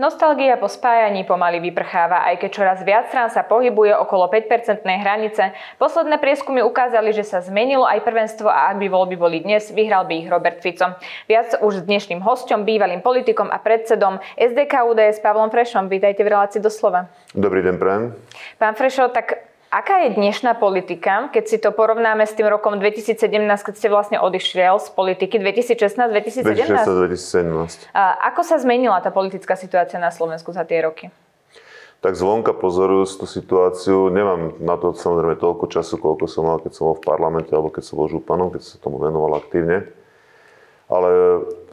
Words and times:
Nostalgia 0.00 0.56
po 0.56 0.64
spájaní 0.64 1.28
pomaly 1.28 1.60
vyprcháva, 1.60 2.24
aj 2.32 2.40
keď 2.40 2.50
čoraz 2.56 2.78
viac 2.80 3.12
strán 3.12 3.28
sa 3.28 3.44
pohybuje 3.44 3.92
okolo 4.00 4.32
5-percentnej 4.32 4.96
hranice. 4.96 5.52
Posledné 5.76 6.16
prieskumy 6.16 6.64
ukázali, 6.64 7.12
že 7.12 7.20
sa 7.20 7.44
zmenilo 7.44 7.84
aj 7.84 8.00
prvenstvo 8.08 8.48
a 8.48 8.72
ak 8.72 8.80
by 8.80 8.88
voľby 8.88 9.20
boli 9.20 9.44
dnes, 9.44 9.68
vyhral 9.68 10.08
by 10.08 10.24
ich 10.24 10.32
Robert 10.32 10.64
Fico. 10.64 10.96
Viac 11.28 11.60
už 11.60 11.84
s 11.84 11.86
dnešným 11.86 12.24
hostom, 12.24 12.64
bývalým 12.64 13.04
politikom 13.04 13.52
a 13.52 13.60
predsedom 13.60 14.24
SDK 14.40 14.88
UDS 14.88 15.20
Pavlom 15.20 15.52
Frešom. 15.52 15.92
Vítajte 15.92 16.24
v 16.24 16.32
relácii 16.32 16.64
doslova. 16.64 17.12
Dobrý 17.36 17.60
deň, 17.60 17.76
prajem. 17.76 18.16
Pán 18.56 18.80
Frešo, 18.80 19.12
tak 19.12 19.49
Aká 19.70 20.02
je 20.02 20.18
dnešná 20.18 20.58
politika, 20.58 21.30
keď 21.30 21.44
si 21.46 21.54
to 21.62 21.70
porovnáme 21.70 22.26
s 22.26 22.34
tým 22.34 22.50
rokom 22.50 22.82
2017, 22.82 23.22
keď 23.62 23.74
ste 23.78 23.86
vlastne 23.86 24.18
odišiel 24.18 24.82
z 24.82 24.90
politiky 24.90 25.38
2016-2017? 25.38 27.94
2016-2017. 27.94 27.94
Ako 27.94 28.42
sa 28.42 28.58
zmenila 28.58 28.98
tá 28.98 29.14
politická 29.14 29.54
situácia 29.54 30.02
na 30.02 30.10
Slovensku 30.10 30.50
za 30.50 30.66
tie 30.66 30.82
roky? 30.82 31.14
Tak 32.02 32.18
zvonka 32.18 32.50
pozorujú 32.50 33.22
tú 33.22 33.30
situáciu. 33.30 34.10
Nemám 34.10 34.58
na 34.58 34.74
to 34.74 34.90
samozrejme 34.90 35.38
toľko 35.38 35.70
času, 35.70 36.02
koľko 36.02 36.26
som 36.26 36.50
mal, 36.50 36.58
keď 36.58 36.74
som 36.74 36.90
bol 36.90 36.98
v 36.98 37.06
parlamente 37.06 37.54
alebo 37.54 37.70
keď 37.70 37.86
som 37.86 38.02
bol 38.02 38.10
županom, 38.10 38.50
keď 38.50 38.66
sa 38.66 38.74
tomu 38.82 38.98
venoval 38.98 39.38
aktívne. 39.38 39.86
Ale 40.90 41.10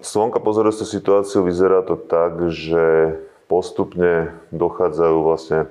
zvonka 0.05 0.37
pozorujú 0.37 0.84
tú 0.84 0.85
situáciu, 0.85 1.41
vyzerá 1.41 1.81
to 1.81 1.98
tak, 1.98 2.37
že 2.53 3.17
postupne 3.49 4.37
dochádzajú 4.53 5.17
vlastne 5.25 5.65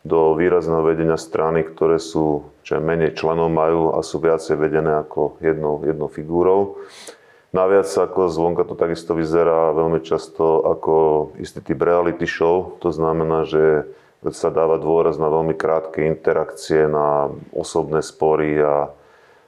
do 0.00 0.32
výrazného 0.32 0.80
vedenia 0.80 1.20
strany, 1.20 1.60
ktoré 1.64 2.00
sú, 2.00 2.48
čo 2.64 2.80
menej 2.80 3.16
členov 3.16 3.52
majú 3.52 3.92
a 3.92 4.00
sú 4.00 4.16
viacej 4.16 4.56
vedené 4.56 4.96
ako 5.04 5.36
jednou, 5.44 5.84
jednou 5.84 6.08
figúrou. 6.08 6.80
Naviac 7.50 7.90
ako 7.90 8.30
zvonka 8.30 8.62
to 8.62 8.78
takisto 8.78 9.12
vyzerá 9.12 9.74
veľmi 9.74 10.00
často 10.06 10.62
ako 10.70 10.94
istý 11.42 11.58
typ 11.60 11.82
reality 11.82 12.24
show. 12.24 12.78
To 12.78 12.94
znamená, 12.94 13.42
že 13.42 13.90
sa 14.30 14.54
dáva 14.54 14.78
dôraz 14.78 15.18
na 15.18 15.26
veľmi 15.26 15.58
krátke 15.58 16.04
interakcie, 16.06 16.86
na 16.86 17.32
osobné 17.50 18.04
spory 18.04 18.60
a, 18.62 18.92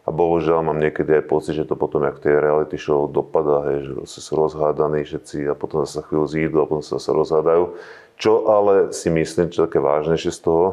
a 0.03 0.11
bohužiaľ 0.11 0.67
mám 0.67 0.83
niekedy 0.83 1.23
aj 1.23 1.31
pocit, 1.31 1.55
že 1.55 1.69
to 1.69 1.79
potom, 1.79 2.03
jak 2.03 2.19
tie 2.19 2.35
reality 2.35 2.75
show 2.75 3.07
dopadá, 3.07 3.71
hej, 3.71 4.03
že 4.03 4.19
sú 4.19 4.35
rozhádaní 4.35 5.07
všetci 5.07 5.47
a 5.47 5.55
potom 5.55 5.87
sa 5.87 6.03
chvíľu 6.03 6.27
zídu 6.27 6.57
a 6.59 6.67
potom 6.67 6.83
sa 6.83 6.99
zase 6.99 7.15
rozhádajú. 7.15 7.79
Čo 8.19 8.51
ale 8.51 8.91
si 8.91 9.15
myslím, 9.15 9.55
čo 9.55 9.71
také 9.71 9.79
vážnejšie 9.79 10.35
z 10.35 10.41
toho, 10.43 10.67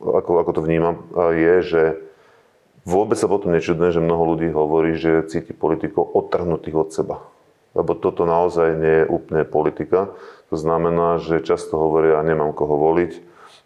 ako, 0.00 0.44
ako 0.44 0.50
to 0.52 0.60
vnímam, 0.64 1.00
je, 1.32 1.54
že 1.64 1.82
vôbec 2.84 3.16
sa 3.16 3.24
potom 3.24 3.56
nečudné, 3.56 3.88
že 3.88 4.04
mnoho 4.04 4.36
ľudí 4.36 4.52
hovorí, 4.52 5.00
že 5.00 5.24
cíti 5.28 5.56
politikov 5.56 6.04
odtrhnutých 6.12 6.76
od 6.76 6.88
seba. 6.92 7.16
Lebo 7.72 7.96
toto 7.96 8.28
naozaj 8.28 8.76
nie 8.76 8.96
je 9.04 9.10
úplne 9.12 9.48
politika. 9.48 10.12
To 10.52 10.56
znamená, 10.56 11.20
že 11.20 11.44
často 11.44 11.76
hovoria, 11.76 12.20
nemám 12.24 12.56
koho 12.56 12.76
voliť, 12.80 13.12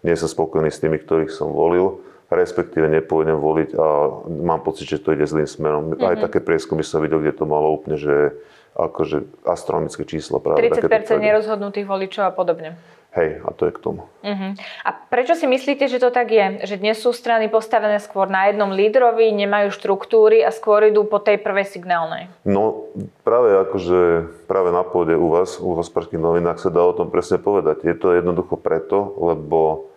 nie 0.02 0.14
som 0.18 0.26
spokojný 0.30 0.70
s 0.70 0.82
tými, 0.82 0.98
ktorých 0.98 1.30
som 1.30 1.54
volil, 1.54 2.02
respektíve 2.34 2.88
nepôjdem 2.88 3.36
voliť 3.36 3.70
a 3.76 3.86
mám 4.28 4.60
pocit, 4.64 4.88
že 4.88 5.02
to 5.02 5.12
ide 5.12 5.28
zlým 5.28 5.48
smerom. 5.48 5.92
Mm-hmm. 5.92 6.08
Aj 6.08 6.16
mhm. 6.16 6.22
také 6.24 6.38
prieskumy 6.40 6.82
som 6.82 7.04
videl, 7.04 7.20
kde 7.20 7.36
to 7.36 7.44
malo 7.44 7.72
úplne, 7.72 8.00
že 8.00 8.32
akože 8.72 9.44
astronomické 9.44 10.08
číslo. 10.08 10.40
Práve 10.40 10.64
30% 10.64 11.20
nerozhodnutých 11.20 11.84
voličov 11.84 12.24
a 12.24 12.32
podobne. 12.32 12.80
Hej, 13.12 13.44
a 13.44 13.52
to 13.52 13.68
je 13.68 13.76
k 13.76 13.82
tomu. 13.84 14.08
Uh-huh. 14.24 14.56
A 14.88 14.90
prečo 15.12 15.36
si 15.36 15.44
myslíte, 15.44 15.84
že 15.84 16.00
to 16.00 16.08
tak 16.08 16.32
je? 16.32 16.64
Že 16.64 16.80
dnes 16.80 16.96
sú 16.96 17.12
strany 17.12 17.52
postavené 17.52 18.00
skôr 18.00 18.24
na 18.32 18.48
jednom 18.48 18.72
lídrovi, 18.72 19.28
nemajú 19.36 19.68
štruktúry 19.68 20.40
a 20.40 20.48
skôr 20.48 20.88
idú 20.88 21.04
po 21.04 21.20
tej 21.20 21.36
prvej 21.44 21.68
signálnej? 21.68 22.32
No 22.48 22.88
práve 23.20 23.52
akože 23.68 24.32
práve 24.48 24.72
na 24.72 24.80
pôde 24.80 25.12
u 25.12 25.28
vás, 25.28 25.60
u 25.60 25.76
hospodárských 25.76 26.24
novinách 26.24 26.64
sa 26.64 26.72
dá 26.72 26.80
o 26.80 26.96
tom 26.96 27.12
presne 27.12 27.36
povedať. 27.36 27.84
Je 27.84 27.92
to 27.92 28.16
jednoducho 28.16 28.56
preto, 28.56 29.12
lebo 29.20 29.91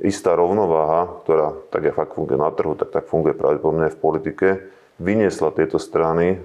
istá 0.00 0.32
rovnováha, 0.32 1.20
ktorá 1.26 1.52
tak 1.68 1.84
ja 1.84 1.92
fakt 1.92 2.16
funguje 2.16 2.40
na 2.40 2.48
trhu, 2.48 2.72
tak 2.72 2.88
tak 2.88 3.04
funguje 3.12 3.36
pravdepodobne 3.36 3.92
v 3.92 4.00
politike, 4.00 4.48
vyniesla 4.96 5.52
tieto 5.52 5.76
strany 5.76 6.40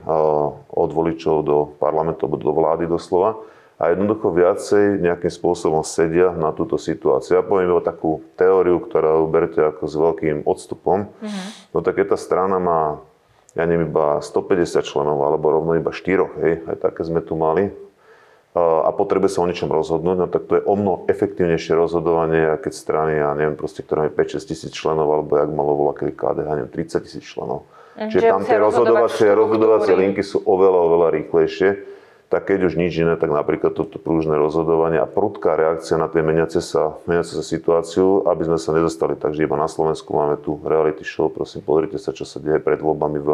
od 0.74 0.90
voličov 0.92 1.36
do 1.48 1.58
parlamentu, 1.80 2.28
alebo 2.28 2.42
do 2.42 2.52
vlády 2.52 2.90
doslova 2.90 3.40
a 3.78 3.94
jednoducho 3.94 4.34
viacej 4.34 5.06
nejakým 5.06 5.30
spôsobom 5.30 5.86
sedia 5.86 6.34
na 6.34 6.50
túto 6.50 6.82
situáciu. 6.82 7.38
Ja 7.38 7.46
poviem 7.46 7.78
o 7.78 7.80
takú 7.80 8.26
teóriu, 8.34 8.82
ktorá 8.82 9.22
berte 9.30 9.62
ako 9.62 9.84
s 9.86 9.96
veľkým 9.96 10.38
odstupom. 10.50 11.06
Mm-hmm. 11.06 11.48
No 11.78 11.86
tak 11.86 12.02
keď 12.02 12.16
tá 12.16 12.18
strana 12.18 12.58
má, 12.58 12.98
ja 13.54 13.70
neviem, 13.70 13.86
iba 13.86 14.18
150 14.18 14.82
členov, 14.82 15.22
alebo 15.22 15.54
rovno 15.54 15.78
iba 15.78 15.94
4, 15.94 16.42
hej, 16.42 16.54
aj 16.66 16.78
také 16.90 17.06
sme 17.06 17.22
tu 17.22 17.38
mali, 17.38 17.70
a 18.86 18.90
potrebuje 18.94 19.32
sa 19.38 19.44
o 19.44 19.50
ničom 19.50 19.70
rozhodnúť, 19.70 20.18
no 20.18 20.28
tak 20.28 20.50
to 20.50 20.60
je 20.60 20.64
o 20.66 20.76
mnoho 20.76 20.98
efektívnejšie 21.08 21.74
rozhodovanie, 21.78 22.58
keď 22.60 22.74
strany, 22.74 23.12
ja 23.22 23.32
neviem, 23.38 23.56
proste, 23.56 23.82
ktorá 23.86 24.08
má 24.08 24.12
5-6 24.12 24.50
tisíc 24.50 24.72
členov, 24.74 25.08
alebo 25.10 25.38
jak 25.38 25.50
malo 25.54 25.74
bola 25.78 25.94
kedy 25.94 26.14
KDH, 26.14 26.48
neviem, 26.58 26.72
30 26.74 27.06
tisíc 27.06 27.24
členov. 27.24 27.70
Mm, 27.98 28.10
Čiže 28.14 28.26
tam 28.30 28.44
tie 28.46 28.60
rozhodovacie, 28.62 29.28
rozhodovacie 29.34 29.94
linky 29.98 30.22
sú 30.22 30.44
oveľa, 30.46 30.80
oveľa 30.86 31.08
rýchlejšie 31.22 31.70
tak 32.28 32.52
keď 32.52 32.68
už 32.68 32.74
nič 32.76 33.00
iné, 33.00 33.16
tak 33.16 33.32
napríklad 33.32 33.72
toto 33.72 34.04
prúžne 34.04 34.36
rozhodovanie 34.36 35.00
a 35.00 35.08
prudká 35.08 35.56
reakcia 35.56 35.96
na 35.96 36.12
tie 36.12 36.20
meniace 36.20 36.60
sa, 36.60 37.00
meniace 37.08 37.40
sa 37.40 37.44
situáciu, 37.44 38.28
aby 38.28 38.44
sme 38.44 38.60
sa 38.60 38.76
nedostali 38.76 39.16
tak, 39.16 39.32
že 39.32 39.48
iba 39.48 39.56
na 39.56 39.72
Slovensku 39.72 40.12
máme 40.12 40.36
tu 40.44 40.60
reality 40.60 41.08
show, 41.08 41.32
prosím, 41.32 41.64
pozrite 41.64 41.96
sa, 41.96 42.12
čo 42.12 42.28
sa 42.28 42.44
deje 42.44 42.60
pred 42.60 42.84
voľbami 42.84 43.20
v 43.24 43.30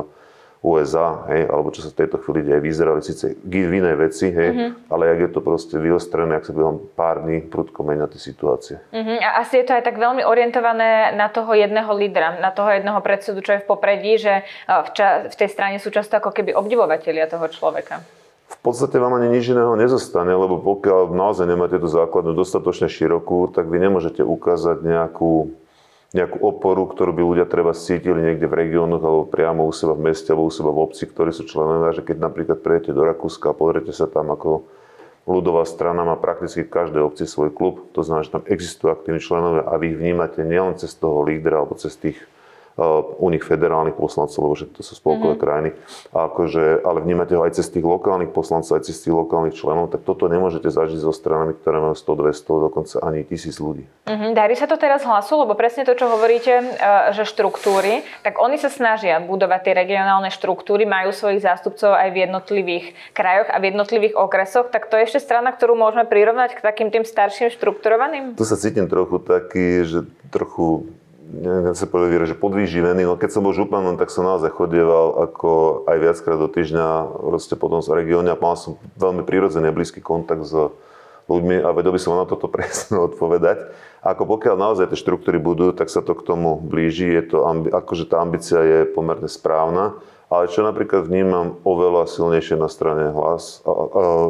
USA, 0.64 1.28
hej, 1.28 1.52
alebo 1.52 1.76
čo 1.76 1.84
sa 1.84 1.92
v 1.92 2.00
tejto 2.00 2.24
chvíli 2.24 2.48
deje 2.48 2.64
v 2.64 2.70
Izraeli, 2.72 3.04
síce 3.04 3.36
v 3.36 3.68
inej 3.68 4.00
veci, 4.00 4.32
hej, 4.32 4.50
mm-hmm. 4.56 4.88
ale 4.88 5.12
jak 5.12 5.20
je 5.28 5.30
to 5.36 5.40
proste 5.44 5.76
vyostrené, 5.76 6.40
ak 6.40 6.48
sa 6.48 6.56
behom 6.56 6.80
pár 6.96 7.20
dní 7.20 7.44
prudko 7.44 7.84
menia 7.84 8.08
tie 8.08 8.16
situácie. 8.16 8.80
Mm-hmm. 8.96 9.18
A 9.20 9.44
asi 9.44 9.60
je 9.60 9.68
to 9.68 9.76
aj 9.76 9.84
tak 9.84 10.00
veľmi 10.00 10.24
orientované 10.24 11.12
na 11.20 11.28
toho 11.28 11.52
jedného 11.52 11.92
lídra, 11.92 12.40
na 12.40 12.56
toho 12.56 12.72
jedného 12.72 13.04
predsedu, 13.04 13.44
čo 13.44 13.60
je 13.60 13.64
v 13.64 13.68
popredí, 13.68 14.16
že 14.16 14.48
v, 14.72 14.90
ča- 14.96 15.28
v 15.28 15.36
tej 15.36 15.50
strane 15.52 15.84
sú 15.84 15.92
často 15.92 16.16
ako 16.16 16.32
keby 16.32 16.56
obdivovatelia 16.56 17.28
toho 17.28 17.52
človeka 17.52 18.00
v 18.54 18.58
podstate 18.62 19.02
vám 19.02 19.18
ani 19.18 19.34
nič 19.34 19.50
iného 19.50 19.74
nezostane, 19.74 20.30
lebo 20.30 20.62
pokiaľ 20.62 21.10
naozaj 21.12 21.50
nemáte 21.50 21.82
tú 21.82 21.90
základnú 21.90 22.38
dostatočne 22.38 22.88
širokú, 22.88 23.50
tak 23.50 23.68
vy 23.68 23.82
nemôžete 23.82 24.22
ukázať 24.22 24.86
nejakú, 24.86 25.52
nejakú 26.14 26.38
oporu, 26.46 26.86
ktorú 26.86 27.12
by 27.12 27.22
ľudia 27.26 27.46
treba 27.50 27.74
cítili 27.74 28.22
niekde 28.22 28.46
v 28.46 28.58
regiónoch 28.66 29.02
alebo 29.02 29.26
priamo 29.26 29.66
u 29.66 29.74
seba 29.74 29.98
v 29.98 30.14
meste 30.14 30.30
alebo 30.30 30.46
u 30.48 30.54
seba 30.54 30.70
v 30.70 30.82
obci, 30.86 31.10
ktorí 31.10 31.34
sú 31.34 31.50
členovia, 31.50 31.98
že 31.98 32.06
keď 32.06 32.18
napríklad 32.22 32.62
prejdete 32.62 32.94
do 32.94 33.02
Rakúska 33.02 33.50
a 33.50 33.58
pozriete 33.58 33.90
sa 33.90 34.06
tam, 34.06 34.30
ako 34.30 34.70
ľudová 35.26 35.66
strana 35.66 36.06
má 36.06 36.14
prakticky 36.14 36.62
v 36.62 36.74
každej 36.74 37.02
obci 37.02 37.26
svoj 37.26 37.50
klub, 37.50 37.90
to 37.98 38.06
znamená, 38.06 38.30
že 38.30 38.36
tam 38.38 38.46
existujú 38.46 38.94
aktívni 38.94 39.26
členovia 39.26 39.66
a 39.66 39.74
vy 39.82 39.86
ich 39.90 39.98
vnímate 39.98 40.46
nielen 40.46 40.78
cez 40.78 40.94
toho 40.94 41.26
lídra 41.26 41.66
alebo 41.66 41.74
cez 41.82 41.98
tých 41.98 42.22
u 43.20 43.28
nich 43.30 43.46
federálnych 43.46 43.94
poslancov, 43.94 44.40
lebo 44.50 44.56
že 44.58 44.66
to 44.74 44.82
sú 44.82 44.98
spolkové 44.98 45.38
mm-hmm. 45.38 45.46
krajiny, 45.46 45.70
a 46.10 46.26
akože, 46.26 46.82
ale 46.82 47.06
vnímate 47.06 47.38
ho 47.38 47.46
aj 47.46 47.62
cez 47.62 47.70
tých 47.70 47.86
lokálnych 47.86 48.34
poslancov, 48.34 48.82
aj 48.82 48.90
cez 48.90 48.98
tých 48.98 49.14
lokálnych 49.14 49.54
členov, 49.54 49.94
tak 49.94 50.02
toto 50.02 50.26
nemôžete 50.26 50.74
zažiť 50.74 50.98
so 50.98 51.14
stranami, 51.14 51.54
ktoré 51.54 51.78
majú 51.78 51.94
100, 51.94 52.34
200, 52.34 52.66
dokonca 52.66 52.96
ani 53.06 53.22
tisíc 53.30 53.62
ľudí. 53.62 53.86
Mm-hmm. 54.10 54.32
Darí 54.34 54.58
sa 54.58 54.66
to 54.66 54.82
teraz 54.82 55.06
hlasu, 55.06 55.46
lebo 55.46 55.54
presne 55.54 55.86
to, 55.86 55.94
čo 55.94 56.10
hovoríte, 56.10 56.54
e, 56.54 56.66
že 57.14 57.30
štruktúry, 57.30 58.02
tak 58.26 58.42
oni 58.42 58.58
sa 58.58 58.74
snažia 58.74 59.22
budovať 59.22 59.70
tie 59.70 59.74
regionálne 59.78 60.34
štruktúry, 60.34 60.90
majú 60.90 61.14
svojich 61.14 61.46
zástupcov 61.46 61.94
aj 61.94 62.10
v 62.10 62.18
jednotlivých 62.26 62.86
krajoch 63.14 63.54
a 63.54 63.62
v 63.62 63.70
jednotlivých 63.70 64.18
okresoch, 64.18 64.74
tak 64.74 64.90
to 64.90 64.98
je 64.98 65.06
ešte 65.06 65.22
strana, 65.22 65.54
ktorú 65.54 65.78
môžeme 65.78 66.10
prirovnať 66.10 66.58
k 66.58 66.66
takým 66.66 66.90
tým 66.90 67.06
starším 67.06 67.54
štrukturovaným? 67.54 68.34
Tu 68.34 68.46
sa 68.50 68.58
cítim 68.58 68.90
trochu 68.90 69.22
taký, 69.22 69.86
že 69.86 70.00
trochu 70.34 70.90
neviem 71.32 71.76
sa 71.78 71.88
povedať, 71.88 72.36
že 72.36 72.36
podvýživený, 72.36 73.08
no 73.08 73.16
keď 73.16 73.30
som 73.40 73.46
bol 73.48 73.56
županom, 73.56 73.96
tak 73.96 74.12
som 74.12 74.28
naozaj 74.28 74.52
chodieval 74.52 75.24
ako 75.30 75.84
aj 75.88 75.98
viackrát 76.00 76.38
do 76.40 76.52
týždňa 76.52 76.88
proste 77.24 77.56
potom 77.56 77.80
z 77.80 77.96
regióne 77.96 78.34
a 78.34 78.40
mal 78.40 78.60
som 78.60 78.76
veľmi 79.00 79.24
prirodzený 79.24 79.72
a 79.72 79.76
blízky 79.76 80.04
kontakt 80.04 80.44
s 80.44 80.54
ľuďmi 81.32 81.64
a 81.64 81.72
vedel 81.72 81.96
by 81.96 82.02
som 82.02 82.20
na 82.20 82.28
toto 82.28 82.52
presne 82.54 83.00
odpovedať. 83.00 83.72
Ako 84.04 84.28
pokiaľ 84.28 84.56
naozaj 84.60 84.92
tie 84.92 85.00
štruktúry 85.00 85.40
budú, 85.40 85.72
tak 85.72 85.88
sa 85.88 86.04
to 86.04 86.12
k 86.12 86.28
tomu 86.28 86.60
blíži, 86.60 87.08
je 87.08 87.24
to, 87.32 87.38
akože 87.72 88.12
tá 88.12 88.20
ambícia 88.20 88.60
je 88.60 88.80
pomerne 88.84 89.32
správna. 89.32 89.96
Ale 90.28 90.50
čo 90.50 90.66
napríklad 90.66 91.06
vnímam 91.06 91.62
oveľa 91.62 92.10
silnejšie 92.10 92.58
na 92.58 92.66
strane 92.66 93.14
hlas, 93.14 93.62
a, 93.64 93.70
a, 93.70 93.82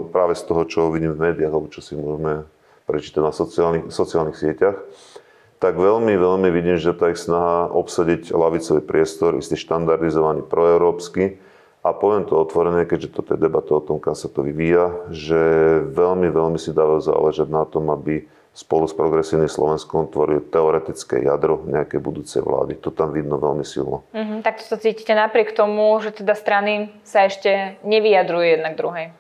práve 0.03 0.35
z 0.35 0.43
toho, 0.43 0.61
čo 0.67 0.91
vidím 0.91 1.15
v 1.15 1.31
médiách, 1.31 1.53
alebo 1.55 1.71
čo 1.71 1.79
si 1.79 1.95
môžeme 1.95 2.43
prečítať 2.83 3.23
na 3.23 3.31
sociálnych, 3.31 3.87
sociálnych 3.87 4.35
sieťach, 4.35 4.83
tak 5.63 5.79
veľmi, 5.79 6.19
veľmi 6.19 6.51
vidím, 6.51 6.75
že 6.75 6.91
tá 6.91 7.07
ich 7.07 7.23
snaha 7.23 7.71
obsadiť 7.71 8.35
lavicový 8.35 8.83
priestor, 8.83 9.39
istý 9.39 9.55
štandardizovaný 9.55 10.43
proeurópsky, 10.43 11.39
a 11.83 11.91
poviem 11.91 12.23
to 12.23 12.39
otvorene, 12.39 12.87
keďže 12.87 13.11
toto 13.11 13.35
je 13.35 13.43
debata 13.43 13.75
o 13.75 13.83
tom, 13.83 13.99
kam 13.99 14.15
sa 14.15 14.31
to 14.31 14.39
vyvíja, 14.39 15.11
že 15.11 15.39
veľmi, 15.91 16.31
veľmi 16.31 16.55
si 16.55 16.71
dávajú 16.71 17.03
záležať 17.03 17.47
na 17.51 17.67
tom, 17.67 17.91
aby 17.91 18.23
spolu 18.55 18.87
s 18.87 18.95
progresívnym 18.95 19.51
Slovenskom 19.51 20.07
tvorí 20.07 20.39
teoretické 20.47 21.27
jadro 21.27 21.59
nejakej 21.67 21.99
budúcej 21.99 22.39
vlády. 22.39 22.79
To 22.79 22.93
tam 22.93 23.11
vidno 23.11 23.35
veľmi 23.35 23.67
silno. 23.67 24.07
Mm-hmm, 24.15 24.39
tak 24.47 24.63
to 24.63 24.79
cítite 24.79 25.11
napriek 25.11 25.51
tomu, 25.51 25.91
že 25.99 26.15
teda 26.15 26.39
strany 26.39 26.93
sa 27.03 27.27
ešte 27.27 27.81
nevyjadrujú 27.83 28.45
jednak 28.47 28.79
druhej? 28.79 29.11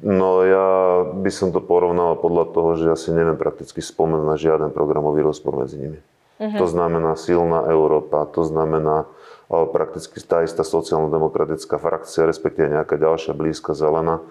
No 0.00 0.40
ja 0.48 0.68
by 1.12 1.28
som 1.28 1.52
to 1.52 1.60
porovnal 1.60 2.16
podľa 2.16 2.44
toho, 2.56 2.70
že 2.80 2.86
asi 2.88 3.12
neviem 3.12 3.36
prakticky 3.36 3.84
spomenúť 3.84 4.26
na 4.26 4.36
žiaden 4.40 4.70
programový 4.72 5.20
rozpor 5.20 5.60
medzi 5.60 5.76
nimi. 5.76 6.00
Mm-hmm. 6.40 6.56
To 6.56 6.66
znamená 6.66 7.12
silná 7.20 7.68
Európa, 7.68 8.24
to 8.32 8.48
znamená 8.48 9.04
prakticky 9.50 10.22
tá 10.24 10.40
istá 10.40 10.64
sociálno-demokratická 10.64 11.76
frakcia, 11.76 12.24
respektíve 12.24 12.70
nejaká 12.70 12.96
ďalšia 12.96 13.36
blízka 13.36 13.76
zelená. 13.76 14.24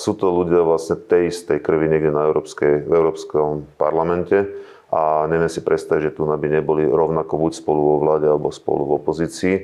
Sú 0.00 0.12
to 0.18 0.32
ľudia 0.32 0.66
vlastne 0.66 0.98
tej 0.98 1.30
istej 1.30 1.62
krvi 1.62 1.86
niekde 1.86 2.10
na 2.10 2.26
Európskej, 2.26 2.90
v 2.90 2.92
Európskom 2.96 3.70
parlamente 3.78 4.50
a 4.90 5.30
neviem 5.30 5.52
si 5.52 5.62
predstaviť, 5.62 6.10
že 6.10 6.14
tu 6.16 6.26
by 6.26 6.48
neboli 6.48 6.88
rovnako 6.88 7.38
buď 7.38 7.52
spolu 7.60 7.80
vo 7.84 7.96
vláde 8.02 8.26
alebo 8.26 8.50
spolu 8.50 8.88
v 8.88 8.96
opozícii. 8.98 9.56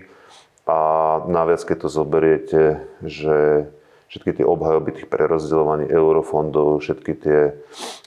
A 0.69 0.79
naviac, 1.27 1.65
keď 1.67 1.77
to 1.83 1.89
zoberiete, 1.91 2.63
že 3.03 3.67
všetky 4.13 4.45
tie 4.45 4.45
obhajoby 4.45 4.93
tých 4.93 5.09
prerozdeľovaní 5.09 5.89
eurofondov, 5.89 6.85
všetky 6.85 7.13
tie 7.17 7.57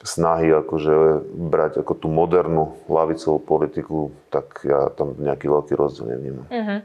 snahy 0.05 0.53
akože 0.53 1.25
brať 1.49 1.81
ako 1.81 1.93
tú 1.97 2.07
modernú 2.13 2.77
lavicovú 2.85 3.41
politiku, 3.41 4.13
tak 4.29 4.61
ja 4.61 4.93
tam 4.93 5.17
nejaký 5.17 5.49
veľký 5.49 5.73
rozdiel 5.73 6.13
nevnímam. 6.13 6.45
Uh-huh. 6.45 6.79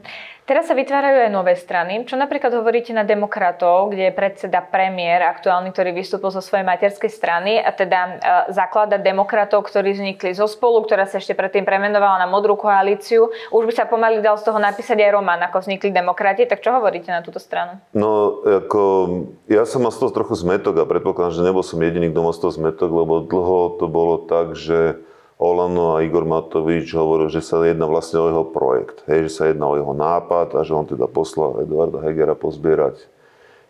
Teraz 0.51 0.67
sa 0.67 0.75
vytvárajú 0.75 1.15
aj 1.23 1.31
nové 1.31 1.55
strany. 1.55 2.03
Čo 2.03 2.19
napríklad 2.19 2.51
hovoríte 2.51 2.91
na 2.91 3.07
demokratov, 3.07 3.95
kde 3.95 4.11
je 4.11 4.17
predseda 4.19 4.59
premiér 4.59 5.23
aktuálny, 5.23 5.71
ktorý 5.71 5.95
vystúpil 5.95 6.27
zo 6.27 6.43
svojej 6.43 6.67
materskej 6.67 7.07
strany 7.07 7.55
a 7.55 7.71
teda 7.71 7.99
e, 8.03 8.11
zaklada 8.51 8.99
demokratov, 8.99 9.63
ktorí 9.63 9.95
vznikli 9.95 10.35
zo 10.35 10.51
spolu, 10.51 10.83
ktorá 10.83 11.07
sa 11.07 11.23
ešte 11.23 11.39
predtým 11.39 11.63
premenovala 11.63 12.19
na 12.19 12.27
modrú 12.27 12.59
koalíciu. 12.59 13.31
Už 13.47 13.63
by 13.63 13.71
sa 13.79 13.87
pomaly 13.87 14.19
dal 14.19 14.35
z 14.35 14.51
toho 14.51 14.59
napísať 14.59 14.99
aj 14.99 15.15
román, 15.15 15.39
ako 15.39 15.63
vznikli 15.63 15.87
demokrati. 15.87 16.43
Tak 16.43 16.59
čo 16.59 16.75
hovoríte 16.75 17.15
na 17.15 17.23
túto 17.23 17.39
stranu? 17.39 17.79
No, 17.95 18.43
ako, 18.43 18.81
ja 19.47 19.63
som 19.63 19.87
mal 19.87 19.95
z 19.95 20.03
toho 20.03 20.11
trochu 20.11 20.35
zmetok 20.35 20.83
a 20.83 20.89
predpokladám, 20.89 21.31
že 21.31 21.47
nebol 21.47 21.63
som 21.63 21.79
jediný, 21.79 22.11
kto 22.11 22.27
mal 22.27 22.35
z 22.35 22.43
toho 22.43 22.51
zmetok, 22.51 22.91
lebo 22.91 23.23
dlho 23.23 23.79
to 23.79 23.87
bolo 23.87 24.27
tak, 24.27 24.59
že 24.59 24.99
Olano 25.41 25.97
a 25.97 26.05
Igor 26.05 26.21
Matovič 26.21 26.93
hovoril, 26.93 27.33
že 27.33 27.41
sa 27.41 27.65
jedná 27.65 27.89
vlastne 27.89 28.21
o 28.21 28.29
jeho 28.29 28.45
projekt, 28.45 29.01
hej, 29.09 29.25
že 29.25 29.31
sa 29.33 29.43
jedná 29.49 29.65
o 29.65 29.73
jeho 29.73 29.89
nápad 29.97 30.53
a 30.53 30.61
že 30.61 30.77
on 30.77 30.85
teda 30.85 31.09
poslal 31.09 31.65
Eduarda 31.65 31.97
Hegera 32.05 32.37
pozbierať, 32.37 33.09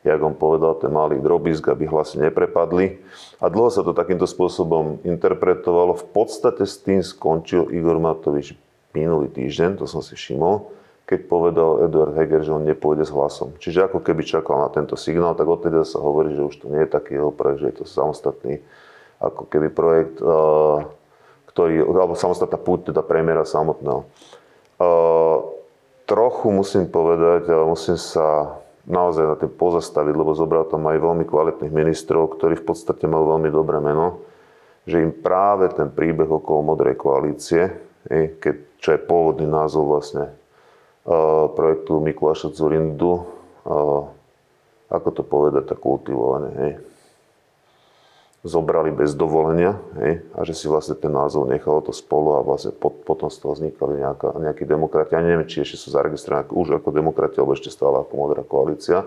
jak 0.03 0.19
on 0.19 0.35
povedal, 0.35 0.75
ten 0.83 0.91
malý 0.91 1.23
drobisk, 1.23 1.71
aby 1.71 1.87
hlasy 1.87 2.19
neprepadli. 2.19 2.99
A 3.39 3.47
dlho 3.47 3.71
sa 3.71 3.87
to 3.87 3.95
takýmto 3.95 4.27
spôsobom 4.27 4.99
interpretovalo. 5.07 5.95
V 5.95 6.05
podstate 6.11 6.67
s 6.67 6.75
tým 6.83 6.99
skončil 6.99 7.71
Igor 7.71 8.03
Matovič 8.03 8.51
minulý 8.91 9.31
týždeň, 9.31 9.79
to 9.79 9.87
som 9.87 10.03
si 10.03 10.19
všimol, 10.19 10.67
keď 11.07 11.19
povedal 11.31 11.87
Eduard 11.87 12.19
Heger, 12.19 12.43
že 12.43 12.51
on 12.51 12.67
nepôjde 12.67 13.07
s 13.07 13.15
hlasom. 13.15 13.55
Čiže 13.63 13.87
ako 13.87 14.03
keby 14.03 14.27
čakal 14.27 14.59
na 14.59 14.67
tento 14.67 14.99
signál, 14.99 15.39
tak 15.39 15.47
odtedy 15.47 15.79
sa 15.87 16.03
hovorí, 16.03 16.35
že 16.35 16.43
už 16.43 16.55
to 16.59 16.67
nie 16.67 16.83
je 16.83 16.91
taký 16.91 17.15
jeho 17.15 17.31
projekt, 17.31 17.63
že 17.63 17.67
je 17.71 17.77
to 17.79 17.85
samostatný 17.87 18.59
ako 19.21 19.45
keby 19.47 19.69
projekt 19.69 20.17
uh, 20.19 20.81
ktorý, 21.51 21.83
alebo 21.83 22.15
samostatná 22.15 22.55
púť 22.55 22.95
teda 22.95 23.03
premiéra 23.03 23.43
samotného. 23.43 24.07
Uh, 24.81 25.45
trochu 26.07 26.47
musím 26.49 26.87
povedať, 26.87 27.51
ale 27.51 27.67
musím 27.67 27.99
sa 27.99 28.57
naozaj 28.87 29.25
na 29.27 29.35
tým 29.37 29.51
pozastaviť, 29.53 30.13
lebo 30.15 30.33
zobral 30.33 30.65
tam 30.65 30.89
aj 30.89 30.97
veľmi 30.97 31.25
kvalitných 31.27 31.69
ministrov, 31.69 32.39
ktorí 32.39 32.57
v 32.57 32.65
podstate 32.65 33.05
majú 33.05 33.37
veľmi 33.37 33.49
dobré 33.53 33.77
meno, 33.77 34.25
že 34.89 35.03
im 35.03 35.13
práve 35.13 35.69
ten 35.69 35.93
príbeh 35.93 36.25
okolo 36.25 36.73
Modrej 36.73 36.97
koalície, 36.97 37.69
keď, 38.09 38.81
čo 38.81 38.97
je 38.97 38.99
pôvodný 39.05 39.45
názov 39.45 39.85
vlastne 39.93 40.33
uh, 41.05 41.45
projektu 41.53 42.01
Mikuláša 42.01 42.49
Zurindu, 42.57 43.21
uh, 43.21 44.09
ako 44.89 45.09
to 45.13 45.21
povedať 45.21 45.69
tak 45.69 45.79
kultivované, 45.79 46.49
hej, 46.57 46.73
zobrali 48.41 48.89
bez 48.89 49.13
dovolenia 49.13 49.77
hej, 50.01 50.25
a 50.33 50.41
že 50.41 50.57
si 50.57 50.65
vlastne 50.65 50.97
ten 50.97 51.13
názov 51.13 51.45
nechalo 51.45 51.85
to 51.85 51.93
spolu 51.93 52.41
a 52.41 52.45
vlastne 52.45 52.73
pot, 52.73 53.05
potom 53.05 53.29
z 53.29 53.37
toho 53.37 53.53
vznikali 53.53 54.01
nejaká, 54.01 54.33
nejakí 54.33 54.65
demokrati. 54.65 55.13
Ja 55.13 55.21
neviem, 55.21 55.45
či 55.45 55.61
ešte 55.61 55.77
sú 55.77 55.93
zaregistrovaní 55.93 56.49
už 56.49 56.81
ako 56.81 56.89
demokrati, 56.89 57.37
alebo 57.37 57.53
ešte 57.53 57.69
stále 57.69 58.01
ako 58.01 58.13
modrá 58.17 58.41
koalícia. 58.41 59.05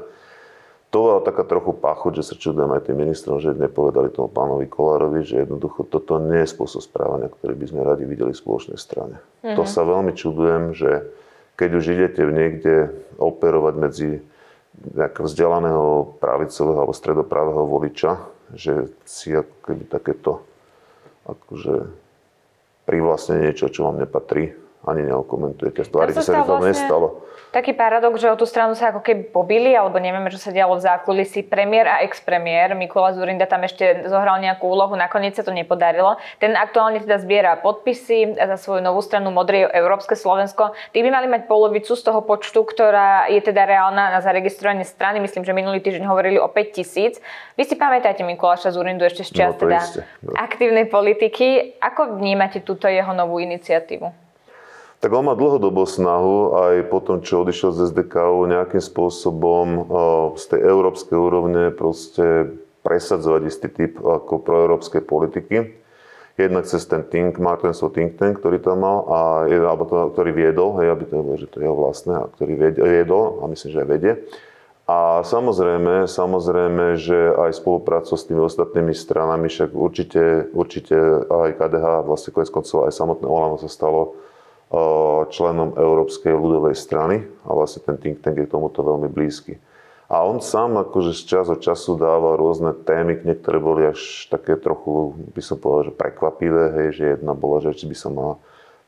To 0.94 1.10
bola 1.10 1.26
taká 1.26 1.42
trochu 1.42 1.74
pachuť, 1.74 2.22
že 2.22 2.30
sa 2.30 2.34
čudujem 2.38 2.70
aj 2.70 2.86
tým 2.86 2.94
ministrom, 3.02 3.42
že 3.42 3.50
nepovedali 3.50 4.14
tomu 4.14 4.30
pánovi 4.30 4.70
Kolárovi, 4.70 5.26
že 5.26 5.42
jednoducho 5.42 5.82
toto 5.90 6.22
nie 6.22 6.46
je 6.46 6.54
spôsob 6.54 6.86
správania, 6.86 7.26
ktorý 7.34 7.58
by 7.58 7.66
sme 7.66 7.82
radi 7.82 8.06
videli 8.06 8.30
v 8.30 8.38
spoločnej 8.38 8.78
strane. 8.78 9.18
Mm-hmm. 9.42 9.58
To 9.58 9.62
mhm. 9.66 9.70
sa 9.74 9.82
veľmi 9.82 10.12
čudujem, 10.14 10.64
že 10.78 11.10
keď 11.58 11.70
už 11.74 11.84
idete 11.98 12.22
niekde 12.22 12.74
operovať 13.18 13.74
medzi 13.74 14.10
nejakého 14.74 15.26
vzdelaného 15.26 16.18
pravicového 16.22 16.78
alebo 16.86 16.94
stredopravého 16.94 17.62
voliča, 17.66 18.33
že 18.52 18.92
si 19.08 19.32
ako 19.32 19.54
keby 19.64 19.84
takéto 19.88 20.44
akože 21.24 21.88
privlastne 22.84 23.48
niečo, 23.48 23.72
čo 23.72 23.88
vám 23.88 24.04
nepatrí, 24.04 24.52
ani 24.84 25.08
neokomentujete. 25.08 25.80
Sa, 25.84 26.06
že 26.08 26.44
to 26.44 26.44
vlastne 26.44 26.72
nestalo. 26.72 27.24
Taký 27.54 27.70
paradox, 27.78 28.18
že 28.18 28.26
o 28.26 28.34
tú 28.34 28.50
stranu 28.50 28.74
sa 28.74 28.90
ako 28.90 28.98
keby 28.98 29.30
pobili, 29.30 29.78
alebo 29.78 30.02
nevieme, 30.02 30.26
čo 30.26 30.42
sa 30.42 30.50
dialo 30.50 30.74
v 30.74 30.90
zákulisí. 30.90 31.46
Premiér 31.46 31.86
a 31.86 31.96
ex-premiér 32.02 32.74
Mikola 32.74 33.14
Zurinda 33.14 33.46
tam 33.46 33.62
ešte 33.62 34.10
zohral 34.10 34.42
nejakú 34.42 34.66
úlohu, 34.66 34.98
nakoniec 34.98 35.38
sa 35.38 35.46
to 35.46 35.54
nepodarilo. 35.54 36.18
Ten 36.42 36.58
aktuálne 36.58 36.98
teda 36.98 37.22
zbiera 37.22 37.54
podpisy 37.62 38.34
za 38.34 38.58
svoju 38.58 38.82
novú 38.82 38.98
stranu 39.06 39.30
Modré 39.30 39.70
Európske 39.70 40.18
Slovensko. 40.18 40.74
Tí 40.90 40.98
by 41.06 41.14
mali 41.14 41.30
mať 41.30 41.46
polovicu 41.46 41.94
z 41.94 42.02
toho 42.02 42.26
počtu, 42.26 42.66
ktorá 42.66 43.30
je 43.30 43.38
teda 43.38 43.70
reálna 43.70 44.10
na 44.10 44.18
zaregistrovanie 44.18 44.82
strany. 44.82 45.22
Myslím, 45.22 45.46
že 45.46 45.54
minulý 45.54 45.78
týždeň 45.78 46.10
hovorili 46.10 46.42
o 46.42 46.50
5 46.50 46.74
tisíc. 46.74 47.22
Vy 47.54 47.70
si 47.70 47.78
pamätáte 47.78 48.26
Mikuláša 48.26 48.74
Zurindu 48.74 49.06
ešte 49.06 49.22
z 49.22 49.30
čas 49.30 49.54
no, 49.54 49.62
teda 49.62 49.78
no. 50.26 50.34
aktívnej 50.34 50.90
politiky. 50.90 51.78
Ako 51.78 52.18
vnímate 52.18 52.66
túto 52.66 52.90
jeho 52.90 53.14
novú 53.14 53.38
iniciatívu? 53.38 54.23
Tak 55.04 55.12
on 55.12 55.28
má 55.28 55.36
dlhodobo 55.36 55.84
snahu 55.84 56.56
aj 56.56 56.88
po 56.88 56.96
tom, 57.04 57.20
čo 57.20 57.44
odišiel 57.44 57.76
z 57.76 57.92
SDKU, 57.92 58.48
nejakým 58.48 58.80
spôsobom 58.80 59.84
z 60.32 60.44
tej 60.48 60.64
európskej 60.64 61.12
úrovne 61.12 61.68
proste 61.76 62.56
presadzovať 62.80 63.42
istý 63.44 63.68
typ 63.68 64.00
ako 64.00 64.40
proeurópskej 64.40 65.04
politiky. 65.04 65.76
Jednak 66.40 66.64
cez 66.64 66.88
ten 66.88 67.04
think, 67.04 67.36
Martensov 67.36 67.92
think 67.92 68.16
tank, 68.16 68.40
ktorý 68.40 68.64
tam 68.64 68.80
mal, 68.80 69.04
a, 69.04 69.20
alebo 69.44 69.84
to, 69.84 70.08
ktorý 70.16 70.32
viedol, 70.32 70.80
hej, 70.80 70.96
aby 70.96 71.04
to 71.04 71.20
nebolo, 71.20 71.36
že 71.36 71.52
to 71.52 71.60
je 71.60 71.68
jeho 71.68 71.76
vlastné, 71.76 72.12
a 72.24 72.24
ktorý 72.24 72.52
viedol, 72.72 73.44
a 73.44 73.52
myslím, 73.52 73.76
že 73.76 73.82
aj 73.84 73.88
vedie. 73.92 74.12
A 74.88 75.20
samozrejme, 75.20 76.08
samozrejme, 76.08 76.96
že 76.96 77.28
aj 77.44 77.60
spoluprácu 77.60 78.16
s 78.16 78.24
tými 78.24 78.40
ostatnými 78.40 78.96
stranami, 78.96 79.52
však 79.52 79.68
určite, 79.76 80.48
určite 80.56 80.96
aj 81.28 81.60
KDH, 81.60 82.08
vlastne 82.08 82.32
konec 82.32 82.48
koncov 82.48 82.88
aj 82.88 82.92
samotné 82.96 83.26
Olano 83.28 83.60
sa 83.60 83.68
stalo 83.68 84.24
členom 85.30 85.76
Európskej 85.76 86.32
ľudovej 86.34 86.74
strany 86.74 87.24
a 87.46 87.50
vlastne 87.52 87.84
ten 87.84 87.96
think 88.00 88.24
tank 88.24 88.40
je 88.40 88.48
tomuto 88.48 88.82
veľmi 88.82 89.06
blízky. 89.12 89.60
A 90.04 90.20
on 90.20 90.44
sám 90.44 90.76
akože 90.76 91.16
z 91.16 91.22
čas 91.24 91.46
od 91.48 91.64
času 91.64 91.96
dával 91.96 92.36
rôzne 92.36 92.76
témy, 92.76 93.24
niektoré 93.24 93.56
boli 93.56 93.88
až 93.88 94.28
také 94.28 94.60
trochu, 94.60 95.16
by 95.32 95.42
som 95.42 95.56
povedal, 95.56 95.90
že 95.90 95.96
prekvapivé, 95.96 96.64
hej, 96.76 96.88
že 96.92 97.04
jedna 97.16 97.32
bola, 97.32 97.64
že 97.64 97.72
či 97.72 97.88
by 97.88 97.96
sa 97.96 98.08
mala 98.12 98.34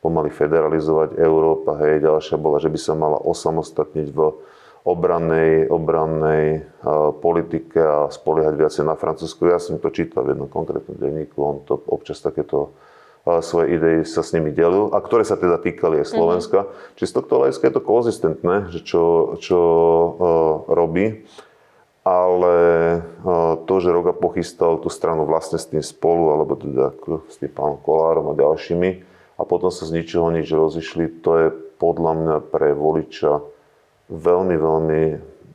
pomaly 0.05 0.29
federalizovať 0.29 1.17
Európa, 1.17 1.81
hej, 1.83 2.05
ďalšia 2.05 2.37
bola, 2.37 2.61
že 2.61 2.69
by 2.69 2.79
sa 2.79 2.93
mala 2.95 3.19
osamostatniť 3.25 4.13
v 4.13 4.21
obrannej, 4.87 5.67
obrannej 5.67 6.63
uh, 6.63 7.11
politike 7.11 7.81
a 7.81 8.07
spoliehať 8.07 8.55
viacej 8.55 8.85
na 8.87 8.95
Francúzsku. 8.95 9.51
Ja 9.51 9.59
som 9.59 9.83
to 9.83 9.91
čítal 9.91 10.23
v 10.23 10.37
jednom 10.37 10.47
konkrétnom 10.47 10.95
denníku, 10.95 11.43
on 11.43 11.65
to 11.67 11.81
občas 11.91 12.23
takéto 12.23 12.77
svoje 13.27 13.75
idei 13.75 13.99
sa 14.07 14.23
s 14.23 14.31
nimi 14.31 14.55
delil 14.55 14.95
a 14.95 15.03
ktoré 15.03 15.27
sa 15.27 15.35
teda 15.35 15.59
týkali 15.59 15.99
aj 16.07 16.15
Slovenska. 16.15 16.59
Mm-hmm. 16.63 16.95
Čiže 16.95 17.11
z 17.11 17.17
tohto 17.19 17.35
hľadiska 17.43 17.65
je 17.67 17.75
to 17.75 17.83
konzistentné, 17.83 18.57
že 18.71 18.81
čo, 18.87 19.35
čo 19.43 19.59
uh, 19.59 20.15
robí, 20.71 21.27
ale 22.07 22.57
uh, 23.03 23.59
to, 23.67 23.75
že 23.83 23.91
Roga 23.91 24.15
pochystal 24.15 24.79
tú 24.79 24.87
stranu 24.87 25.27
vlastne 25.27 25.59
s 25.59 25.67
tým 25.67 25.83
spolu, 25.83 26.39
alebo 26.39 26.55
teda 26.55 26.95
s 27.27 27.43
tým 27.43 27.51
pánom 27.51 27.83
Kolárom 27.83 28.31
a 28.31 28.39
ďalšími 28.39 28.91
a 29.37 29.43
potom 29.43 29.75
sa 29.75 29.85
z 29.85 30.01
ničoho 30.01 30.31
nič 30.31 30.47
rozišli, 30.49 31.21
to 31.21 31.31
je 31.35 31.47
podľa 31.83 32.13
mňa 32.15 32.37
pre 32.49 32.73
voliča 32.73 33.43
veľmi, 34.09 34.55
veľmi, 34.55 35.03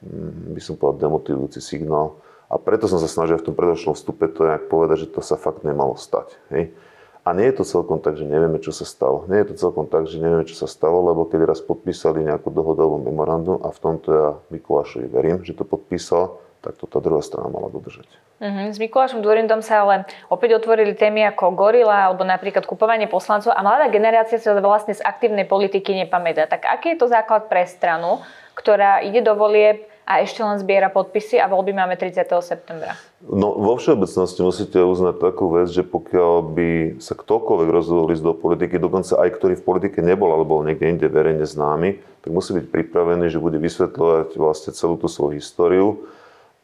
mm, 0.04 0.54
by 0.54 0.62
som 0.62 0.76
povedal, 0.76 1.08
demotivujúci 1.08 1.64
signál. 1.64 2.20
A 2.52 2.60
preto 2.60 2.92
som 2.92 3.00
sa 3.00 3.08
snažil 3.08 3.40
v 3.40 3.48
tom 3.48 3.56
predošlom 3.56 3.96
vstupe 3.96 4.28
to 4.28 4.44
nejak 4.44 4.68
povedať, 4.68 5.08
že 5.08 5.16
to 5.16 5.24
sa 5.24 5.40
fakt 5.40 5.64
nemalo 5.64 5.96
stať. 5.96 6.36
Hej? 6.52 6.76
A 7.22 7.38
nie 7.38 7.46
je 7.54 7.62
to 7.62 7.66
celkom 7.66 8.02
tak, 8.02 8.18
že 8.18 8.26
nevieme, 8.26 8.58
čo 8.58 8.74
sa 8.74 8.82
stalo. 8.82 9.30
Nie 9.30 9.46
je 9.46 9.54
to 9.54 9.70
celkom 9.70 9.86
tak, 9.86 10.10
že 10.10 10.18
nevieme, 10.18 10.42
čo 10.42 10.58
sa 10.58 10.66
stalo, 10.66 11.06
lebo 11.06 11.30
keď 11.30 11.54
raz 11.54 11.62
podpísali 11.62 12.26
nejakú 12.26 12.50
dohodovú 12.50 12.98
memorandum 12.98 13.62
a 13.62 13.70
v 13.70 13.78
tomto 13.78 14.08
ja 14.10 14.30
Mikulášovi 14.50 15.06
verím, 15.06 15.38
že 15.46 15.54
to 15.54 15.62
podpísal, 15.62 16.42
tak 16.66 16.82
to 16.82 16.90
tá 16.90 16.98
druhá 16.98 17.22
strana 17.22 17.50
mala 17.54 17.70
dodržať. 17.70 18.10
Uh-huh. 18.42 18.74
S 18.74 18.82
Mikulášom 18.82 19.22
Dvorindom 19.22 19.62
sa 19.62 19.86
ale 19.86 20.10
opäť 20.34 20.58
otvorili 20.58 20.98
témy 20.98 21.30
ako 21.30 21.54
gorila 21.54 22.10
alebo 22.10 22.26
napríklad 22.26 22.66
kupovanie 22.66 23.06
poslancov 23.06 23.54
a 23.54 23.62
mladá 23.62 23.86
generácia 23.94 24.42
sa 24.42 24.58
vlastne 24.58 24.98
z 24.98 25.06
aktívnej 25.06 25.46
politiky 25.46 25.94
nepamätá. 25.94 26.50
Tak 26.50 26.66
aký 26.66 26.98
je 26.98 27.06
to 27.06 27.08
základ 27.10 27.46
pre 27.46 27.70
stranu, 27.70 28.26
ktorá 28.58 29.06
ide 29.06 29.22
do 29.22 29.38
volieb 29.38 29.91
a 30.12 30.20
ešte 30.20 30.44
len 30.44 30.60
zbiera 30.60 30.92
podpisy 30.92 31.40
a 31.40 31.48
voľby 31.48 31.72
máme 31.72 31.96
30. 31.96 32.28
septembra? 32.44 33.00
No 33.24 33.56
vo 33.56 33.80
všeobecnosti 33.80 34.44
musíte 34.44 34.84
uznať 34.84 35.24
takú 35.24 35.48
vec, 35.56 35.72
že 35.72 35.88
pokiaľ 35.88 36.34
by 36.52 36.70
sa 37.00 37.16
ktokoľvek 37.16 37.70
rozhodol 37.72 38.12
ísť 38.12 38.26
do 38.28 38.36
politiky, 38.36 38.76
dokonca 38.76 39.16
aj 39.24 39.30
ktorý 39.40 39.56
v 39.56 39.64
politike 39.64 40.04
nebol 40.04 40.28
alebo 40.36 40.60
bol 40.60 40.68
niekde 40.68 40.92
inde 40.92 41.08
verejne 41.08 41.48
známy, 41.48 42.04
tak 42.28 42.30
musí 42.36 42.52
byť 42.60 42.68
pripravený, 42.68 43.32
že 43.32 43.40
bude 43.40 43.56
vysvetľovať 43.56 44.36
vlastne 44.36 44.76
celú 44.76 45.00
tú 45.00 45.08
svoju 45.08 45.40
históriu 45.40 46.04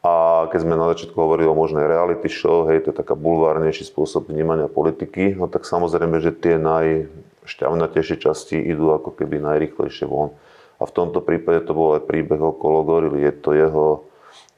a 0.04 0.46
keď 0.52 0.58
sme 0.62 0.78
na 0.78 0.86
začiatku 0.92 1.16
hovorili 1.18 1.50
o 1.50 1.58
možnej 1.58 1.88
reality 1.88 2.30
show, 2.30 2.68
hej, 2.70 2.84
to 2.84 2.94
je 2.94 3.00
taká 3.00 3.18
bulvárnejší 3.18 3.88
spôsob 3.88 4.30
vnímania 4.30 4.70
politiky, 4.70 5.34
no 5.34 5.50
tak 5.50 5.66
samozrejme, 5.66 6.22
že 6.22 6.36
tie 6.36 6.54
najšťavnatejšie 6.54 8.16
časti 8.22 8.60
idú 8.60 8.94
ako 8.94 9.16
keby 9.16 9.42
najrychlejšie 9.42 10.06
von. 10.06 10.36
A 10.78 10.86
v 10.86 10.94
tomto 10.94 11.18
prípade 11.18 11.66
to 11.66 11.74
bol 11.74 11.98
aj 11.98 12.06
príbeh 12.06 12.38
okolo 12.38 12.86
Gorily. 12.86 13.26
Je 13.26 13.34
to 13.34 13.50
jeho, 13.50 13.86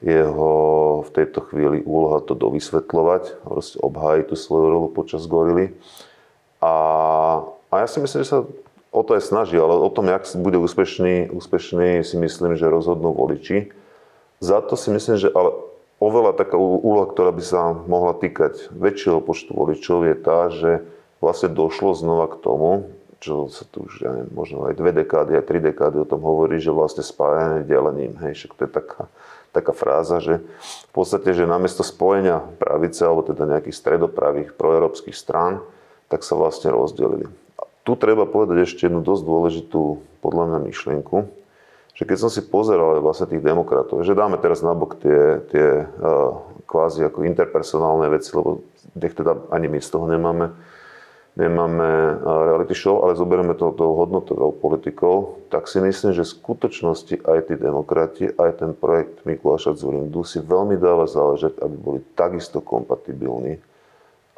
jeho 0.04 0.52
v 1.04 1.10
tejto 1.16 1.40
chvíli 1.48 1.80
úloha 1.80 2.20
to 2.20 2.36
dovysvetľovať, 2.36 3.40
proste 3.40 3.76
obhájiť 3.80 4.24
tú 4.28 4.36
svoju 4.36 4.66
rolu 4.68 4.88
počas 4.92 5.24
Gorily. 5.24 5.72
A, 6.60 6.74
a 7.72 7.74
ja 7.80 7.86
si 7.88 8.04
myslím, 8.04 8.20
že 8.20 8.32
sa 8.36 8.44
o 8.92 9.00
to 9.00 9.16
aj 9.16 9.32
snaží, 9.32 9.56
ale 9.56 9.72
o 9.72 9.88
tom, 9.88 10.12
jak 10.12 10.28
bude 10.36 10.60
úspešný, 10.60 11.32
úspešný 11.32 12.04
si 12.04 12.16
myslím, 12.20 12.58
že 12.58 12.68
rozhodnú 12.68 13.16
voliči. 13.16 13.72
Za 14.44 14.60
to 14.60 14.76
si 14.76 14.92
myslím, 14.92 15.16
že 15.16 15.32
ale 15.32 15.56
oveľa 16.00 16.36
taká 16.36 16.56
úloha, 16.60 17.08
ktorá 17.08 17.32
by 17.32 17.44
sa 17.44 17.72
mohla 17.88 18.12
týkať 18.12 18.72
väčšieho 18.72 19.24
počtu 19.24 19.56
voličov, 19.56 20.04
je 20.04 20.16
tá, 20.16 20.38
že 20.52 20.70
vlastne 21.20 21.52
došlo 21.52 21.92
znova 21.92 22.28
k 22.32 22.40
tomu, 22.40 22.88
čo 23.20 23.52
sa 23.52 23.68
tu 23.68 23.84
už, 23.84 24.00
ja 24.00 24.10
neviem, 24.16 24.32
možno 24.32 24.64
aj 24.64 24.80
dve 24.80 24.96
dekády, 24.96 25.36
aj 25.36 25.44
tri 25.44 25.60
dekády 25.60 26.00
o 26.00 26.08
tom 26.08 26.24
hovorí, 26.24 26.56
že 26.56 26.72
vlastne 26.72 27.04
spájanie 27.04 27.68
delením. 27.68 28.16
Hej, 28.24 28.32
však 28.44 28.52
to 28.56 28.62
je 28.64 28.70
taká, 28.72 29.02
taká 29.52 29.72
fráza, 29.76 30.24
že 30.24 30.40
v 30.88 30.92
podstate, 30.96 31.36
že 31.36 31.44
namiesto 31.44 31.84
spojenia 31.84 32.40
pravice, 32.56 33.04
alebo 33.04 33.20
teda 33.20 33.44
nejakých 33.44 33.76
stredopravých 33.76 34.56
proeurópskych 34.56 35.12
strán, 35.12 35.60
tak 36.08 36.24
sa 36.24 36.34
vlastne 36.34 36.72
rozdelili. 36.72 37.28
A 37.60 37.68
tu 37.84 37.92
treba 37.94 38.24
povedať 38.24 38.64
ešte 38.64 38.88
jednu 38.88 39.04
dosť 39.04 39.22
dôležitú 39.22 39.82
podľa 40.24 40.44
mňa 40.56 40.58
myšlienku, 40.72 41.28
že 41.92 42.08
keď 42.08 42.16
som 42.16 42.30
si 42.32 42.40
pozeral 42.40 43.04
vlastne 43.04 43.28
tých 43.28 43.44
demokratov, 43.44 44.00
že 44.00 44.16
dáme 44.16 44.40
teraz 44.40 44.64
nabok 44.64 44.96
tie, 44.96 45.44
tie 45.52 45.84
uh, 45.84 46.40
kvázi 46.64 47.04
ako 47.04 47.28
interpersonálne 47.28 48.08
veci, 48.08 48.32
lebo 48.32 48.64
nech 48.96 49.12
teda 49.12 49.52
ani 49.52 49.68
my 49.68 49.78
z 49.84 49.90
toho 49.92 50.08
nemáme, 50.08 50.56
nemáme 51.38 51.86
uh, 51.86 52.46
reality 52.46 52.74
show, 52.74 53.02
ale 53.02 53.18
zoberieme 53.18 53.54
to 53.54 53.70
tou 53.74 53.94
hodnotovou 53.94 54.50
politikou, 54.54 55.38
tak 55.50 55.70
si 55.70 55.78
myslím, 55.78 56.14
že 56.14 56.26
v 56.26 56.34
skutočnosti 56.36 57.22
aj 57.22 57.38
tí 57.50 57.54
demokrati, 57.58 58.24
aj 58.34 58.64
ten 58.64 58.72
projekt 58.74 59.22
Mikuláša 59.22 59.78
Zurindu 59.78 60.26
si 60.26 60.42
veľmi 60.42 60.74
dáva 60.78 61.06
záležať, 61.06 61.58
aby 61.62 61.76
boli 61.76 62.00
takisto 62.18 62.58
kompatibilní 62.58 63.62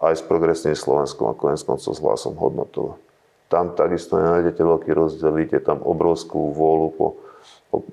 aj 0.03 0.19
s 0.19 0.23
progresným 0.27 0.75
Slovenskom 0.75 1.31
a 1.31 1.39
konec 1.39 1.63
koncov 1.63 1.95
s 1.95 2.03
hlasom 2.03 2.35
hodnotovo. 2.35 2.99
Tam 3.47 3.77
takisto 3.77 4.17
nenájdete 4.19 4.65
veľký 4.65 4.91
rozdiel, 4.97 5.31
vidíte 5.33 5.63
tam 5.63 5.85
obrovskú 5.85 6.57
vôľu 6.57 6.89
po 6.97 7.07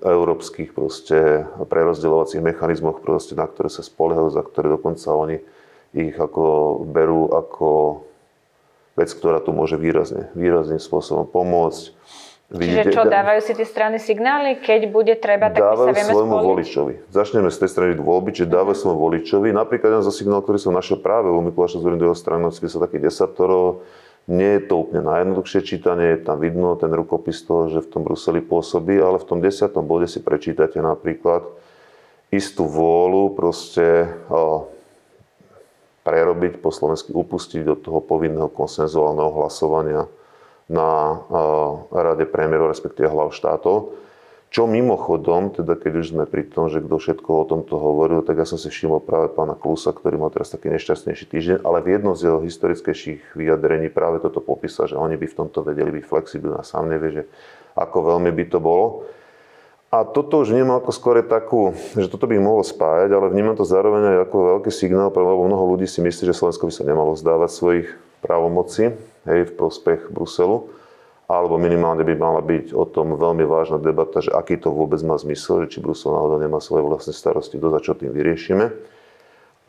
európskych 0.03 0.75
proste 0.75 1.47
prerozdeľovacích 1.55 2.43
mechanizmoch, 2.43 2.99
proste, 2.99 3.35
na 3.35 3.47
ktoré 3.47 3.71
sa 3.71 3.79
spoliehajú, 3.79 4.27
za 4.31 4.43
ktoré 4.43 4.75
dokonca 4.75 5.07
oni 5.15 5.37
ich 5.95 6.13
ako 6.13 6.79
berú 6.85 7.31
ako 7.31 7.69
vec, 8.99 9.09
ktorá 9.15 9.39
tu 9.39 9.55
môže 9.55 9.79
výrazne, 9.79 10.27
výrazným 10.35 10.83
spôsobom 10.83 11.23
pomôcť. 11.23 11.95
Vidíte, 12.49 12.89
Čiže 12.89 12.97
čo, 12.97 13.05
dávajú 13.05 13.41
si 13.45 13.53
tie 13.53 13.67
strany 13.69 14.01
signály, 14.01 14.57
keď 14.57 14.89
bude 14.89 15.13
treba, 15.21 15.53
tak 15.53 15.61
my 15.61 15.77
sa 15.85 15.93
vieme 15.93 16.13
svojmu 16.17 16.33
spoliť? 16.33 16.49
voličovi. 16.49 16.93
Začneme 17.13 17.49
z 17.53 17.57
tej 17.61 17.69
strany 17.69 17.91
voľby, 17.93 18.29
čiže 18.33 18.49
dávajú 18.49 18.73
svojmu 18.73 18.97
voličovi. 18.97 19.47
Napríklad 19.53 20.01
zo 20.01 20.09
signál, 20.09 20.41
ktorý 20.41 20.57
som 20.57 20.73
našiel 20.73 20.97
práve 20.97 21.29
u 21.29 21.37
Mikuláša 21.45 21.77
Zurindového 21.77 22.17
strany, 22.17 22.49
sa 22.49 22.81
taký 22.81 22.97
desatoro, 22.97 23.85
nie 24.25 24.57
je 24.57 24.61
to 24.65 24.81
úplne 24.81 25.05
najjednoduchšie 25.05 25.61
čítanie, 25.61 26.17
je 26.17 26.25
tam 26.25 26.41
vidno 26.41 26.73
ten 26.77 26.89
rukopis 26.89 27.41
toho, 27.45 27.69
že 27.69 27.85
v 27.85 27.89
tom 27.89 28.01
Bruseli 28.05 28.41
pôsobí, 28.41 28.97
ale 28.97 29.21
v 29.21 29.25
tom 29.29 29.41
desiatom 29.41 29.85
bode 29.85 30.05
si 30.05 30.21
prečítate 30.21 30.81
napríklad 30.81 31.45
istú 32.29 32.69
vôľu 32.69 33.33
proste 33.33 34.09
o, 34.29 34.69
prerobiť 36.09 36.57
po 36.57 36.73
slovensky, 36.73 37.13
upustiť 37.13 37.61
do 37.61 37.77
toho 37.77 38.01
povinného 38.01 38.49
konsenzuálneho 38.49 39.29
hlasovania 39.29 40.09
na 40.65 41.21
Rade 41.93 42.25
premiérov, 42.25 42.73
respektíve 42.73 43.05
hlav 43.05 43.29
štátov. 43.29 43.93
Čo 44.49 44.65
mimochodom, 44.65 45.53
teda 45.53 45.77
keď 45.77 46.01
už 46.01 46.05
sme 46.09 46.25
pri 46.25 46.49
tom, 46.49 46.73
že 46.73 46.81
kto 46.81 46.97
všetko 46.97 47.29
o 47.29 47.45
tomto 47.45 47.77
hovoril, 47.77 48.25
tak 48.25 48.41
ja 48.41 48.49
som 48.49 48.57
si 48.57 48.73
všimol 48.73 48.97
práve 49.05 49.29
pána 49.29 49.53
Klusa, 49.53 49.93
ktorý 49.93 50.17
mal 50.17 50.33
teraz 50.33 50.49
taký 50.49 50.73
nešťastnejší 50.73 51.25
týždeň, 51.29 51.57
ale 51.61 51.85
v 51.85 51.93
jednom 51.93 52.17
z 52.17 52.33
jeho 52.33 52.41
historickejších 52.41 53.37
vyjadrení 53.37 53.93
práve 53.93 54.17
toto 54.17 54.41
popísal, 54.41 54.89
že 54.89 54.97
oni 54.97 55.21
by 55.21 55.29
v 55.29 55.37
tomto 55.37 55.61
vedeli 55.61 56.01
byť 56.01 56.05
flexibilní 56.09 56.57
a 56.57 56.65
sám 56.65 56.89
nevie, 56.89 57.21
že 57.21 57.23
ako 57.77 58.17
veľmi 58.17 58.33
by 58.33 58.43
to 58.49 58.57
bolo. 58.57 59.05
A 59.89 60.05
toto 60.05 60.45
už 60.45 60.53
vnímam 60.53 60.77
ako 60.77 60.93
skôr 60.93 61.17
takú, 61.25 61.73
že 61.97 62.13
toto 62.13 62.29
by 62.29 62.37
mohlo 62.37 62.61
spájať, 62.61 63.09
ale 63.09 63.33
vnímam 63.33 63.57
to 63.57 63.65
zároveň 63.65 64.13
aj 64.13 64.29
ako 64.29 64.37
veľký 64.61 64.69
signál, 64.69 65.09
lebo 65.09 65.49
mnoho 65.49 65.73
ľudí 65.73 65.89
si 65.89 65.97
myslí, 66.05 66.29
že 66.29 66.37
Slovensko 66.37 66.69
by 66.69 66.73
sa 66.77 66.85
nemalo 66.85 67.17
zdávať 67.17 67.49
svojich 67.49 67.87
právomocí 68.21 68.93
hej, 69.25 69.49
v 69.49 69.55
prospech 69.57 70.13
Bruselu 70.13 70.69
alebo 71.29 71.61
minimálne 71.61 72.01
by 72.01 72.13
mala 72.17 72.41
byť 72.41 72.73
o 72.73 72.89
tom 72.89 73.13
veľmi 73.13 73.45
vážna 73.45 73.77
debata, 73.77 74.17
že 74.17 74.33
aký 74.33 74.57
to 74.57 74.73
vôbec 74.73 74.97
má 75.05 75.13
zmysel, 75.13 75.65
že 75.65 75.77
či 75.77 75.79
Brusel 75.81 76.17
náhodou 76.17 76.41
nemá 76.41 76.57
svoje 76.57 76.81
vlastné 76.81 77.13
starosti, 77.13 77.61
do 77.61 77.69
za 77.69 77.77
čo 77.85 77.93
tým 77.93 78.09
vyriešime. 78.09 78.73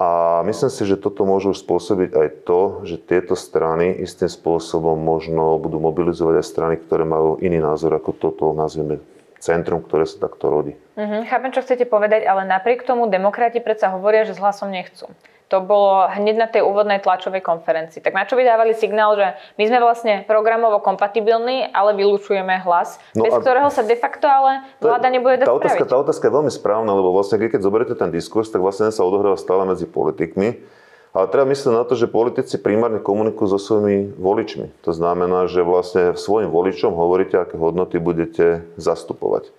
A 0.01 0.41
myslím 0.49 0.73
si, 0.73 0.89
že 0.89 0.97
toto 0.97 1.29
môžu 1.29 1.53
spôsobiť 1.53 2.17
aj 2.17 2.29
to, 2.49 2.61
že 2.89 2.97
tieto 2.97 3.37
strany 3.37 3.93
istým 4.01 4.33
spôsobom 4.33 4.97
možno 4.97 5.61
budú 5.61 5.77
mobilizovať 5.77 6.41
aj 6.41 6.47
strany, 6.49 6.75
ktoré 6.81 7.05
majú 7.05 7.37
iný 7.45 7.61
názor 7.61 7.93
ako 7.93 8.17
toto, 8.17 8.57
nazvime 8.57 9.05
centrum, 9.41 9.81
ktoré 9.81 10.05
sa 10.05 10.29
takto 10.29 10.53
rodí. 10.53 10.77
Mm-hmm, 10.95 11.27
chápem, 11.27 11.51
čo 11.51 11.65
chcete 11.65 11.89
povedať, 11.89 12.29
ale 12.29 12.45
napriek 12.45 12.85
tomu 12.85 13.09
demokrati 13.09 13.59
predsa 13.59 13.91
hovoria, 13.91 14.29
že 14.29 14.37
s 14.37 14.41
hlasom 14.41 14.69
nechcú 14.69 15.09
to 15.51 15.59
bolo 15.59 16.07
hneď 16.07 16.37
na 16.39 16.47
tej 16.47 16.63
úvodnej 16.63 17.03
tlačovej 17.03 17.43
konferencii. 17.43 17.99
Tak 17.99 18.15
na 18.15 18.23
čo 18.23 18.39
vydávali 18.39 18.71
signál, 18.79 19.19
že 19.19 19.35
my 19.59 19.65
sme 19.67 19.83
vlastne 19.83 20.23
programovo 20.23 20.79
kompatibilní, 20.79 21.75
ale 21.75 21.99
vylúčujeme 21.99 22.63
hlas, 22.63 23.03
no 23.19 23.27
bez 23.27 23.35
ktorého 23.35 23.67
sa 23.67 23.83
de 23.83 23.99
facto 23.99 24.31
ale 24.31 24.63
vláda 24.79 25.11
nebude 25.11 25.43
dať 25.43 25.51
tá 25.51 25.59
otázka, 25.59 25.85
tá 25.91 25.99
otázka 25.99 26.25
je 26.31 26.35
veľmi 26.39 26.53
správna, 26.55 26.95
lebo 26.95 27.11
vlastne 27.11 27.43
keď 27.43 27.67
zoberiete 27.67 27.99
ten 27.99 28.15
diskurs, 28.15 28.47
tak 28.47 28.63
vlastne 28.63 28.95
sa 28.95 29.03
odohráva 29.03 29.35
stále 29.35 29.67
medzi 29.67 29.91
politikmi. 29.91 30.79
Ale 31.11 31.27
treba 31.27 31.51
myslieť 31.51 31.75
na 31.75 31.83
to, 31.83 31.99
že 31.99 32.07
politici 32.07 32.55
primárne 32.55 33.03
komunikujú 33.03 33.51
so 33.51 33.59
svojimi 33.59 34.15
voličmi. 34.15 34.71
To 34.87 34.95
znamená, 34.95 35.51
že 35.51 35.67
vlastne 35.67 36.15
svojim 36.15 36.55
voličom 36.55 36.95
hovoríte, 36.95 37.35
aké 37.35 37.59
hodnoty 37.59 37.99
budete 37.99 38.63
zastupovať. 38.79 39.51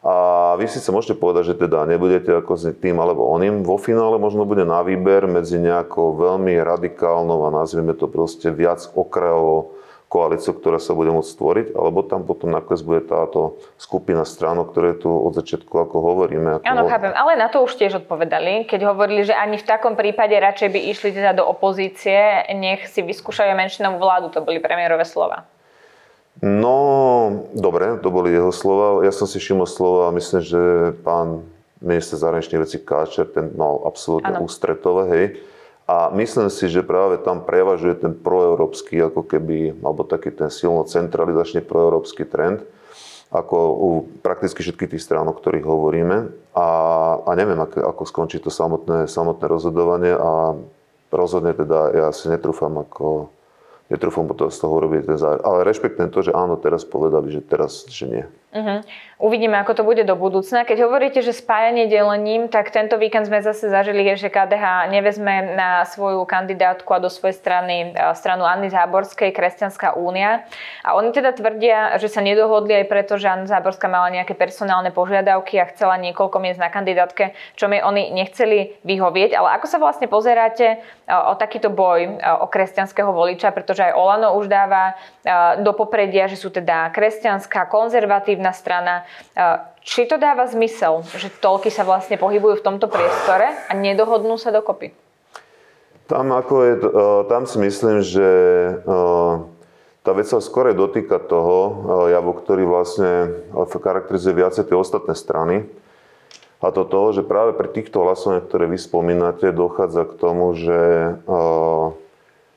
A 0.00 0.56
vy 0.56 0.64
si 0.64 0.80
sa 0.80 0.90
môžete 0.96 1.14
povedať, 1.14 1.54
že 1.54 1.60
teda 1.60 1.84
nebudete 1.84 2.32
ako 2.32 2.56
s 2.56 2.72
tým 2.80 2.96
alebo 2.98 3.28
oným. 3.28 3.62
Vo 3.62 3.76
finále 3.76 4.16
možno 4.16 4.48
bude 4.48 4.64
na 4.64 4.80
výber 4.80 5.28
medzi 5.28 5.60
nejakou 5.60 6.16
veľmi 6.16 6.56
radikálnou 6.56 7.44
a 7.46 7.54
nazvieme 7.54 7.92
to 7.92 8.08
proste 8.08 8.48
viac 8.48 8.80
okrajovou 8.96 9.76
koalíciu, 10.10 10.58
ktorá 10.58 10.82
sa 10.82 10.90
bude 10.90 11.14
môcť 11.14 11.30
stvoriť, 11.30 11.66
alebo 11.78 12.02
tam 12.02 12.26
potom 12.26 12.50
nakres 12.50 12.82
bude 12.82 13.06
táto 13.06 13.62
skupina 13.78 14.26
strán, 14.26 14.58
o 14.58 14.66
ktorej 14.66 15.06
tu 15.06 15.06
od 15.06 15.38
začiatku 15.38 15.70
ako 15.70 15.96
hovoríme. 16.02 16.58
Ako 16.58 16.66
Áno, 16.66 16.90
chápem, 16.90 17.14
ale 17.14 17.38
na 17.38 17.46
to 17.46 17.62
už 17.62 17.78
tiež 17.78 18.02
odpovedali, 18.02 18.66
keď 18.66 18.90
hovorili, 18.90 19.22
že 19.22 19.38
ani 19.38 19.54
v 19.54 19.68
takom 19.70 19.94
prípade 19.94 20.34
radšej 20.34 20.68
by 20.74 20.80
išli 20.90 21.14
teda 21.14 21.38
do 21.38 21.46
opozície, 21.46 22.42
nech 22.50 22.90
si 22.90 23.06
vyskúšajú 23.06 23.54
menšinovú 23.54 24.02
vládu, 24.02 24.34
to 24.34 24.42
boli 24.42 24.58
premiérové 24.58 25.06
slova. 25.06 25.46
No, 26.42 27.46
dobre, 27.54 27.94
to 28.02 28.10
boli 28.10 28.34
jeho 28.34 28.50
slova. 28.50 29.06
Ja 29.06 29.14
som 29.14 29.30
si 29.30 29.38
všimol 29.38 29.70
slova 29.70 30.10
a 30.10 30.16
myslím, 30.16 30.42
že 30.42 30.60
pán 31.06 31.46
minister 31.78 32.18
zahraničných 32.18 32.66
vecí 32.66 32.82
Káčer, 32.82 33.30
ten 33.30 33.54
mal 33.54 33.78
absolútne 33.86 34.34
ano. 34.34 34.50
ústretové, 34.50 35.02
hej. 35.14 35.24
A 35.90 36.06
myslím 36.14 36.54
si, 36.54 36.70
že 36.70 36.86
práve 36.86 37.18
tam 37.18 37.42
prevažuje 37.42 37.98
ten 37.98 38.14
proeurópsky, 38.14 39.02
ako 39.02 39.26
keby, 39.26 39.82
alebo 39.82 40.06
taký 40.06 40.30
ten 40.30 40.46
silno 40.46 40.86
centralizačný 40.86 41.66
proeurópsky 41.66 42.22
trend, 42.30 42.62
ako 43.34 43.58
u 43.74 43.88
prakticky 44.22 44.62
všetkých 44.62 44.94
tých 44.94 45.02
strán, 45.02 45.26
o 45.26 45.34
ktorých 45.34 45.66
hovoríme. 45.66 46.30
A, 46.54 46.68
a 47.26 47.30
neviem, 47.34 47.58
ako, 47.58 47.82
ako 47.82 48.02
skončí 48.06 48.38
to 48.38 48.54
samotné, 48.54 49.10
samotné 49.10 49.50
rozhodovanie 49.50 50.14
a 50.14 50.54
rozhodne 51.10 51.58
teda 51.58 51.90
ja 51.90 52.06
si 52.14 52.30
netrúfam 52.30 52.78
ako 52.78 53.34
netrúfam 53.90 54.30
z 54.30 54.58
toho 54.62 54.72
urobiť 54.78 55.02
ten 55.10 55.18
záver. 55.18 55.42
Ale 55.42 55.66
rešpektujem 55.66 56.14
to, 56.14 56.22
že 56.22 56.30
áno, 56.30 56.54
teraz 56.54 56.86
povedali, 56.86 57.34
že 57.34 57.42
teraz, 57.42 57.90
že 57.90 58.06
nie. 58.06 58.24
Uh-huh. 58.50 58.82
Uvidíme, 59.20 59.60
ako 59.62 59.78
to 59.78 59.82
bude 59.86 60.02
do 60.02 60.16
budúcna. 60.18 60.66
Keď 60.66 60.78
hovoríte, 60.82 61.20
že 61.22 61.30
spájanie 61.30 61.86
delením, 61.86 62.50
tak 62.50 62.74
tento 62.74 62.98
víkend 62.98 63.30
sme 63.30 63.44
zase 63.44 63.70
zažili, 63.70 64.02
že 64.18 64.26
KDH 64.26 64.90
nevezme 64.90 65.54
na 65.54 65.86
svoju 65.86 66.24
kandidátku 66.26 66.88
a 66.90 66.98
do 66.98 67.06
svojej 67.06 67.38
strany 67.38 67.94
e, 67.94 68.16
stranu 68.18 68.42
Anny 68.42 68.72
Záborskej, 68.72 69.30
Kresťanská 69.36 69.94
únia. 69.94 70.48
A 70.82 70.98
oni 70.98 71.14
teda 71.14 71.30
tvrdia, 71.30 72.00
že 72.02 72.10
sa 72.10 72.24
nedohodli 72.24 72.74
aj 72.80 72.90
preto, 72.90 73.20
že 73.22 73.30
Anna 73.30 73.46
Záborská 73.46 73.86
mala 73.86 74.10
nejaké 74.10 74.34
personálne 74.34 74.90
požiadavky 74.90 75.60
a 75.62 75.68
chcela 75.70 76.00
niekoľko 76.00 76.40
miest 76.42 76.58
na 76.58 76.72
kandidátke, 76.72 77.36
čo 77.54 77.70
mi 77.70 77.78
oni 77.78 78.10
nechceli 78.10 78.82
vyhovieť. 78.82 79.36
Ale 79.36 79.62
ako 79.62 79.66
sa 79.68 79.78
vlastne 79.78 80.08
pozeráte 80.10 80.66
e, 80.74 81.12
o 81.12 81.36
takýto 81.38 81.70
boj 81.70 82.02
e, 82.02 82.10
o 82.18 82.48
kresťanského 82.50 83.12
voliča, 83.14 83.52
pretože 83.54 83.84
aj 83.84 83.94
Olano 83.94 84.34
už 84.40 84.50
dáva 84.50 84.96
do 85.60 85.76
popredia, 85.76 86.24
že 86.24 86.40
sú 86.40 86.48
teda 86.48 86.88
kresťanská, 86.96 87.68
konzervatívna 87.68 88.39
konzervatívna 88.40 88.52
strana. 88.56 89.04
Či 89.84 90.08
to 90.08 90.16
dáva 90.16 90.48
zmysel, 90.48 91.04
že 91.16 91.28
toľky 91.40 91.68
sa 91.68 91.84
vlastne 91.84 92.16
pohybujú 92.16 92.60
v 92.60 92.64
tomto 92.64 92.88
priestore 92.88 93.52
a 93.68 93.72
nedohodnú 93.76 94.40
sa 94.40 94.52
dokopy? 94.52 94.92
Tam, 96.08 96.32
ako 96.34 96.54
je, 96.66 96.74
tam 97.30 97.46
si 97.46 97.56
myslím, 97.60 98.02
že 98.02 98.28
tá 100.00 100.10
vec 100.16 100.26
sa 100.26 100.40
skore 100.42 100.74
dotýka 100.74 101.22
toho 101.22 101.56
javu, 102.10 102.32
ktorý 102.34 102.64
vlastne 102.66 103.30
charakterizuje 103.54 104.34
viacej 104.42 104.64
tie 104.72 104.76
ostatné 104.76 105.14
strany. 105.14 105.68
A 106.60 106.68
to 106.76 106.84
toho, 106.84 107.16
že 107.16 107.24
práve 107.24 107.56
pri 107.56 107.72
týchto 107.72 108.04
hlasovaniach, 108.04 108.44
ktoré 108.44 108.68
vy 108.68 108.76
spomínate, 108.76 109.48
dochádza 109.48 110.04
k 110.04 110.12
tomu, 110.20 110.52
že 110.52 110.80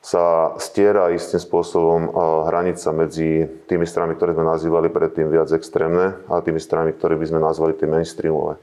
sa 0.04 0.52
stiera 0.60 1.08
istým 1.16 1.40
spôsobom 1.40 2.12
hranica 2.44 2.92
medzi 2.92 3.48
tými 3.64 3.88
stranami, 3.88 4.20
ktoré 4.20 4.36
sme 4.36 4.44
nazývali 4.44 4.92
predtým 4.92 5.32
viac 5.32 5.48
extrémne 5.56 6.20
a 6.28 6.44
tými 6.44 6.60
stranami, 6.60 6.92
ktoré 6.92 7.16
by 7.16 7.24
sme 7.24 7.40
nazvali 7.40 7.72
tie 7.72 7.88
mainstreamové. 7.88 8.60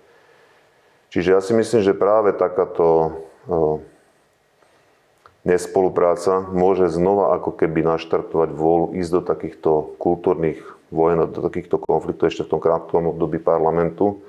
Čiže 1.10 1.34
ja 1.34 1.42
si 1.42 1.58
myslím, 1.58 1.82
že 1.82 1.98
práve 1.98 2.38
takáto 2.38 3.18
nespolupráca 5.42 6.46
môže 6.54 6.94
znova 6.94 7.34
ako 7.42 7.58
keby 7.58 7.90
naštartovať 7.90 8.54
vôľu 8.54 8.94
ísť 9.02 9.10
do 9.10 9.22
takýchto 9.26 9.72
kultúrnych 9.98 10.62
vojen, 10.94 11.26
do 11.26 11.42
takýchto 11.42 11.82
konfliktov 11.82 12.30
ešte 12.30 12.46
v 12.46 12.52
tom 12.54 12.62
krátkom 12.62 13.10
období 13.10 13.42
parlamentu 13.42 14.22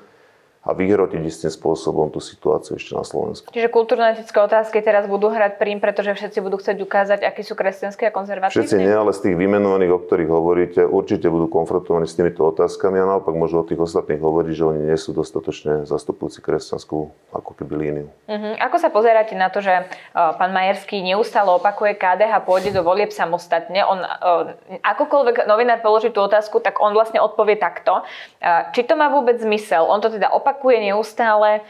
a 0.62 0.70
vyhrotiť 0.78 1.18
istým 1.26 1.50
spôsobom 1.50 2.14
tú 2.14 2.22
situáciu 2.22 2.78
ešte 2.78 2.94
na 2.94 3.02
Slovensku. 3.02 3.50
Čiže 3.50 3.66
kultúrno-etické 3.66 4.38
otázky 4.38 4.78
teraz 4.78 5.10
budú 5.10 5.26
hrať 5.26 5.58
prím, 5.58 5.82
pretože 5.82 6.14
všetci 6.14 6.38
budú 6.38 6.62
chcieť 6.62 6.78
ukázať, 6.78 7.26
akí 7.26 7.42
sú 7.42 7.58
kresťanskí 7.58 8.06
a 8.06 8.14
konzervatívni? 8.14 8.62
Všetci 8.62 8.78
nie, 8.78 8.94
ale 8.94 9.10
z 9.10 9.26
tých 9.26 9.36
vymenovaných, 9.42 9.90
o 9.90 9.98
ktorých 9.98 10.30
hovoríte, 10.30 10.80
určite 10.86 11.26
budú 11.26 11.50
konfrontovaní 11.50 12.06
s 12.06 12.14
týmito 12.14 12.46
otázkami 12.46 12.94
a 13.02 13.10
naopak 13.10 13.34
môžu 13.34 13.58
o 13.58 13.66
tých 13.66 13.82
ostatných 13.82 14.22
hovoriť, 14.22 14.54
že 14.54 14.64
oni 14.64 14.80
nie 14.86 14.94
sú 14.94 15.10
dostatočne 15.10 15.82
zastupujúci 15.82 16.38
kresťanskú 16.38 16.98
ako 17.34 17.50
keby 17.58 17.74
líniu. 17.82 18.06
Uh-huh. 18.30 18.54
Ako 18.62 18.78
sa 18.78 18.94
pozeráte 18.94 19.34
na 19.34 19.50
to, 19.50 19.58
že 19.58 19.74
uh, 19.74 20.38
pán 20.38 20.54
Majerský 20.54 21.02
neustále 21.02 21.50
opakuje 21.50 21.98
KDH 21.98 22.46
pôjde 22.46 22.70
do 22.70 22.86
volieb 22.86 23.10
samostatne? 23.10 23.82
On, 23.82 23.98
uh, 23.98 24.54
akokoľvek 24.78 25.50
novinár 25.50 25.82
položí 25.82 26.14
tú 26.14 26.22
otázku, 26.22 26.62
tak 26.62 26.78
on 26.78 26.94
vlastne 26.94 27.18
odpovie 27.18 27.58
takto. 27.58 28.06
Uh, 28.38 28.70
či 28.70 28.86
to 28.86 28.94
má 28.94 29.10
vôbec 29.10 29.42
zmysel? 29.42 29.90
On 29.90 29.98
to 29.98 30.06
teda 30.06 30.30
opakuje 30.30 30.51
opakuje 30.52 30.92
neustále. 30.92 31.64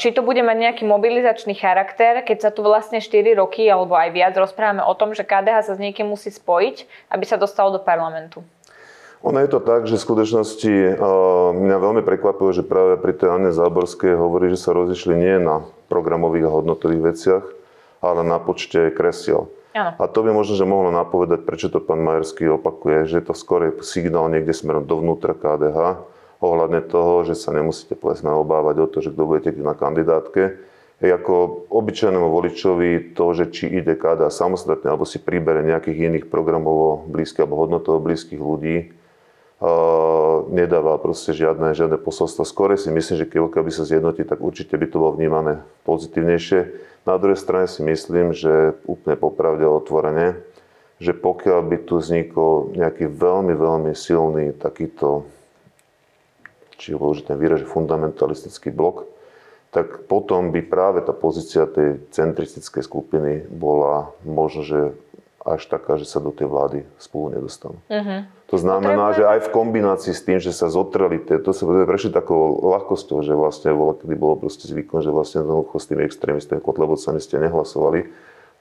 Či 0.00 0.16
to 0.16 0.24
bude 0.24 0.40
mať 0.40 0.56
nejaký 0.56 0.88
mobilizačný 0.88 1.52
charakter, 1.52 2.24
keď 2.24 2.48
sa 2.48 2.50
tu 2.50 2.64
vlastne 2.64 3.04
4 3.04 3.36
roky 3.36 3.68
alebo 3.68 3.92
aj 3.92 4.16
viac 4.16 4.32
rozprávame 4.32 4.80
o 4.80 4.96
tom, 4.96 5.12
že 5.12 5.28
KDH 5.28 5.68
sa 5.68 5.76
s 5.76 5.80
niekým 5.84 6.08
musí 6.08 6.32
spojiť, 6.32 6.88
aby 7.12 7.24
sa 7.28 7.36
dostalo 7.36 7.76
do 7.76 7.84
parlamentu. 7.84 8.40
Ono 9.24 9.40
je 9.40 9.48
to 9.48 9.60
tak, 9.60 9.84
že 9.84 10.00
v 10.00 10.04
skutočnosti 10.04 11.00
mňa 11.56 11.76
veľmi 11.80 12.02
prekvapuje, 12.04 12.60
že 12.60 12.64
práve 12.64 12.96
pri 13.00 13.12
tej 13.16 13.28
Anne 13.32 13.52
Záborskej 13.52 14.16
hovorí, 14.16 14.48
že 14.52 14.60
sa 14.60 14.72
rozišli 14.76 15.16
nie 15.16 15.36
na 15.40 15.64
programových 15.88 16.48
a 16.48 16.54
hodnotových 16.60 17.02
veciach, 17.12 17.44
ale 18.04 18.20
na 18.20 18.40
počte 18.40 18.92
kresiel. 18.92 19.48
Ano. 19.72 19.96
A 19.96 20.04
to 20.12 20.22
by 20.22 20.30
možno, 20.30 20.60
že 20.60 20.68
mohlo 20.68 20.92
napovedať, 20.92 21.42
prečo 21.42 21.72
to 21.72 21.80
pán 21.80 22.04
Majerský 22.04 22.46
opakuje, 22.52 23.08
že 23.08 23.24
je 23.24 23.24
to 23.26 23.34
skôr 23.34 23.72
signál 23.80 24.28
niekde 24.28 24.52
smerom 24.52 24.84
dovnútra 24.84 25.32
KDH, 25.32 26.04
ohľadne 26.44 26.84
toho, 26.84 27.24
že 27.24 27.34
sa 27.38 27.50
nemusíte 27.56 27.96
povedzme 27.96 28.28
obávať 28.28 28.76
o 28.84 28.86
to, 28.86 28.98
že 29.00 29.12
kto 29.16 29.22
budete 29.24 29.50
na 29.56 29.72
kandidátke. 29.72 30.60
Je 31.02 31.10
ako 31.10 31.66
obyčajnému 31.68 32.28
voličovi 32.30 33.16
to, 33.18 33.26
že 33.34 33.50
či 33.50 33.66
ide 33.66 33.98
káda 33.98 34.30
samostatne 34.30 34.88
alebo 34.88 35.08
si 35.08 35.18
príbere 35.18 35.66
nejakých 35.66 36.06
iných 36.12 36.26
programovo 36.30 37.02
blízkych 37.10 37.42
alebo 37.42 37.60
hodnotovo 37.66 37.98
blízkych 37.98 38.38
ľudí, 38.38 38.94
uh, 39.58 40.46
nedáva 40.54 40.96
proste 41.02 41.34
žiadne, 41.34 41.74
žiadne 41.74 41.98
posolstvo. 41.98 42.46
Skôr 42.46 42.78
si 42.78 42.94
myslím, 42.94 43.16
že 43.20 43.26
keď 43.26 43.60
by 43.60 43.72
sa 43.74 43.84
zjednotí, 43.84 44.22
tak 44.22 44.38
určite 44.38 44.78
by 44.78 44.86
to 44.86 44.96
bolo 45.02 45.18
vnímané 45.18 45.66
pozitívnejšie. 45.82 46.60
Na 47.04 47.18
druhej 47.20 47.36
strane 47.36 47.66
si 47.68 47.84
myslím, 47.84 48.32
že 48.32 48.78
úplne 48.86 49.18
popravde 49.18 49.66
otvorene, 49.66 50.40
že 51.02 51.12
pokiaľ 51.12 51.60
by 51.68 51.76
tu 51.84 52.00
vznikol 52.00 52.72
nejaký 52.78 53.10
veľmi, 53.10 53.52
veľmi 53.52 53.92
silný 53.92 54.54
takýto 54.56 55.26
či 56.84 56.92
použiť 56.92 57.32
ten 57.32 57.36
výraz, 57.40 57.64
že 57.64 57.72
fundamentalistický 57.72 58.68
blok, 58.68 59.08
tak 59.72 60.06
potom 60.06 60.52
by 60.52 60.60
práve 60.62 61.02
tá 61.02 61.10
pozícia 61.10 61.64
tej 61.66 62.04
centristickej 62.12 62.84
skupiny 62.84 63.48
bola 63.50 64.12
možno, 64.22 64.62
že 64.62 64.80
až 65.44 65.68
taká, 65.68 66.00
že 66.00 66.08
sa 66.08 66.24
do 66.24 66.32
tej 66.32 66.48
vlády 66.48 66.88
spolu 66.96 67.36
nedostanú. 67.36 67.76
Uh-huh. 67.92 68.24
To 68.48 68.56
znamená, 68.56 69.12
Potrebujeme... 69.12 69.18
že 69.18 69.24
aj 69.28 69.40
v 69.44 69.52
kombinácii 69.52 70.12
s 70.16 70.24
tým, 70.24 70.38
že 70.40 70.56
sa 70.56 70.72
zotreli, 70.72 71.20
to 71.20 71.52
sa 71.52 71.64
prešli 71.68 72.08
takou 72.14 72.64
ľahkosťou, 72.64 73.20
že 73.20 73.36
vlastne 73.36 73.76
bolo, 73.76 73.92
kedy 73.92 74.14
bolo 74.16 74.40
proste 74.40 74.64
zvykom, 74.64 75.04
že 75.04 75.12
vlastne 75.12 75.44
s 75.44 75.84
tými 75.84 76.00
extrémistami, 76.00 76.64
kotlebovcami 76.64 77.20
ste 77.20 77.36
nehlasovali. 77.44 78.08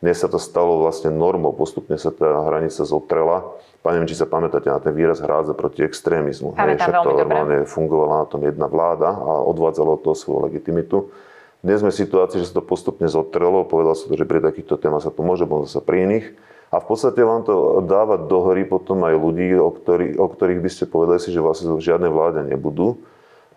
Dnes 0.03 0.19
sa 0.19 0.27
to 0.27 0.35
stalo 0.35 0.83
vlastne 0.83 1.15
normou, 1.15 1.55
postupne 1.55 1.95
sa 1.95 2.11
tá 2.11 2.27
hranica 2.27 2.83
zotrela 2.83 3.55
neviem, 3.91 4.07
či 4.07 4.15
sa 4.15 4.23
pamätáte 4.23 4.71
na 4.71 4.79
ten 4.79 4.95
výraz 4.95 5.19
hrádza 5.19 5.51
proti 5.51 5.83
extrémizmu. 5.83 6.55
Hej, 6.55 6.79
však 6.79 7.03
to 7.03 7.11
normálne 7.19 7.67
fungovala 7.67 8.23
na 8.23 8.27
tom 8.31 8.39
jedna 8.47 8.71
vláda 8.71 9.11
a 9.11 9.43
odvádzalo 9.43 9.99
to 9.99 10.15
svoju 10.15 10.47
legitimitu. 10.47 11.11
Dnes 11.59 11.83
sme 11.83 11.91
v 11.91 11.99
situácii, 11.99 12.39
že 12.39 12.47
sa 12.51 12.63
to 12.63 12.63
postupne 12.63 13.07
zotrelo, 13.11 13.67
povedal 13.67 13.99
sa 13.99 14.07
to, 14.07 14.15
že 14.15 14.23
pri 14.23 14.39
takýchto 14.39 14.79
témach 14.79 15.03
sa 15.03 15.11
to 15.11 15.19
môže, 15.19 15.43
možno 15.43 15.67
sa 15.67 15.83
pri 15.83 16.07
iných. 16.07 16.27
A 16.71 16.79
v 16.79 16.85
podstate 16.87 17.21
vám 17.21 17.43
to 17.43 17.83
dáva 17.83 18.15
do 18.17 18.49
hry 18.49 18.63
potom 18.63 19.03
aj 19.03 19.15
ľudí, 19.19 19.51
o, 19.59 19.69
ktorý, 19.69 20.15
o 20.17 20.27
ktorých 20.31 20.63
by 20.63 20.69
ste 20.71 20.83
povedali 20.87 21.19
si, 21.19 21.29
že 21.29 21.43
vlastne 21.43 21.75
v 21.75 21.83
žiadnej 21.83 22.09
vláde 22.09 22.43
nebudú. 22.47 23.03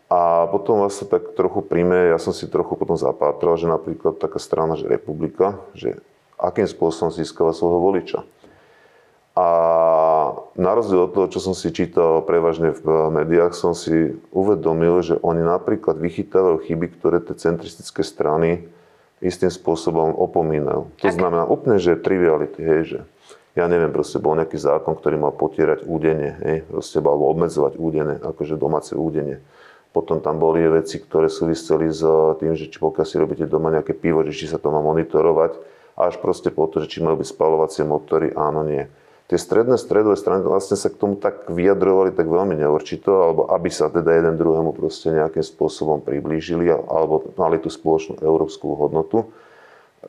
A 0.07 0.47
potom 0.55 0.87
vás 0.87 0.95
sa 0.95 1.07
tak 1.09 1.35
trochu 1.35 1.67
príjme, 1.67 2.15
ja 2.15 2.19
som 2.23 2.31
si 2.31 2.47
trochu 2.47 2.79
potom 2.79 2.95
zapátral, 2.95 3.59
že 3.59 3.67
napríklad 3.67 4.23
taká 4.23 4.39
strana, 4.39 4.79
že 4.79 4.87
republika, 4.87 5.59
že 5.75 5.99
akým 6.37 6.69
spôsobom 6.69 7.13
získava 7.13 7.57
svojho 7.57 7.81
voliča. 7.81 8.21
A 9.37 9.47
na 10.57 10.73
rozdiel 10.73 11.09
od 11.09 11.13
toho, 11.13 11.29
čo 11.29 11.45
som 11.45 11.53
si 11.53 11.69
čítal 11.69 12.25
prevažne 12.25 12.73
v 12.73 13.13
médiách, 13.13 13.53
som 13.53 13.77
si 13.77 14.17
uvedomil, 14.33 15.05
že 15.05 15.21
oni 15.21 15.45
napríklad 15.45 16.01
vychytávajú 16.01 16.65
chyby, 16.65 16.87
ktoré 16.97 17.21
tie 17.21 17.37
centristické 17.37 18.01
strany 18.01 18.65
istým 19.21 19.53
spôsobom 19.53 20.17
opomínajú. 20.17 20.89
To 21.05 21.11
znamená 21.13 21.45
úplne, 21.45 21.77
že 21.77 22.01
triviality, 22.01 22.61
hej, 22.65 22.81
že 22.85 22.99
ja 23.57 23.69
neviem, 23.69 23.93
proste 23.93 24.21
bol 24.21 24.37
nejaký 24.37 24.57
zákon, 24.57 24.97
ktorý 24.97 25.17
mal 25.21 25.33
potierať 25.37 25.85
údenie, 25.85 26.33
hej, 26.41 26.59
proste, 26.69 27.01
alebo 27.01 27.29
obmedzovať 27.33 27.77
údenie, 27.77 28.17
akože 28.21 28.57
domáce 28.57 28.93
údenie. 28.97 29.45
Potom 29.93 30.21
tam 30.21 30.37
boli 30.37 30.61
veci, 30.69 31.01
ktoré 31.01 31.33
súviseli 31.33 31.89
s 31.89 32.05
tým, 32.41 32.53
že 32.53 32.69
či 32.69 32.77
pokiaľ 32.77 33.05
si 33.09 33.17
robíte 33.17 33.45
doma 33.49 33.73
nejaké 33.73 33.97
pivo, 33.97 34.21
že 34.29 34.37
či 34.37 34.49
sa 34.49 34.61
to 34.61 34.69
má 34.69 34.81
monitorovať, 34.85 35.76
až 35.97 36.21
proste 36.21 36.53
po 36.53 36.69
to, 36.69 36.85
že 36.85 36.97
či 36.97 36.99
majú 37.01 37.25
byť 37.25 37.29
spalovacie 37.33 37.83
motory, 37.89 38.31
áno, 38.37 38.63
nie 38.63 38.87
tie 39.27 39.39
stredné 39.39 39.75
stredové 39.75 40.15
strany 40.15 40.47
vlastne 40.47 40.79
sa 40.79 40.87
k 40.87 40.99
tomu 40.99 41.19
tak 41.19 41.51
vyjadrovali 41.51 42.15
tak 42.15 42.31
veľmi 42.31 42.55
neurčito, 42.55 43.11
alebo 43.11 43.43
aby 43.51 43.69
sa 43.71 43.91
teda 43.91 44.15
jeden 44.15 44.39
druhému 44.39 44.71
proste 44.75 45.11
nejakým 45.11 45.43
spôsobom 45.43 45.99
priblížili, 46.03 46.71
alebo 46.71 47.35
mali 47.35 47.59
tú 47.59 47.67
spoločnú 47.67 48.23
európsku 48.23 48.79
hodnotu. 48.79 49.27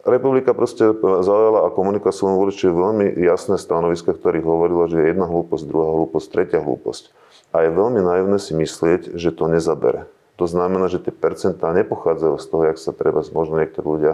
Republika 0.05 0.53
proste 0.53 0.93
zaujala 1.01 1.65
a 1.65 1.73
komunikovala 1.73 2.13
svojom 2.13 2.37
voličovi 2.37 2.69
veľmi 2.69 3.05
jasné 3.17 3.57
stanoviska, 3.57 4.13
ktorých 4.13 4.45
hovorilo, 4.45 4.85
že 4.85 5.01
je 5.01 5.09
jedna 5.09 5.25
hlúposť, 5.25 5.65
druhá 5.65 5.89
hlúposť, 5.89 6.27
tretia 6.29 6.61
hlúposť. 6.61 7.09
A 7.49 7.65
je 7.65 7.73
veľmi 7.73 8.05
naivné 8.05 8.37
si 8.37 8.53
myslieť, 8.53 9.17
že 9.17 9.33
to 9.33 9.49
nezabere. 9.49 10.05
To 10.37 10.45
znamená, 10.45 10.85
že 10.85 11.01
tie 11.01 11.09
percentá 11.09 11.73
nepochádzajú 11.73 12.35
z 12.37 12.45
toho, 12.45 12.63
jak 12.69 12.77
sa 12.77 12.93
treba 12.93 13.25
možno 13.33 13.57
niektorí 13.57 13.87
ľudia 13.89 14.13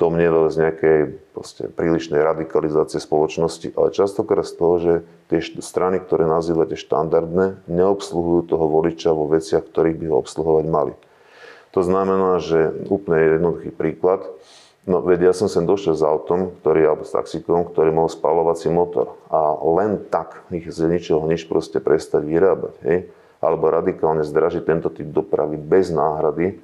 domnieval 0.00 0.48
z 0.48 0.56
nejakej 0.64 0.98
proste, 1.36 1.68
prílišnej 1.68 2.16
radikalizácie 2.16 2.96
spoločnosti, 2.96 3.76
ale 3.76 3.92
častokrát 3.92 4.48
z 4.48 4.54
toho, 4.56 4.74
že 4.80 4.92
tie 5.28 5.44
strany, 5.60 6.00
ktoré 6.00 6.24
nazývate 6.24 6.80
štandardné, 6.80 7.68
neobsluhujú 7.68 8.48
toho 8.48 8.64
voliča 8.64 9.12
vo 9.12 9.28
veciach, 9.28 9.68
ktorých 9.68 10.00
by 10.00 10.06
ho 10.08 10.16
obsluhovať 10.24 10.64
mali. 10.72 10.94
To 11.76 11.84
znamená, 11.84 12.40
že 12.40 12.72
úplne 12.88 13.38
jednoduchý 13.38 13.70
príklad, 13.76 14.24
No 14.88 15.04
veď 15.04 15.28
ja 15.28 15.32
som 15.36 15.44
sem 15.44 15.68
došiel 15.68 15.92
s 15.92 16.00
autom, 16.00 16.56
ktorý, 16.64 16.88
alebo 16.88 17.04
s 17.04 17.12
taxikom, 17.12 17.68
ktorý 17.68 17.92
mal 17.92 18.08
spalovací 18.08 18.72
motor. 18.72 19.12
A 19.28 19.52
len 19.76 20.00
tak 20.08 20.40
ich 20.48 20.72
z 20.72 20.88
ničoho 20.88 21.28
nič 21.28 21.44
proste 21.44 21.84
prestať 21.84 22.24
vyrábať. 22.24 22.74
Hej? 22.80 23.12
alebo 23.40 23.72
radikálne 23.72 24.20
zdražiť 24.20 24.62
tento 24.68 24.92
typ 24.92 25.08
dopravy 25.08 25.56
bez 25.56 25.88
náhrady, 25.88 26.60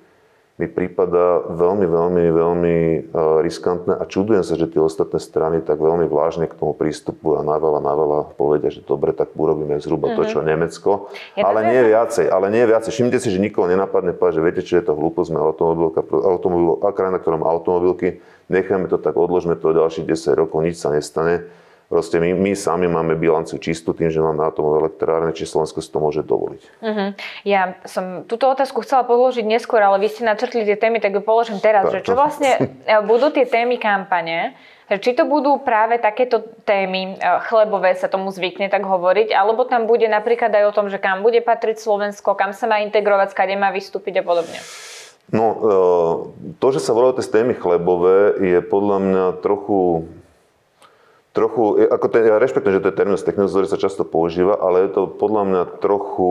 mi 0.57 0.73
prípada 0.73 1.45
veľmi, 1.53 1.85
veľmi, 1.85 2.25
veľmi 2.33 2.77
e, 2.81 2.99
riskantné 3.45 3.93
a 3.93 4.09
čudujem 4.09 4.41
sa, 4.41 4.57
že 4.57 4.73
tie 4.73 4.81
ostatné 4.81 5.21
strany 5.21 5.61
tak 5.61 5.77
veľmi 5.77 6.09
vážne 6.09 6.49
k 6.49 6.57
tomu 6.57 6.73
prístupu 6.73 7.37
a 7.37 7.45
naveľa, 7.45 7.85
naveľa 7.85 8.21
povedia, 8.41 8.73
že 8.73 8.81
dobre, 8.81 9.13
tak 9.13 9.37
urobíme 9.37 9.77
zhruba 9.85 10.17
mm-hmm. 10.17 10.25
to, 10.25 10.33
čo 10.33 10.39
mhm. 10.41 10.47
Nemecko. 10.49 10.91
Ja 11.37 11.53
ale 11.53 11.61
nie 11.69 11.81
viacej, 11.93 12.33
ale 12.33 12.49
nie 12.49 12.65
viacej. 12.65 12.89
Všimnite 12.89 13.21
si, 13.21 13.29
že 13.29 13.37
nikoho 13.37 13.69
nenapadne 13.69 14.17
povedať, 14.17 14.41
že 14.41 14.45
viete, 14.49 14.63
čo 14.65 14.81
je 14.81 14.85
to 14.89 14.97
hlúposť, 14.97 15.29
sme 15.29 15.45
automobilka, 15.45 16.01
automobil, 16.09 16.81
krajina, 16.81 17.21
ktorom 17.21 17.45
automobilky, 17.45 18.25
nechajme 18.49 18.89
to 18.89 18.97
tak, 18.97 19.13
odložme 19.13 19.61
to 19.61 19.77
ďalších 19.77 20.09
10 20.09 20.41
rokov, 20.41 20.65
nič 20.65 20.81
sa 20.81 20.89
nestane 20.89 21.45
Proste 21.87 22.19
my, 22.19 22.35
my 22.35 22.53
sami 22.59 22.91
máme 22.91 23.15
bilanciu 23.15 23.63
čistú 23.63 23.95
tým, 23.95 24.11
že 24.11 24.19
máme 24.19 24.43
atomové 24.43 24.83
elektrárne, 24.83 25.31
či 25.31 25.47
Slovensko 25.47 25.79
si 25.79 25.87
to 25.95 26.03
môže 26.03 26.27
dovoliť. 26.27 26.63
Uh-huh. 26.83 27.09
Ja 27.47 27.79
som 27.87 28.27
túto 28.27 28.51
otázku 28.51 28.83
chcela 28.83 29.07
položiť 29.07 29.47
neskôr, 29.47 29.79
ale 29.79 30.03
vy 30.03 30.11
ste 30.11 30.27
načrtli 30.27 30.67
tie 30.67 30.75
témy, 30.75 30.99
tak 30.99 31.15
ju 31.15 31.23
položím 31.23 31.63
teraz. 31.63 31.87
Tak, 31.87 31.95
že 31.95 31.99
čo 32.03 32.19
vlastne 32.19 32.51
e, 32.91 32.99
budú 33.07 33.31
tie 33.31 33.47
témy 33.47 33.79
kampane? 33.79 34.59
Či 34.87 35.19
to 35.19 35.27
budú 35.31 35.63
práve 35.63 36.03
takéto 36.03 36.43
témy, 36.67 37.15
e, 37.15 37.31
chlebové 37.47 37.95
sa 37.95 38.11
tomu 38.11 38.35
zvykne 38.35 38.67
tak 38.67 38.83
hovoriť, 38.83 39.31
alebo 39.31 39.63
tam 39.63 39.87
bude 39.87 40.11
napríklad 40.11 40.51
aj 40.51 40.65
o 40.67 40.75
tom, 40.75 40.87
že 40.91 40.99
kam 40.99 41.23
bude 41.23 41.39
patriť 41.39 41.79
Slovensko, 41.79 42.35
kam 42.35 42.51
sa 42.51 42.67
má 42.67 42.83
integrovať, 42.83 43.31
skade 43.31 43.55
má 43.55 43.71
vystúpiť 43.71 44.23
a 44.23 44.25
podobne? 44.27 44.59
No, 45.31 45.45
e, 45.47 45.57
to, 46.59 46.67
že 46.75 46.83
sa 46.83 46.95
volajú 46.95 47.23
tie 47.23 47.31
témy 47.31 47.55
chlebové, 47.55 48.43
je 48.43 48.59
podľa 48.59 48.99
mňa 48.99 49.25
trochu 49.39 50.11
trochu, 51.37 51.85
ako 51.93 52.07
ten, 52.09 52.25
ja 52.25 52.41
rešpektujem, 52.41 52.81
že 52.81 52.83
to 52.83 52.89
je 52.89 52.97
terminus 52.97 53.21
technicus, 53.21 53.53
ktorý 53.53 53.69
sa 53.69 53.77
často 53.77 54.09
používa, 54.09 54.57
ale 54.57 54.89
je 54.89 54.97
to 54.97 55.03
podľa 55.05 55.43
mňa 55.45 55.63
trochu... 55.85 56.31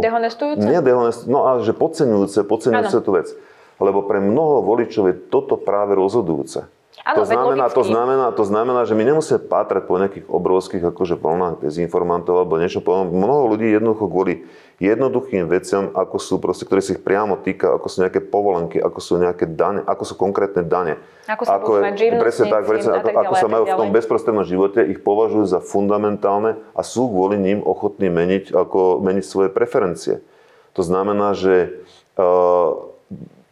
Dehonestujúce? 0.00 0.64
Nie 0.64 0.80
dehonestujúce, 0.80 1.28
no 1.28 1.44
a 1.44 1.60
že 1.60 1.76
podceňujúce, 1.76 2.48
podceňujúce 2.48 2.98
tú 3.04 3.10
vec. 3.12 3.28
Lebo 3.76 4.08
pre 4.08 4.24
mnoho 4.24 4.64
voličov 4.64 5.12
je 5.12 5.14
toto 5.28 5.60
práve 5.60 5.92
rozhodujúce. 5.92 6.64
Ano, 7.06 7.22
to, 7.22 7.30
znamená, 7.30 7.70
to, 7.70 7.82
znamená, 7.86 8.26
to 8.34 8.42
znamená, 8.42 8.80
že 8.82 8.98
my 8.98 9.06
nemusíme 9.06 9.46
pátrať 9.46 9.86
po 9.86 9.94
nejakých 9.94 10.26
obrovských 10.26 10.90
akože 10.90 11.14
vlnách 11.14 11.62
dezinformantov 11.62 12.34
alebo 12.34 12.58
niečo. 12.58 12.82
Mnoho 12.82 13.54
ľudí 13.54 13.70
jednoducho 13.70 14.10
kvôli 14.10 14.42
jednoduchým 14.82 15.46
veciam, 15.46 15.94
ako 15.94 16.18
sú 16.18 16.42
proste, 16.42 16.66
ktoré 16.66 16.82
si 16.82 16.98
ich 16.98 17.02
priamo 17.06 17.38
týka, 17.38 17.78
ako 17.78 17.86
sú 17.86 18.02
nejaké 18.02 18.26
povolenky, 18.26 18.82
ako 18.82 18.98
sú 18.98 19.22
nejaké 19.22 19.46
dane, 19.46 19.86
ako 19.86 20.02
sú 20.02 20.14
konkrétne 20.18 20.66
dane. 20.66 20.98
Ako 21.30 21.46
sa 21.46 21.62
ako 21.62 21.70
je, 21.78 22.10
presne 22.18 22.44
tak, 22.50 22.62
presne, 22.66 22.90
ako, 22.98 23.08
ako 23.14 23.34
sa 23.38 23.48
majú 23.54 23.64
v 23.70 23.78
tom 23.78 23.90
bezprostrednom 23.94 24.42
živote, 24.42 24.82
ich 24.82 24.98
považujú 24.98 25.46
za 25.46 25.62
fundamentálne 25.62 26.58
a 26.74 26.82
sú 26.82 27.06
kvôli 27.06 27.38
ním 27.38 27.62
ochotní 27.62 28.10
meniť, 28.10 28.50
ako, 28.50 28.98
meniť 28.98 29.22
svoje 29.22 29.48
preferencie. 29.54 30.26
To 30.74 30.82
znamená, 30.82 31.38
že 31.38 31.86
uh, 32.18 32.95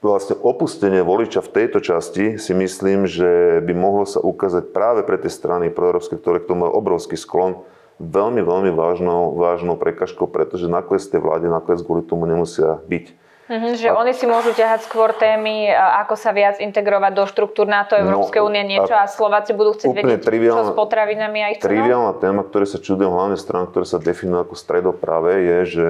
vlastne 0.04 0.36
opustenie 0.36 1.00
voliča 1.00 1.40
v 1.40 1.52
tejto 1.64 1.80
časti 1.80 2.36
si 2.36 2.52
myslím, 2.52 3.08
že 3.08 3.64
by 3.64 3.72
mohlo 3.72 4.04
sa 4.04 4.20
ukázať 4.20 4.76
práve 4.76 5.00
pre 5.02 5.16
tie 5.16 5.32
strany 5.32 5.72
proeurópske, 5.72 6.20
ktoré 6.20 6.44
k 6.44 6.52
tomu 6.52 6.68
majú 6.68 6.76
obrovský 6.76 7.16
sklon, 7.16 7.64
veľmi, 7.96 8.44
veľmi 8.44 8.70
vážnou, 8.76 9.32
vážnou 9.34 9.80
prekažkou, 9.80 10.28
pretože 10.28 10.68
nakoniec 10.68 11.08
tej 11.08 11.24
vláde 11.24 11.48
nakoniec 11.48 11.80
kvôli 11.80 12.04
tomu 12.04 12.28
nemusia 12.28 12.84
byť. 12.84 13.24
Mm-hmm, 13.44 13.72
že 13.76 13.92
a, 13.92 14.00
oni 14.00 14.16
si 14.16 14.24
môžu 14.24 14.56
ťahať 14.56 14.88
skôr 14.88 15.12
témy, 15.12 15.68
ako 15.72 16.16
sa 16.16 16.32
viac 16.32 16.56
integrovať 16.64 17.12
do 17.12 17.24
štruktúr 17.28 17.68
NATO, 17.68 17.92
Európskej 17.92 18.40
no, 18.40 18.48
únie, 18.48 18.64
niečo 18.64 18.96
a, 18.96 19.04
a 19.04 19.10
Slováci 19.10 19.52
budú 19.52 19.76
chcieť 19.76 19.92
vedieť, 19.92 20.24
čo 20.24 20.64
s 20.64 20.72
potravinami 20.72 21.38
a 21.44 21.46
ich 21.52 21.60
cenou? 21.60 21.76
Triviálna 21.76 22.12
téma, 22.24 22.40
ktoré 22.40 22.64
sa 22.64 22.80
čudujem 22.80 23.12
hlavne 23.12 23.36
stran, 23.36 23.68
ktoré 23.68 23.84
sa 23.84 24.00
definujú 24.00 24.48
ako 24.48 24.54
stredopravé, 24.56 25.32
je, 25.44 25.58
že, 25.68 25.88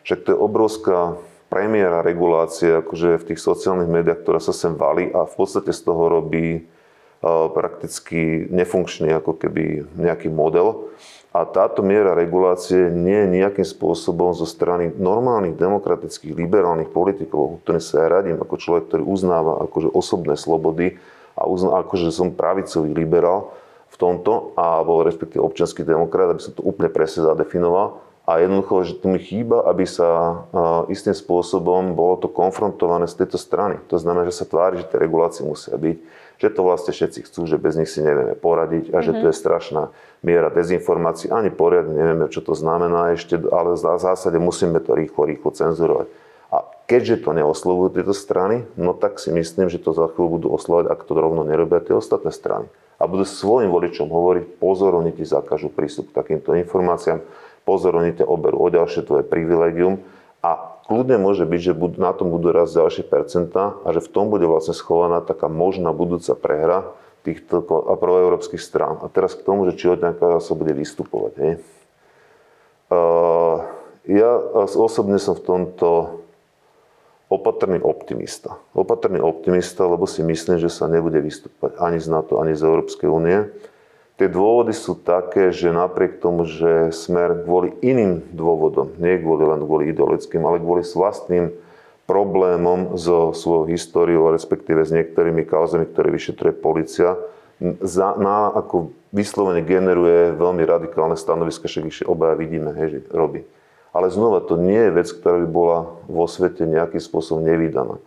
že 0.00 0.14
to 0.16 0.32
je 0.32 0.38
obrovská 0.40 1.20
premiéra 1.54 2.02
regulácie 2.02 2.82
akože 2.82 3.22
v 3.22 3.26
tých 3.30 3.38
sociálnych 3.38 3.86
médiách, 3.86 4.26
ktorá 4.26 4.42
sa 4.42 4.50
sem 4.50 4.74
valí 4.74 5.06
a 5.14 5.22
v 5.22 5.34
podstate 5.38 5.70
z 5.70 5.86
toho 5.86 6.10
robí 6.10 6.66
prakticky 7.54 8.50
nefunkčný 8.50 9.14
ako 9.14 9.38
keby 9.38 9.86
nejaký 9.94 10.34
model. 10.34 10.90
A 11.34 11.42
táto 11.46 11.82
miera 11.82 12.14
regulácie 12.14 12.90
nie 12.90 13.26
je 13.26 13.42
nejakým 13.42 13.66
spôsobom 13.66 14.34
zo 14.38 14.46
strany 14.46 14.94
normálnych 14.94 15.58
demokratických 15.58 16.30
liberálnych 16.30 16.94
politikov, 16.94 17.62
ktorým 17.62 17.82
sa 17.82 18.06
ja 18.06 18.08
radím 18.18 18.38
ako 18.38 18.54
človek, 18.54 18.90
ktorý 18.90 19.02
uznáva 19.02 19.66
akože 19.66 19.90
osobné 19.94 20.38
slobody 20.38 20.94
a 21.34 21.50
uzná, 21.50 21.82
akože 21.82 22.14
som 22.14 22.30
pravicový 22.30 22.94
liberál 22.94 23.50
v 23.90 23.96
tomto, 23.98 24.54
alebo 24.54 25.02
respektíve 25.02 25.42
občanský 25.42 25.82
demokrat, 25.82 26.30
aby 26.34 26.42
som 26.42 26.54
to 26.54 26.62
úplne 26.66 26.90
presne 26.90 27.26
zadefinoval, 27.26 28.03
a 28.24 28.40
jednoducho, 28.40 28.88
že 28.88 28.96
tu 29.04 29.12
mi 29.12 29.20
chýba, 29.20 29.68
aby 29.68 29.84
sa 29.84 30.42
istým 30.88 31.12
spôsobom 31.12 31.92
bolo 31.92 32.16
to 32.16 32.32
konfrontované 32.32 33.04
z 33.04 33.20
tejto 33.20 33.36
strany. 33.36 33.76
To 33.92 34.00
znamená, 34.00 34.24
že 34.32 34.40
sa 34.40 34.48
tvári, 34.48 34.80
že 34.80 34.88
tie 34.88 34.96
regulácie 34.96 35.44
musia 35.44 35.76
byť, 35.76 35.96
že 36.40 36.48
to 36.48 36.60
vlastne 36.64 36.96
všetci 36.96 37.20
chcú, 37.28 37.44
že 37.44 37.60
bez 37.60 37.76
nich 37.76 37.92
si 37.92 38.00
nevieme 38.00 38.32
poradiť 38.32 38.96
a 38.96 39.04
že 39.04 39.12
mm-hmm. 39.12 39.22
to 39.22 39.26
je 39.28 39.36
strašná 39.36 39.82
miera 40.24 40.48
dezinformácií. 40.48 41.28
Ani 41.28 41.52
poriadne 41.52 41.92
nevieme, 41.92 42.26
čo 42.32 42.40
to 42.40 42.56
znamená 42.56 43.12
ešte, 43.12 43.36
ale 43.36 43.76
v 43.76 43.80
zásade 43.80 44.40
musíme 44.40 44.80
to 44.80 44.96
rýchlo, 44.96 45.28
rýchlo 45.28 45.52
cenzurovať. 45.52 46.08
A 46.48 46.64
keďže 46.88 47.28
to 47.28 47.36
neoslovujú 47.36 48.00
tieto 48.00 48.16
strany, 48.16 48.64
no 48.80 48.96
tak 48.96 49.20
si 49.20 49.36
myslím, 49.36 49.68
že 49.68 49.76
to 49.76 49.92
za 49.92 50.08
chvíľu 50.08 50.40
budú 50.40 50.48
oslovať, 50.56 50.88
ak 50.88 51.04
to 51.04 51.12
rovno 51.12 51.44
nerobia 51.44 51.84
tie 51.84 51.92
ostatné 51.92 52.32
strany. 52.32 52.72
A 52.96 53.04
budú 53.04 53.28
svojim 53.28 53.68
voličom 53.68 54.08
hovoriť, 54.08 54.56
pozor, 54.62 54.96
oni 54.96 55.12
ti 55.12 55.28
zakážu 55.28 55.68
prístup 55.68 56.08
k 56.08 56.24
takýmto 56.24 56.56
informáciám 56.56 57.20
pozor, 57.64 57.96
oni 57.96 58.12
ťa 58.16 58.28
oberú 58.28 58.60
o 58.60 58.68
ďalšie 58.68 59.08
tvoje 59.08 59.24
privilegium 59.24 60.04
a 60.44 60.76
kľudne 60.84 61.16
môže 61.16 61.48
byť, 61.48 61.60
že 61.60 61.72
na 61.96 62.12
tom 62.12 62.28
budú 62.28 62.52
raz 62.52 62.70
ďalšie 62.76 63.08
percentá 63.08 63.80
a 63.82 63.88
že 63.96 64.04
v 64.04 64.12
tom 64.12 64.28
bude 64.28 64.44
vlastne 64.44 64.76
schovaná 64.76 65.24
taká 65.24 65.48
možná 65.48 65.96
budúca 65.96 66.36
prehra 66.36 66.92
týchto 67.24 67.64
proeurópskych 67.96 68.60
strán. 68.60 69.00
A 69.00 69.08
teraz 69.08 69.32
k 69.32 69.42
tomu, 69.48 69.64
že 69.64 69.80
či 69.80 69.88
od 69.88 70.04
nejaká 70.04 70.44
sa 70.44 70.52
bude 70.52 70.76
vystupovať. 70.76 71.32
Hej. 71.40 71.54
Ja 74.04 74.30
osobne 74.76 75.16
som 75.16 75.32
v 75.32 75.44
tomto 75.48 76.20
opatrný 77.32 77.80
optimista. 77.80 78.60
Opatrný 78.76 79.24
optimista, 79.24 79.88
lebo 79.88 80.04
si 80.04 80.20
myslím, 80.20 80.60
že 80.60 80.68
sa 80.68 80.84
nebude 80.84 81.16
vystúpať 81.24 81.80
ani 81.80 81.96
z 81.96 82.12
NATO, 82.12 82.36
ani 82.44 82.52
z 82.52 82.68
Európskej 82.68 83.08
únie. 83.08 83.48
Tie 84.14 84.30
dôvody 84.30 84.70
sú 84.70 84.94
také, 84.94 85.50
že 85.50 85.74
napriek 85.74 86.22
tomu, 86.22 86.46
že 86.46 86.94
smer 86.94 87.42
kvôli 87.42 87.74
iným 87.82 88.22
dôvodom, 88.30 88.94
nie 89.02 89.18
kvôli 89.18 89.42
len 89.42 89.60
kvôli 89.66 89.90
ideologickým, 89.90 90.46
ale 90.46 90.62
kvôli 90.62 90.86
vlastným 90.86 91.50
problémom 92.06 92.94
so 92.94 93.34
svojou 93.34 93.66
históriou, 93.66 94.30
respektíve 94.30 94.86
s 94.86 94.94
niektorými 94.94 95.42
kauzami, 95.42 95.90
ktoré 95.90 96.14
vyšetruje 96.14 96.54
policia, 96.54 97.18
za, 97.82 98.14
na, 98.14 98.54
ako 98.54 98.94
vyslovene 99.14 99.66
generuje 99.66 100.34
veľmi 100.34 100.62
radikálne 100.62 101.18
stanoviska, 101.18 101.66
však 101.66 101.84
ich 101.90 102.06
obaja 102.06 102.38
vidíme, 102.38 102.70
hej, 102.76 102.88
že 102.94 103.00
robí. 103.14 103.42
Ale 103.94 104.10
znova, 104.10 104.42
to 104.42 104.58
nie 104.58 104.90
je 104.90 104.94
vec, 104.94 105.08
ktorá 105.10 105.42
by 105.42 105.48
bola 105.50 105.78
vo 106.10 106.26
svete 106.26 106.66
nejakým 106.66 106.98
spôsobom 106.98 107.46
nevydaná. 107.46 107.98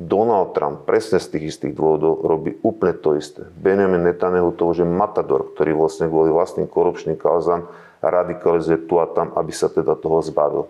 Donald 0.00 0.56
Trump 0.56 0.88
presne 0.88 1.20
z 1.20 1.36
tých 1.36 1.44
istých 1.52 1.76
dôvodov 1.76 2.24
robí 2.24 2.56
úplne 2.64 2.96
to 2.96 3.20
isté. 3.20 3.44
Benjamin 3.60 4.00
Netanyahu 4.00 4.56
to 4.56 4.72
už 4.72 4.80
je 4.80 4.88
matador, 4.88 5.52
ktorý 5.52 5.76
vlastne 5.76 6.08
kvôli 6.08 6.32
vlastným 6.32 6.64
korupčným 6.64 7.20
kauzám 7.20 7.68
radikalizuje 8.00 8.88
tu 8.88 8.96
a 8.96 9.04
tam, 9.04 9.36
aby 9.36 9.52
sa 9.52 9.68
teda 9.68 9.92
toho 9.92 10.24
zbavil. 10.24 10.64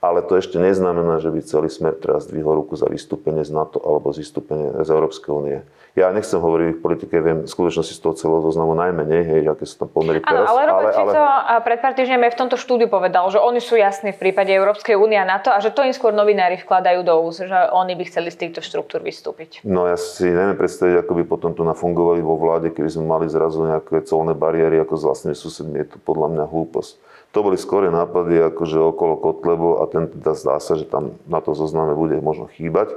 Ale 0.00 0.24
to 0.24 0.40
ešte 0.40 0.56
neznamená, 0.56 1.20
že 1.20 1.28
by 1.28 1.44
celý 1.44 1.68
smer 1.68 1.92
teraz 1.92 2.24
dvihol 2.24 2.64
ruku 2.64 2.72
za 2.72 2.88
vystúpenie 2.88 3.44
z 3.44 3.52
NATO 3.52 3.84
alebo 3.84 4.08
z 4.16 4.24
vystúpenie 4.24 4.80
z 4.80 4.88
Európskej 4.88 5.28
únie. 5.28 5.60
Ja 5.92 6.08
nechcem 6.14 6.40
hovoriť 6.40 6.78
v 6.78 6.80
politike, 6.80 7.20
viem 7.20 7.44
v 7.44 7.50
skutočnosti 7.50 7.98
z 7.98 8.00
toho 8.00 8.14
celého 8.16 8.40
zoznamu 8.46 8.78
najmenej, 8.78 9.22
hej, 9.26 9.42
aké 9.50 9.66
sú 9.68 9.84
tam 9.84 9.90
pomery 9.92 10.22
teraz. 10.22 10.46
ale 10.46 10.70
Robert 10.70 10.94
ale, 10.94 11.12
Fico 11.12 11.20
ale... 11.20 11.60
pred 11.66 11.78
pár 11.82 11.92
týždňami 11.98 12.30
v 12.30 12.38
tomto 12.38 12.56
štúdiu 12.56 12.86
povedal, 12.86 13.26
že 13.28 13.42
oni 13.42 13.60
sú 13.60 13.74
jasní 13.74 14.14
v 14.14 14.18
prípade 14.22 14.54
Európskej 14.54 14.94
únie 14.94 15.18
a 15.18 15.26
NATO 15.26 15.50
a 15.52 15.58
že 15.58 15.74
to 15.74 15.82
im 15.82 15.90
skôr 15.90 16.14
novinári 16.14 16.62
vkladajú 16.62 17.02
do 17.02 17.14
úz, 17.20 17.42
že 17.42 17.58
oni 17.74 17.98
by 17.98 18.04
chceli 18.06 18.30
z 18.30 18.38
týchto 18.46 18.62
štruktúr 18.62 19.02
vystúpiť. 19.02 19.66
No 19.66 19.84
ja 19.90 19.98
si 19.98 20.30
neviem 20.30 20.56
predstaviť, 20.56 21.02
ako 21.02 21.12
by 21.20 21.24
potom 21.26 21.52
tu 21.52 21.66
nafungovali 21.66 22.22
vo 22.22 22.38
vláde, 22.38 22.70
keby 22.70 22.88
sme 22.88 23.10
mali 23.10 23.26
zrazu 23.26 23.66
nejaké 23.66 24.06
colné 24.06 24.32
bariéry 24.32 24.78
ako 24.80 24.94
s 24.94 25.02
vlastnými 25.04 25.36
susedmi. 25.36 25.76
Je 25.84 25.86
to 25.90 25.98
podľa 26.00 26.38
mňa 26.38 26.44
hlúposť. 26.48 27.09
To 27.30 27.46
boli 27.46 27.54
skôr 27.54 27.86
nápady 27.86 28.42
akože 28.50 28.78
okolo 28.78 29.14
Kotlebu 29.14 29.78
a 29.78 29.86
ten 29.86 30.10
teda 30.10 30.34
zdá 30.34 30.56
sa, 30.58 30.74
že 30.74 30.82
tam 30.82 31.14
na 31.30 31.38
to 31.38 31.54
zozname 31.54 31.94
bude 31.94 32.18
možno 32.18 32.50
chýbať. 32.50 32.90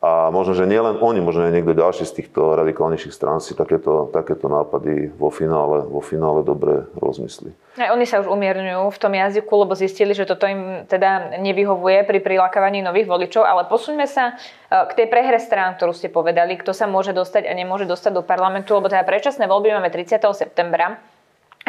A 0.00 0.32
možno, 0.32 0.56
že 0.56 0.64
nielen 0.64 0.96
oni, 0.96 1.20
možno 1.20 1.44
aj 1.44 1.52
niekto 1.52 1.76
ďalší 1.76 2.08
z 2.08 2.24
týchto 2.24 2.56
radikálnejších 2.56 3.12
strán 3.12 3.36
si 3.36 3.52
takéto, 3.52 4.08
takéto 4.08 4.48
nápady 4.48 5.12
vo 5.12 5.28
finále, 5.28 5.84
vo 5.84 6.00
finále 6.00 6.40
dobre 6.40 6.88
rozmyslí. 6.96 7.52
Aj 7.76 7.92
oni 7.92 8.08
sa 8.08 8.24
už 8.24 8.32
umierňujú 8.32 8.88
v 8.88 8.96
tom 8.96 9.12
jazyku, 9.12 9.52
lebo 9.52 9.76
zistili, 9.76 10.16
že 10.16 10.24
toto 10.24 10.48
im 10.48 10.88
teda 10.88 11.36
nevyhovuje 11.44 12.08
pri 12.08 12.16
prilákavaní 12.24 12.80
nových 12.80 13.12
voličov, 13.12 13.44
ale 13.44 13.68
posuňme 13.68 14.08
sa 14.08 14.32
e, 14.32 14.88
k 14.88 15.04
tej 15.04 15.06
prehre 15.12 15.36
strán, 15.36 15.76
ktorú 15.76 15.92
ste 15.92 16.08
povedali, 16.08 16.56
kto 16.56 16.72
sa 16.72 16.88
môže 16.88 17.12
dostať 17.12 17.44
a 17.44 17.52
nemôže 17.52 17.84
dostať 17.84 18.16
do 18.16 18.22
parlamentu, 18.24 18.72
lebo 18.72 18.88
teda 18.88 19.04
predčasné 19.04 19.44
voľby 19.44 19.76
máme 19.76 19.92
30. 19.92 20.16
septembra. 20.32 20.96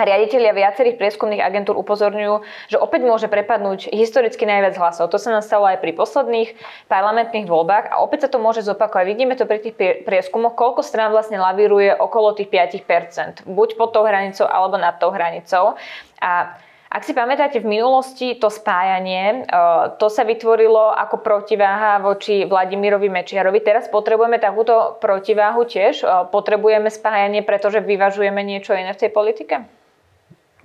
Riaditeľia 0.03 0.51
viacerých 0.51 0.99
prieskumných 0.99 1.43
agentúr 1.43 1.77
upozorňujú, 1.79 2.35
že 2.69 2.77
opäť 2.77 3.01
môže 3.05 3.27
prepadnúť 3.27 3.91
historicky 3.91 4.43
najviac 4.45 4.77
hlasov. 4.77 5.09
To 5.11 5.21
sa 5.21 5.33
nám 5.33 5.43
stalo 5.45 5.69
aj 5.69 5.81
pri 5.81 5.93
posledných 5.95 6.53
parlamentných 6.87 7.47
voľbách 7.47 7.91
a 7.93 7.99
opäť 8.03 8.27
sa 8.27 8.29
to 8.33 8.43
môže 8.43 8.65
zopakovať. 8.65 9.05
Vidíme 9.07 9.33
to 9.37 9.49
pri 9.49 9.61
tých 9.61 9.75
prieskumoch, 10.07 10.57
koľko 10.57 10.81
strán 10.83 11.13
vlastne 11.15 11.39
lavíruje 11.39 11.95
okolo 11.95 12.33
tých 12.35 12.49
5%. 12.49 13.47
Buď 13.47 13.79
pod 13.79 13.95
tou 13.95 14.03
hranicou 14.05 14.47
alebo 14.47 14.77
nad 14.77 14.97
tou 14.97 15.13
hranicou. 15.13 15.79
A 16.21 16.57
ak 16.91 17.07
si 17.07 17.15
pamätáte, 17.15 17.63
v 17.63 17.71
minulosti 17.71 18.35
to 18.35 18.51
spájanie, 18.51 19.47
e, 19.47 19.55
to 19.95 20.11
sa 20.11 20.27
vytvorilo 20.27 20.91
ako 20.91 21.23
protiváha 21.23 22.03
voči 22.03 22.43
Vladimirovi 22.43 23.07
Mečiarovi. 23.07 23.63
Teraz 23.63 23.87
potrebujeme 23.87 24.43
takúto 24.43 24.99
protiváhu 24.99 25.63
tiež? 25.63 26.03
E, 26.03 26.05
potrebujeme 26.27 26.91
spájanie, 26.91 27.47
pretože 27.47 27.79
vyvažujeme 27.79 28.43
niečo 28.43 28.75
iné 28.75 28.91
v 28.91 29.07
tej 29.07 29.11
politike? 29.15 29.80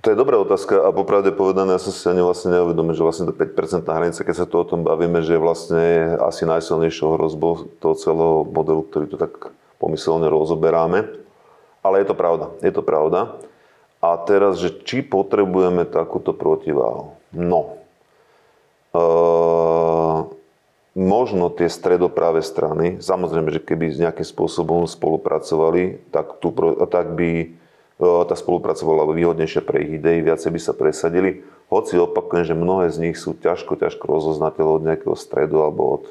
To 0.05 0.13
je 0.13 0.19
dobrá 0.19 0.37
otázka 0.37 0.85
a 0.85 0.93
popravde 0.93 1.33
povedané, 1.33 1.73
ja 1.73 1.81
som 1.81 1.89
si 1.89 2.05
ani 2.05 2.21
vlastne 2.21 2.53
neuvedomil, 2.53 2.93
že 2.93 3.01
vlastne 3.01 3.25
to 3.25 3.33
5% 3.33 3.81
hranica, 3.81 4.21
keď 4.21 4.35
sa 4.37 4.45
to 4.45 4.61
o 4.61 4.69
tom 4.69 4.85
bavíme, 4.85 5.25
že 5.25 5.35
je 5.35 5.41
vlastne 5.41 5.83
asi 6.21 6.45
najsilnejšou 6.45 7.17
hrozbou 7.17 7.65
toho 7.81 7.95
celého 7.97 8.45
modelu, 8.45 8.85
ktorý 8.85 9.05
tu 9.09 9.17
tak 9.17 9.49
pomyselne 9.81 10.29
rozoberáme. 10.29 11.09
Ale 11.81 12.03
je 12.03 12.07
to 12.07 12.15
pravda, 12.15 12.53
je 12.61 12.69
to 12.69 12.85
pravda. 12.85 13.41
A 13.97 14.13
teraz, 14.21 14.61
že 14.61 14.69
či 14.85 15.01
potrebujeme 15.01 15.81
takúto 15.89 16.29
protiváhu? 16.29 17.17
No, 17.33 17.81
e, 18.93 19.01
možno 20.93 21.49
tie 21.49 21.65
stredopravé 21.65 22.45
strany, 22.45 23.01
samozrejme, 23.01 23.49
že 23.49 23.65
keby 23.65 23.89
s 23.89 24.01
nejakým 24.01 24.27
spôsobom 24.29 24.85
spolupracovali, 24.85 26.05
tak, 26.13 26.37
tu, 26.37 26.53
tak 26.85 27.17
by 27.17 27.57
tá 27.97 28.35
spolupráca 28.37 28.85
bola 28.85 29.09
výhodnejšia 29.09 29.65
pre 29.65 29.81
ich 29.81 29.97
idei, 29.97 30.21
viacej 30.21 30.53
by 30.53 30.59
sa 30.61 30.73
presadili. 30.77 31.41
Hoci 31.73 31.97
opakujem, 31.97 32.45
že 32.45 32.53
mnohé 32.53 32.93
z 32.93 33.09
nich 33.09 33.17
sú 33.17 33.33
ťažko, 33.33 33.81
ťažko 33.81 34.05
rozoznateľné 34.05 34.71
od 34.71 34.85
nejakého 34.85 35.15
stredu 35.17 35.65
alebo 35.65 35.81
od, 35.97 36.03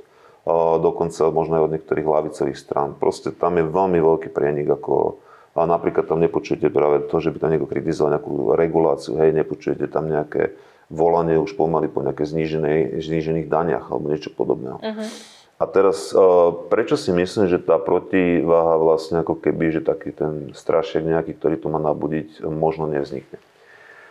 dokonca 0.83 1.31
možno 1.31 1.62
aj 1.62 1.64
od 1.70 1.72
niektorých 1.79 2.07
lavicových 2.07 2.59
strán. 2.59 2.99
Proste 2.99 3.31
tam 3.31 3.57
je 3.57 3.64
veľmi 3.64 4.03
veľký 4.03 4.35
prienik 4.35 4.66
ako 4.66 5.22
a 5.57 5.64
napríklad 5.64 6.05
tam 6.05 6.20
nepočujete 6.20 6.68
práve 6.68 7.09
to, 7.09 7.16
že 7.16 7.33
by 7.33 7.40
tam 7.40 7.51
niekto 7.55 7.70
kritizoval 7.70 8.12
nejakú 8.12 8.53
reguláciu, 8.53 9.16
hej, 9.16 9.33
nepočujete 9.33 9.88
tam 9.88 10.05
nejaké 10.12 10.53
volanie 10.92 11.40
už 11.40 11.57
pomaly 11.57 11.88
po 11.88 12.05
nejaké 12.05 12.29
zníženej, 12.29 13.01
znížených 13.01 13.49
daniach 13.49 13.88
alebo 13.88 14.12
niečo 14.12 14.29
podobného. 14.31 14.79
Uh-huh. 14.79 15.09
A 15.57 15.64
teraz, 15.64 16.12
prečo 16.69 17.01
si 17.01 17.09
myslím, 17.16 17.49
že 17.49 17.57
tá 17.57 17.81
protiváha 17.81 18.77
vlastne 18.77 19.25
ako 19.25 19.40
keby, 19.40 19.73
že 19.73 19.81
taký 19.81 20.12
ten 20.12 20.53
strašiek 20.53 21.01
nejaký, 21.01 21.33
ktorý 21.33 21.57
to 21.57 21.73
má 21.73 21.81
nabudiť, 21.81 22.45
možno 22.45 22.85
nevznikne. 22.85 23.40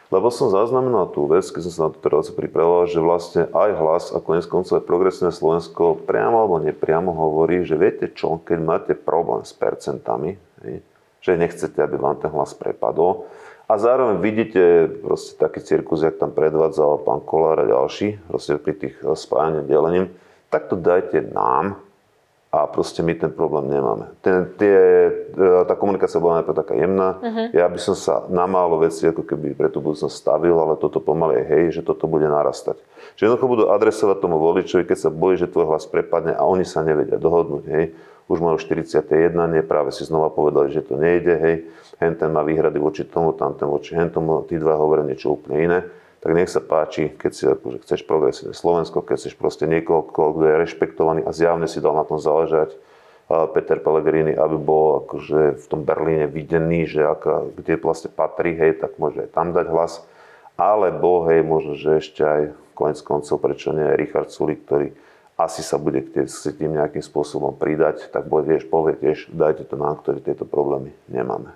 Lebo 0.09 0.29
som 0.29 0.53
zaznamenal 0.53 1.09
tú 1.13 1.25
vec, 1.29 1.45
keď 1.49 1.61
som 1.65 1.73
sa 1.73 1.81
na 1.85 1.93
tú 1.93 2.01
reláciu 2.01 2.37
pripravoval, 2.37 2.85
že 2.89 3.01
vlastne 3.01 3.49
aj 3.53 3.69
hlas 3.77 4.03
a 4.13 4.21
konec 4.21 4.45
koncov 4.45 4.81
aj 4.81 4.89
progresívne 4.89 5.33
Slovensko 5.33 5.97
priamo 6.05 6.45
alebo 6.45 6.61
nepriamo 6.61 7.09
hovorí, 7.13 7.65
že 7.65 7.77
viete 7.77 8.13
čo, 8.13 8.41
keď 8.41 8.57
máte 8.61 8.93
problém 8.93 9.41
s 9.41 9.53
percentami, 9.53 10.37
že 11.21 11.41
nechcete, 11.41 11.81
aby 11.81 11.97
vám 11.97 12.21
ten 12.21 12.29
hlas 12.29 12.53
prepadol. 12.53 13.25
A 13.65 13.81
zároveň 13.81 14.21
vidíte 14.21 14.93
proste 15.01 15.41
taký 15.41 15.61
cirkus, 15.65 16.05
jak 16.05 16.21
tam 16.21 16.29
predvádzal 16.33 17.01
pán 17.01 17.21
Kolár 17.25 17.65
a 17.65 17.69
ďalší, 17.69 18.21
proste 18.29 18.61
pri 18.61 18.77
tých 18.77 18.95
spájaní 19.01 19.65
delením, 19.65 20.13
tak 20.55 20.71
to 20.71 20.79
dajte 20.79 21.35
nám 21.35 21.83
a 22.47 22.63
proste 22.71 23.03
my 23.03 23.11
ten 23.19 23.35
problém 23.35 23.67
nemáme. 23.67 24.15
Ten, 24.23 24.55
tie, 24.55 24.79
eh, 25.35 25.63
tá 25.67 25.75
komunikácia 25.75 26.23
bola 26.23 26.39
najprv 26.39 26.55
taká 26.55 26.71
jemná. 26.79 27.19
Uh-huh. 27.19 27.51
Ja 27.51 27.67
by 27.67 27.75
som 27.75 27.99
sa 27.99 28.23
na 28.31 28.47
málo 28.47 28.79
veci 28.79 29.03
ako 29.03 29.27
keby 29.27 29.59
pre 29.59 29.67
tú 29.67 29.83
budúcnosť 29.83 30.15
stavil, 30.15 30.55
ale 30.55 30.79
toto 30.79 31.03
pomaly 31.03 31.43
je 31.43 31.45
hej, 31.51 31.63
že 31.75 31.81
toto 31.83 32.07
bude 32.07 32.31
narastať. 32.31 32.79
Že 33.19 33.27
jednoducho 33.27 33.51
budú 33.51 33.63
adresovať 33.67 34.17
tomu 34.23 34.39
voličovi, 34.39 34.87
keď 34.87 34.97
sa 35.03 35.09
bojí, 35.11 35.35
že 35.35 35.51
tvoj 35.51 35.75
hlas 35.75 35.83
prepadne 35.83 36.31
a 36.31 36.47
oni 36.47 36.63
sa 36.63 36.79
nevedia 36.79 37.19
dohodnúť. 37.19 37.65
Hej 37.67 37.85
už 38.25 38.41
majú 38.41 38.57
41, 38.57 39.37
nie, 39.53 39.61
práve 39.61 39.93
si 39.93 40.01
znova 40.01 40.33
povedali, 40.33 40.73
že 40.73 40.81
to 40.81 40.97
nejde, 40.97 41.33
hej, 41.37 41.55
ten 42.01 42.29
má 42.33 42.41
výhrady 42.41 42.81
voči 42.81 43.05
tomu, 43.05 43.37
tamten 43.37 43.69
voči 43.69 43.93
hentomu, 43.93 44.41
tí 44.49 44.57
dva 44.57 44.73
hovoria 44.81 45.05
niečo 45.05 45.37
úplne 45.37 45.57
iné, 45.61 45.79
tak 46.25 46.33
nech 46.33 46.49
sa 46.49 46.57
páči, 46.57 47.13
keď 47.13 47.31
si 47.37 47.45
akože 47.45 47.85
chceš 47.85 48.01
progresívne 48.09 48.57
Slovensko, 48.57 49.05
keď 49.05 49.15
chceš 49.21 49.37
proste 49.37 49.69
niekoho, 49.69 50.01
kto 50.09 50.41
je 50.41 50.57
rešpektovaný 50.57 51.21
a 51.21 51.29
zjavne 51.29 51.69
si 51.69 51.77
dal 51.77 51.93
na 51.93 52.01
tom 52.01 52.17
záležať, 52.17 52.73
Peter 53.25 53.77
Pellegrini, 53.77 54.33
aby 54.33 54.57
bol 54.57 55.05
akože 55.05 55.61
v 55.61 55.65
tom 55.69 55.85
Berlíne 55.85 56.25
videný, 56.25 56.89
že 56.89 57.05
aká, 57.05 57.45
kde 57.53 57.77
vlastne 57.77 58.09
patrí, 58.09 58.57
hej, 58.57 58.81
tak 58.81 58.97
môže 58.97 59.25
aj 59.25 59.37
tam 59.37 59.53
dať 59.53 59.69
hlas. 59.69 60.01
Alebo, 60.57 61.29
hej, 61.29 61.45
možno, 61.45 61.77
že 61.77 62.01
ešte 62.01 62.21
aj 62.25 62.41
konec 62.73 62.97
koncov, 63.05 63.37
prečo 63.41 63.69
nie 63.73 63.85
Richard 63.93 64.33
Sulik, 64.33 64.65
ktorý 64.65 64.97
asi 65.37 65.61
sa 65.61 65.77
bude 65.77 66.05
s 66.09 66.41
tým 66.41 66.73
nejakým 66.73 67.05
spôsobom 67.05 67.53
pridať, 67.53 68.09
tak 68.09 68.25
bude 68.25 68.49
tiež 68.49 68.65
povie 68.65 68.97
tiež, 68.97 69.29
dajte 69.29 69.69
to 69.69 69.77
nám, 69.77 70.01
ktorí 70.01 70.25
tieto 70.25 70.45
problémy 70.45 70.89
nemáme. 71.05 71.53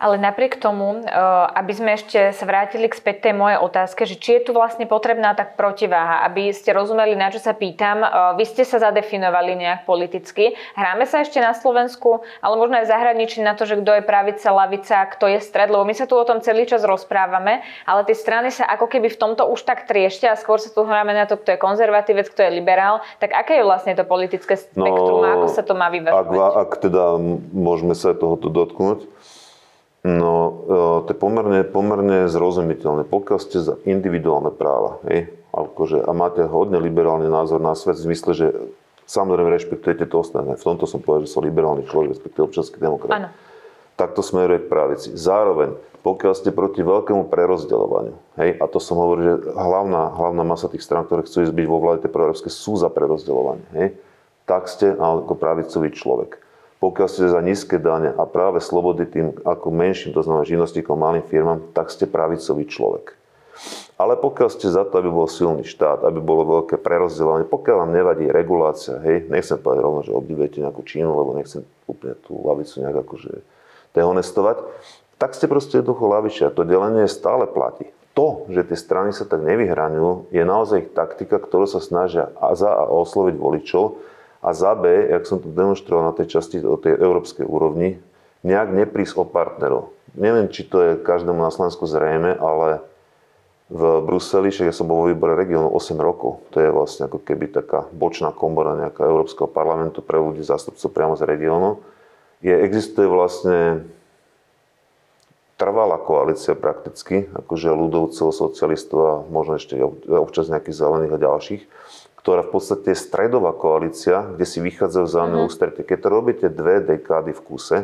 Ale 0.00 0.16
napriek 0.16 0.56
tomu, 0.56 1.04
eh, 1.04 1.12
aby 1.60 1.72
sme 1.76 1.90
ešte 1.92 2.32
sa 2.32 2.44
vrátili 2.48 2.88
k 2.88 2.96
späť 2.96 3.28
tej 3.28 3.34
mojej 3.36 3.60
otázke, 3.60 4.08
že 4.08 4.16
či 4.16 4.40
je 4.40 4.48
tu 4.48 4.56
vlastne 4.56 4.88
potrebná 4.88 5.36
tak 5.36 5.60
protiváha, 5.60 6.24
aby 6.24 6.48
ste 6.56 6.72
rozumeli, 6.72 7.12
na 7.12 7.28
čo 7.28 7.36
sa 7.36 7.52
pýtam. 7.52 8.00
Eh, 8.00 8.08
vy 8.40 8.44
ste 8.48 8.64
sa 8.64 8.80
zadefinovali 8.80 9.60
nejak 9.60 9.84
politicky. 9.84 10.56
Hráme 10.72 11.04
sa 11.04 11.20
ešte 11.20 11.36
na 11.44 11.52
Slovensku, 11.52 12.24
ale 12.40 12.56
možno 12.56 12.80
aj 12.80 12.88
v 12.88 12.92
zahraničí 12.96 13.44
na 13.44 13.52
to, 13.52 13.68
že 13.68 13.76
kto 13.76 14.00
je 14.00 14.02
pravica, 14.02 14.48
lavica, 14.48 15.04
kto 15.12 15.28
je 15.36 15.38
stred, 15.44 15.68
lebo 15.68 15.84
my 15.84 15.92
sa 15.92 16.08
tu 16.08 16.16
o 16.16 16.24
tom 16.24 16.40
celý 16.40 16.64
čas 16.64 16.80
rozprávame, 16.80 17.60
ale 17.84 18.00
tie 18.08 18.16
strany 18.16 18.48
sa 18.48 18.64
ako 18.72 18.88
keby 18.88 19.12
v 19.12 19.20
tomto 19.20 19.44
už 19.52 19.68
tak 19.68 19.84
triešťa 19.84 20.32
a 20.32 20.40
skôr 20.40 20.56
sa 20.56 20.72
tu 20.72 20.80
hráme 20.80 21.12
na 21.12 21.28
to, 21.28 21.36
kto 21.36 21.52
je 21.52 21.58
konzervatívec, 21.60 22.32
kto 22.32 22.48
je 22.48 22.50
liberál. 22.56 23.04
Tak 23.20 23.36
aké 23.36 23.60
je 23.60 23.68
vlastne 23.68 23.92
to 23.92 24.08
politické 24.08 24.56
spektrum 24.56 25.20
no, 25.20 25.28
a 25.28 25.36
ako 25.36 25.48
sa 25.52 25.60
to 25.60 25.76
má 25.76 25.92
vyvažovať? 25.92 26.40
Ak, 26.40 26.56
ak 26.56 26.70
teda 26.80 27.04
môžeme 27.52 27.92
sa 27.92 28.16
tohoto 28.16 28.48
dotknúť, 28.48 29.19
No, 30.00 30.32
e, 30.40 30.52
to 31.04 31.08
je 31.12 31.18
pomerne, 31.18 31.60
pomerne 31.68 32.24
zrozumiteľné. 32.32 33.04
Pokiaľ 33.04 33.38
ste 33.40 33.60
za 33.60 33.76
individuálne 33.84 34.48
práva 34.48 34.96
hej, 35.04 35.28
akože, 35.52 36.00
a 36.00 36.10
máte 36.16 36.40
hodne 36.48 36.80
liberálny 36.80 37.28
názor 37.28 37.60
na 37.60 37.76
svet 37.76 38.00
v 38.00 38.08
zmysle, 38.08 38.32
že 38.32 38.46
samozrejme 39.04 39.52
rešpektujete 39.52 40.08
to 40.08 40.24
ostatné. 40.24 40.56
V 40.56 40.64
tomto 40.64 40.88
som 40.88 41.04
povedal, 41.04 41.28
že 41.28 41.36
som 41.36 41.44
liberálny 41.44 41.84
človek, 41.84 42.16
respektíve 42.16 42.48
občanský 42.48 42.80
demokrat. 42.80 43.12
Ano. 43.12 43.28
Tak 44.00 44.16
to 44.16 44.24
smeruje 44.24 44.64
k 44.64 44.72
pravici. 44.72 45.12
Zároveň, 45.12 45.76
pokiaľ 46.00 46.32
ste 46.32 46.48
proti 46.48 46.80
veľkému 46.80 47.28
prerozdeľovaniu, 47.28 48.16
hej, 48.40 48.56
a 48.56 48.64
to 48.72 48.80
som 48.80 48.96
hovoril, 48.96 49.24
že 49.28 49.52
hlavná, 49.52 50.16
hlavná 50.16 50.48
masa 50.48 50.72
tých 50.72 50.80
strán, 50.80 51.04
ktoré 51.04 51.28
chcú 51.28 51.44
byť 51.44 51.66
vo 51.68 51.76
vláde 51.76 52.08
proeurópske, 52.08 52.48
sú 52.48 52.80
za 52.80 52.88
prerozdeľovanie, 52.88 53.68
hej, 53.76 53.88
tak 54.48 54.72
ste 54.72 54.96
ako 54.96 55.36
pravicový 55.36 55.92
človek 55.92 56.40
pokiaľ 56.80 57.08
ste 57.12 57.28
za 57.28 57.40
nízke 57.44 57.76
dane 57.76 58.10
a 58.16 58.24
práve 58.24 58.64
slobody 58.64 59.04
tým 59.04 59.36
ako 59.44 59.68
menším, 59.68 60.16
to 60.16 60.24
znamená 60.24 60.48
živnostníkom, 60.48 60.96
malým 60.96 61.24
firmám, 61.28 61.60
tak 61.76 61.92
ste 61.92 62.08
pravicový 62.08 62.64
človek. 62.64 63.20
Ale 64.00 64.16
pokiaľ 64.16 64.48
ste 64.48 64.72
za 64.72 64.88
to, 64.88 64.96
aby 64.96 65.12
bol 65.12 65.28
silný 65.28 65.68
štát, 65.68 66.08
aby 66.08 66.16
bolo 66.24 66.64
veľké 66.64 66.80
prerozdeľovanie, 66.80 67.44
pokiaľ 67.44 67.76
vám 67.84 67.92
nevadí 67.92 68.24
regulácia, 68.32 68.96
hej, 69.04 69.28
nechcem 69.28 69.60
povedať 69.60 69.84
rovno, 69.84 70.00
že 70.00 70.16
obdivujete 70.16 70.64
nejakú 70.64 70.80
Čínu, 70.80 71.12
lebo 71.12 71.36
nechcem 71.36 71.68
úplne 71.84 72.16
tú 72.24 72.40
lavicu 72.40 72.80
nejak 72.80 73.04
akože 73.04 73.44
dehonestovať, 73.92 74.64
tak 75.20 75.36
ste 75.36 75.52
proste 75.52 75.84
jednoducho 75.84 76.08
lavičia. 76.08 76.48
To 76.56 76.64
delenie 76.64 77.04
stále 77.04 77.44
platí. 77.44 77.92
To, 78.16 78.48
že 78.48 78.72
tie 78.72 78.78
strany 78.80 79.12
sa 79.12 79.28
tak 79.28 79.44
nevyhraňujú, 79.44 80.32
je 80.32 80.42
naozaj 80.48 80.96
taktika, 80.96 81.36
ktorú 81.36 81.68
sa 81.68 81.84
snažia 81.84 82.32
a 82.40 82.56
za 82.56 82.72
a 82.72 82.88
osloviť 82.88 83.36
voličov, 83.36 84.00
a 84.40 84.56
za 84.56 84.72
B, 84.72 84.88
jak 85.12 85.28
som 85.28 85.38
to 85.40 85.52
demonstroval 85.52 86.10
na 86.10 86.14
tej 86.16 86.40
časti 86.40 86.60
o 86.64 86.80
tej 86.80 86.96
európskej 86.96 87.44
úrovni, 87.44 88.00
nejak 88.40 88.72
neprísť 88.72 89.20
o 89.20 89.24
partnerov. 89.28 89.92
Neviem, 90.16 90.48
či 90.48 90.64
to 90.64 90.80
je 90.80 91.00
každému 91.04 91.38
na 91.38 91.52
Slovensku 91.52 91.84
zrejme, 91.84 92.34
ale 92.40 92.80
v 93.70 94.02
Bruseli, 94.02 94.50
však 94.50 94.66
ja 94.66 94.74
som 94.74 94.90
bol 94.90 95.06
vo 95.06 95.10
výbore 95.14 95.38
regionu 95.38 95.70
8 95.70 95.94
rokov, 96.02 96.42
to 96.50 96.58
je 96.58 96.74
vlastne 96.74 97.06
ako 97.06 97.22
keby 97.22 97.46
taká 97.54 97.86
bočná 97.94 98.34
komora 98.34 98.74
nejaká 98.74 99.06
Európskeho 99.06 99.46
parlamentu 99.46 100.02
pre 100.02 100.18
ľudí, 100.18 100.42
zástupcov 100.42 100.90
priamo 100.90 101.14
z 101.14 101.22
regiónu, 101.22 101.78
je, 102.42 102.50
existuje 102.50 103.06
vlastne 103.06 103.86
trvalá 105.54 106.00
koalícia 106.02 106.58
prakticky, 106.58 107.30
akože 107.30 107.70
ľudovcov, 107.70 108.32
socialistov 108.32 109.00
a 109.04 109.14
možno 109.28 109.60
ešte 109.60 109.78
občas 110.08 110.50
nejakých 110.50 110.74
zelených 110.80 111.14
a 111.14 111.24
ďalších, 111.30 111.62
ktorá 112.20 112.44
v 112.44 112.52
podstate 112.52 112.92
je 112.92 113.00
stredová 113.00 113.56
koalícia, 113.56 114.28
kde 114.36 114.44
si 114.44 114.60
vychádzajú 114.60 115.04
vzájomné 115.08 115.38
mm-hmm. 115.40 115.50
ústretie. 115.50 115.82
Keď 115.88 115.98
to 116.04 116.08
robíte 116.12 116.46
dve 116.52 116.84
dekády 116.84 117.32
v 117.32 117.40
kuse, 117.40 117.78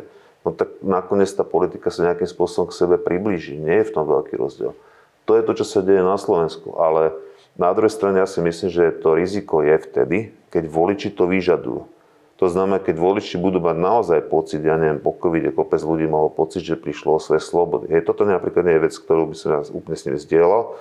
no 0.44 0.52
tak 0.52 0.76
nakoniec 0.84 1.32
tá 1.32 1.40
politika 1.40 1.88
sa 1.88 2.12
nejakým 2.12 2.28
spôsobom 2.28 2.68
k 2.68 2.76
sebe 2.76 3.00
priblíži. 3.00 3.56
Nie 3.56 3.80
je 3.80 3.88
v 3.88 3.94
tom 3.96 4.04
veľký 4.04 4.36
rozdiel. 4.36 4.76
To 5.24 5.32
je 5.34 5.42
to, 5.42 5.52
čo 5.56 5.64
sa 5.64 5.80
deje 5.80 6.04
na 6.04 6.20
Slovensku. 6.20 6.76
Ale 6.76 7.16
na 7.56 7.72
druhej 7.72 7.90
strane 7.90 8.20
ja 8.20 8.28
si 8.28 8.44
myslím, 8.44 8.68
že 8.68 8.92
to 9.00 9.16
riziko 9.16 9.64
je 9.64 9.76
vtedy, 9.80 10.18
keď 10.52 10.64
voliči 10.68 11.08
to 11.16 11.24
vyžadujú. 11.24 11.95
To 12.36 12.52
znamená, 12.52 12.76
keď 12.84 13.00
voliči 13.00 13.40
budú 13.40 13.64
mať 13.64 13.76
naozaj 13.80 14.20
pocit, 14.28 14.60
ja 14.60 14.76
neviem, 14.76 15.00
po 15.00 15.16
covide 15.16 15.48
kopec 15.56 15.80
ľudí 15.80 16.04
malo 16.04 16.28
pocit, 16.28 16.68
že 16.68 16.76
prišlo 16.76 17.16
o 17.16 17.20
svoje 17.20 17.40
slobody. 17.40 17.88
Hej, 17.88 18.04
toto 18.04 18.28
napríklad 18.28 18.60
nie 18.60 18.76
je 18.76 18.84
vec, 18.84 18.92
ktorú 18.92 19.32
by 19.32 19.36
som 19.40 19.48
ja 19.56 19.60
úplne 19.72 19.96
s 19.96 20.04
nimi 20.04 20.20
zdieľal. 20.20 20.76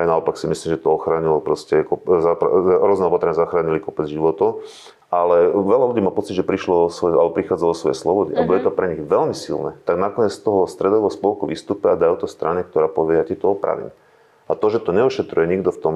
Aj 0.00 0.06
naopak 0.08 0.40
si 0.40 0.48
myslím, 0.48 0.76
že 0.76 0.80
to 0.80 0.96
ochránilo 0.96 1.44
proste, 1.44 1.84
rôzne 1.84 3.04
opatrenia 3.04 3.36
zachránili 3.36 3.84
kopec 3.84 4.08
životov. 4.08 4.64
Ale 5.12 5.52
veľa 5.52 5.92
ľudí 5.92 6.00
má 6.00 6.10
pocit, 6.10 6.40
že 6.40 6.42
prišlo 6.42 6.88
svoje, 6.88 7.20
alebo 7.20 7.36
prichádzalo 7.36 7.72
svoje 7.76 7.94
slobody, 8.00 8.32
mm-hmm. 8.32 8.40
alebo 8.40 8.56
je 8.56 8.62
to 8.64 8.72
pre 8.72 8.86
nich 8.90 9.02
veľmi 9.04 9.36
silné. 9.36 9.76
Tak 9.84 10.00
nakoniec 10.00 10.32
z 10.32 10.40
toho 10.40 10.64
stredového 10.64 11.12
spolku 11.12 11.44
vystúpia 11.44 11.94
a 11.94 12.00
dajú 12.00 12.24
to 12.24 12.26
strane, 12.26 12.64
ktorá 12.64 12.88
povie, 12.88 13.20
ja 13.20 13.28
ti 13.28 13.36
to 13.36 13.52
opravím. 13.52 13.92
A 14.48 14.56
to, 14.56 14.72
že 14.72 14.80
to 14.80 14.90
neošetruje 14.96 15.46
nikto 15.52 15.70
v 15.70 15.80
tom 15.84 15.94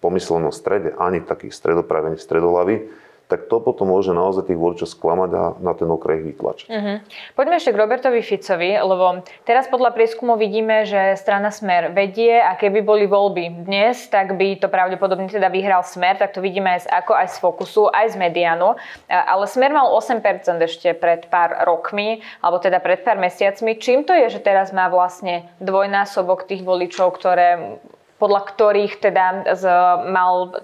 pomyslenom 0.00 0.50
strede, 0.50 0.96
ani 0.96 1.20
takých 1.20 1.54
stredopravení, 1.54 2.16
stredolavy, 2.16 2.90
tak 3.28 3.44
to 3.52 3.60
potom 3.60 3.92
môže 3.92 4.16
naozaj 4.16 4.48
tých 4.48 4.56
voličov 4.56 4.88
sklamať 4.88 5.30
a 5.36 5.44
na 5.60 5.76
ten 5.76 5.84
okraj 5.84 6.24
vytlačiť. 6.24 6.66
Uh-huh. 6.72 6.96
Poďme 7.36 7.60
ešte 7.60 7.76
k 7.76 7.80
Robertovi 7.80 8.24
Ficovi, 8.24 8.72
lebo 8.72 9.20
teraz 9.44 9.68
podľa 9.68 9.92
prieskumu 9.92 10.40
vidíme, 10.40 10.88
že 10.88 11.12
strana 11.20 11.52
Smer 11.52 11.92
vedie 11.92 12.40
a 12.40 12.56
keby 12.56 12.80
boli 12.80 13.04
voľby 13.04 13.68
dnes, 13.68 14.08
tak 14.08 14.32
by 14.40 14.56
to 14.56 14.72
pravdepodobne 14.72 15.28
teda 15.28 15.52
vyhral 15.52 15.84
Smer, 15.84 16.16
tak 16.16 16.32
to 16.32 16.40
vidíme 16.40 16.72
aj 16.72 16.84
z 16.84 16.86
ako 16.88 17.12
aj 17.12 17.28
z 17.28 17.36
Fokusu, 17.36 17.84
aj 17.92 18.06
z 18.12 18.16
Medianu. 18.16 18.80
Ale 19.12 19.44
Smer 19.44 19.76
mal 19.76 19.92
8% 19.92 20.24
ešte 20.64 20.96
pred 20.96 21.28
pár 21.28 21.68
rokmi, 21.68 22.24
alebo 22.40 22.56
teda 22.64 22.80
pred 22.80 23.04
pár 23.04 23.20
mesiacmi. 23.20 23.76
Čím 23.76 24.08
to 24.08 24.16
je, 24.16 24.32
že 24.32 24.40
teraz 24.40 24.72
má 24.72 24.88
vlastne 24.88 25.44
dvojnásobok 25.60 26.48
tých 26.48 26.64
voličov, 26.64 27.12
ktoré 27.12 27.76
podľa 28.18 28.50
ktorých 28.50 28.98
teda 28.98 29.26
z, 29.54 29.64
mal 30.10 30.58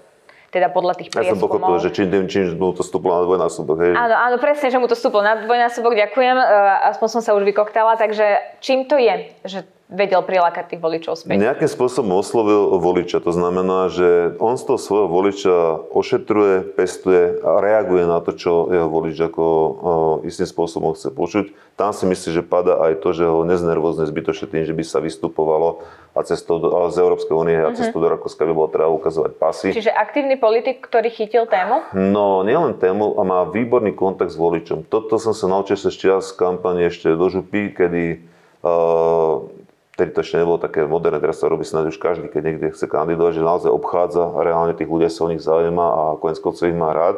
teda 0.55 0.71
podľa 0.71 0.95
tých 0.95 1.11
prieskumov. 1.11 1.35
Ja 1.35 1.35
som 1.35 1.43
pochopil, 1.43 1.75
že 1.83 1.89
čím, 1.91 2.07
čím 2.31 2.55
mu 2.55 2.71
to 2.71 2.79
stúplo 2.79 3.11
na 3.11 3.21
dvojnásobok. 3.27 3.77
Hej. 3.83 3.93
Áno, 3.99 4.15
áno, 4.15 4.35
presne, 4.39 4.71
že 4.71 4.79
mu 4.79 4.87
to 4.87 4.95
stúplo 4.95 5.19
na 5.19 5.43
dvojnásobok, 5.43 5.91
ďakujem, 5.91 6.37
e, 6.39 6.45
aspoň 6.95 7.07
som 7.11 7.21
sa 7.21 7.35
už 7.35 7.43
vykoktala, 7.43 7.99
takže 7.99 8.39
čím 8.63 8.87
to 8.87 8.95
je, 8.95 9.35
že 9.43 9.67
vedel 9.85 10.25
prilákať 10.25 10.73
tých 10.73 10.81
voličov 10.81 11.13
späť? 11.13 11.37
Nejakým 11.37 11.69
spôsobom 11.69 12.17
oslovil 12.17 12.81
voliča. 12.81 13.21
To 13.21 13.29
znamená, 13.29 13.93
že 13.93 14.33
on 14.41 14.57
z 14.57 14.65
toho 14.65 14.79
svojho 14.81 15.07
voliča 15.07 15.55
ošetruje, 15.93 16.73
pestuje 16.73 17.37
a 17.45 17.61
reaguje 17.61 18.09
na 18.09 18.17
to, 18.25 18.33
čo 18.33 18.51
jeho 18.73 18.89
volič 18.89 19.17
ako 19.21 19.43
o, 19.45 19.69
istým 20.25 20.49
spôsobom 20.49 20.97
chce 20.97 21.13
počuť. 21.13 21.45
Tam 21.77 21.93
si 21.93 22.09
myslí, 22.09 22.41
že 22.41 22.43
pada 22.43 22.81
aj 22.81 23.05
to, 23.05 23.13
že 23.13 23.29
ho 23.29 23.45
neznervozne 23.45 24.09
zbytočne 24.09 24.49
tým, 24.49 24.63
že 24.65 24.73
by 24.73 24.83
sa 24.83 24.97
vystupovalo 24.97 25.85
a 26.15 26.23
cestou 26.23 26.57
do, 26.57 26.71
a 26.71 26.89
z 26.89 27.03
Európskej 27.03 27.35
únie 27.35 27.59
a 27.59 27.75
cestou 27.75 27.99
do 27.99 28.07
Rakúska 28.07 28.47
by 28.47 28.53
bolo 28.55 28.71
treba 28.71 28.87
ukazovať 28.89 29.31
pasy. 29.35 29.69
Čiže 29.75 29.91
aktívny 29.91 30.39
politik, 30.39 30.81
ktorý 30.81 31.11
chytil 31.11 31.43
tému? 31.45 31.91
No, 31.93 32.41
nielen 32.41 32.79
tému 32.79 33.19
a 33.19 33.21
má 33.27 33.43
výborný 33.51 33.91
kontakt 33.91 34.31
s 34.31 34.39
voličom. 34.39 34.87
Toto 34.87 35.19
som 35.19 35.35
sa 35.35 35.45
naučil 35.51 35.75
ešte 35.75 36.07
z 36.07 36.31
kampane 36.39 36.87
ešte 36.87 37.11
do 37.11 37.27
župy, 37.27 37.75
kedy 37.75 38.23
uh, 38.63 39.43
Vtedy 39.95 40.11
to 40.11 40.27
ešte 40.27 40.43
nebolo 40.43 40.59
také 40.59 40.83
moderné, 40.83 41.23
teraz 41.23 41.39
sa 41.39 41.47
robí 41.47 41.63
snáď 41.63 41.95
už 41.95 42.03
každý, 42.03 42.27
keď 42.27 42.41
niekde 42.43 42.75
chce 42.75 42.83
kandidovať, 42.83 43.39
že 43.39 43.47
naozaj 43.47 43.71
obchádza 43.71 44.27
a 44.27 44.43
reálne 44.43 44.75
tých 44.75 44.91
ľudia 44.91 45.07
sa 45.07 45.23
o 45.23 45.31
nich 45.31 45.39
zaujíma 45.39 45.85
a 45.87 46.01
konec 46.19 46.43
koncov 46.43 46.67
ich 46.67 46.75
má 46.75 46.91
rád. 46.91 47.15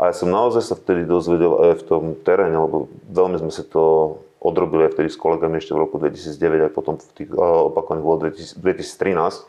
A 0.00 0.08
ja 0.08 0.14
som 0.16 0.32
naozaj 0.32 0.64
sa 0.64 0.74
vtedy 0.74 1.04
dozvedel 1.04 1.52
aj 1.52 1.84
v 1.84 1.86
tom 1.86 2.02
teréne, 2.16 2.56
lebo 2.56 2.88
veľmi 3.12 3.44
sme 3.44 3.52
si 3.52 3.60
to 3.68 4.16
odrobili 4.40 4.88
aj 4.88 4.96
vtedy 4.96 5.08
s 5.12 5.20
kolegami 5.20 5.60
ešte 5.60 5.76
v 5.76 5.84
roku 5.84 6.00
2009, 6.00 6.68
aj 6.68 6.72
potom 6.72 6.96
v 6.96 7.04
tých 7.12 7.30
opakovaných 7.36 8.04
bolo 8.08 8.18
2013. 8.24 9.44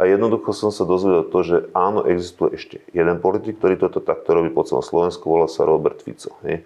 A 0.00 0.08
jednoducho 0.08 0.56
som 0.56 0.72
sa 0.72 0.84
dozvedel 0.88 1.24
to, 1.28 1.40
že 1.40 1.56
áno, 1.76 2.04
existuje 2.04 2.56
ešte 2.56 2.76
jeden 2.92 3.16
politik, 3.20 3.60
ktorý 3.60 3.80
toto 3.80 4.00
takto 4.00 4.32
robí 4.36 4.52
po 4.52 4.64
celom 4.64 4.80
Slovensku, 4.80 5.24
volá 5.24 5.48
sa 5.48 5.68
Robert 5.68 6.00
Fico. 6.00 6.36
Nie? 6.40 6.64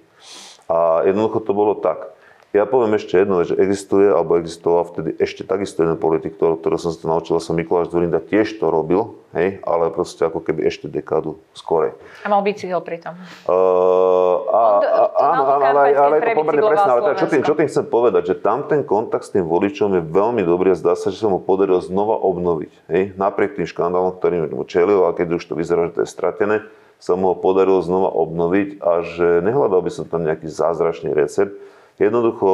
A 0.71 1.03
jednoducho 1.07 1.43
to 1.43 1.51
bolo 1.51 1.75
tak. 1.79 2.15
Ja 2.55 2.71
poviem 2.71 2.95
ešte 2.95 3.19
jedno, 3.19 3.43
že 3.43 3.59
existuje, 3.59 4.07
alebo 4.07 4.39
existoval 4.39 4.87
vtedy 4.87 5.19
ešte 5.19 5.43
takisto 5.43 5.83
jeden 5.83 5.99
politik, 5.99 6.39
ktorý, 6.39 6.63
ktorý 6.63 6.79
som 6.79 6.95
sa 6.95 7.03
naučil, 7.11 7.43
som 7.43 7.59
Mikuláš 7.59 7.91
Dvorinda, 7.91 8.23
tiež 8.23 8.63
to 8.63 8.71
robil, 8.71 9.19
hej, 9.35 9.59
ale 9.67 9.91
proste 9.91 10.23
ako 10.23 10.39
keby 10.39 10.71
ešte 10.71 10.87
dekádu 10.87 11.43
skorej. 11.51 11.99
A 12.23 12.31
mal 12.31 12.47
bicykel 12.47 12.79
pritom. 12.79 13.19
Uh, 13.51 14.47
a, 14.55 14.63
a, 14.87 15.03
áno, 15.35 15.43
áno, 15.51 15.65
ale, 15.67 15.99
ale 15.99 16.15
je 16.23 16.31
to 16.31 16.39
pomerne 16.39 16.63
presné, 16.63 16.91
ale 16.95 17.03
teda, 17.11 17.17
čo, 17.19 17.27
tým, 17.27 17.43
čo 17.43 17.55
tým 17.59 17.67
chcem 17.67 17.87
povedať, 17.91 18.23
že 18.31 18.35
tam 18.39 18.71
ten 18.71 18.87
kontakt 18.87 19.27
s 19.27 19.35
tým 19.35 19.51
voličom 19.51 19.91
je 19.99 20.03
veľmi 20.07 20.47
dobrý 20.47 20.73
a 20.73 20.77
zdá 20.79 20.95
sa, 20.95 21.11
že 21.11 21.19
sa 21.19 21.27
mu 21.27 21.43
podarilo 21.43 21.83
znova 21.83 22.23
obnoviť. 22.23 22.73
Hej, 22.87 23.19
napriek 23.19 23.59
tým 23.59 23.67
škandálom, 23.67 24.15
ktorým 24.23 24.55
mu 24.55 24.63
čelil, 24.63 25.03
a 25.03 25.11
keď 25.11 25.43
už 25.43 25.51
to 25.51 25.59
vyzerá, 25.59 25.91
že 25.91 25.99
to 25.99 26.01
je 26.07 26.09
stratené, 26.15 26.63
sa 27.03 27.19
mu 27.19 27.35
ho 27.35 27.37
podarilo 27.37 27.83
znova 27.83 28.15
obnoviť 28.15 28.79
a 28.79 29.03
že 29.03 29.43
nehľadal 29.43 29.83
by 29.83 29.91
som 29.91 30.07
tam 30.07 30.23
nejaký 30.23 30.47
zázračný 30.47 31.11
recept, 31.11 31.74
Jednoducho 31.95 32.51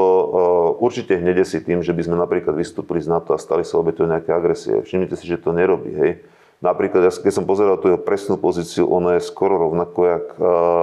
určite 0.76 1.16
hnede 1.16 1.48
si 1.48 1.64
tým, 1.64 1.81
že 1.81 1.96
by 1.96 2.03
sme 2.05 2.16
napríklad 2.20 2.53
vystúpili 2.53 3.00
z 3.00 3.09
NATO 3.09 3.33
a 3.33 3.40
stali 3.40 3.64
sa 3.64 3.81
obetou 3.81 4.05
nejaké 4.05 4.37
agresie. 4.37 4.85
Všimnite 4.85 5.16
si, 5.16 5.24
že 5.24 5.40
to 5.40 5.57
nerobí. 5.57 5.96
Hej. 5.96 6.12
Napríklad, 6.61 7.09
keď 7.09 7.33
som 7.33 7.48
pozeral 7.48 7.81
tú 7.81 7.88
jeho 7.88 7.96
presnú 7.96 8.37
pozíciu, 8.37 8.85
ona 8.85 9.16
je 9.16 9.24
skoro 9.24 9.57
rovnako 9.57 9.98
jak 10.05 10.26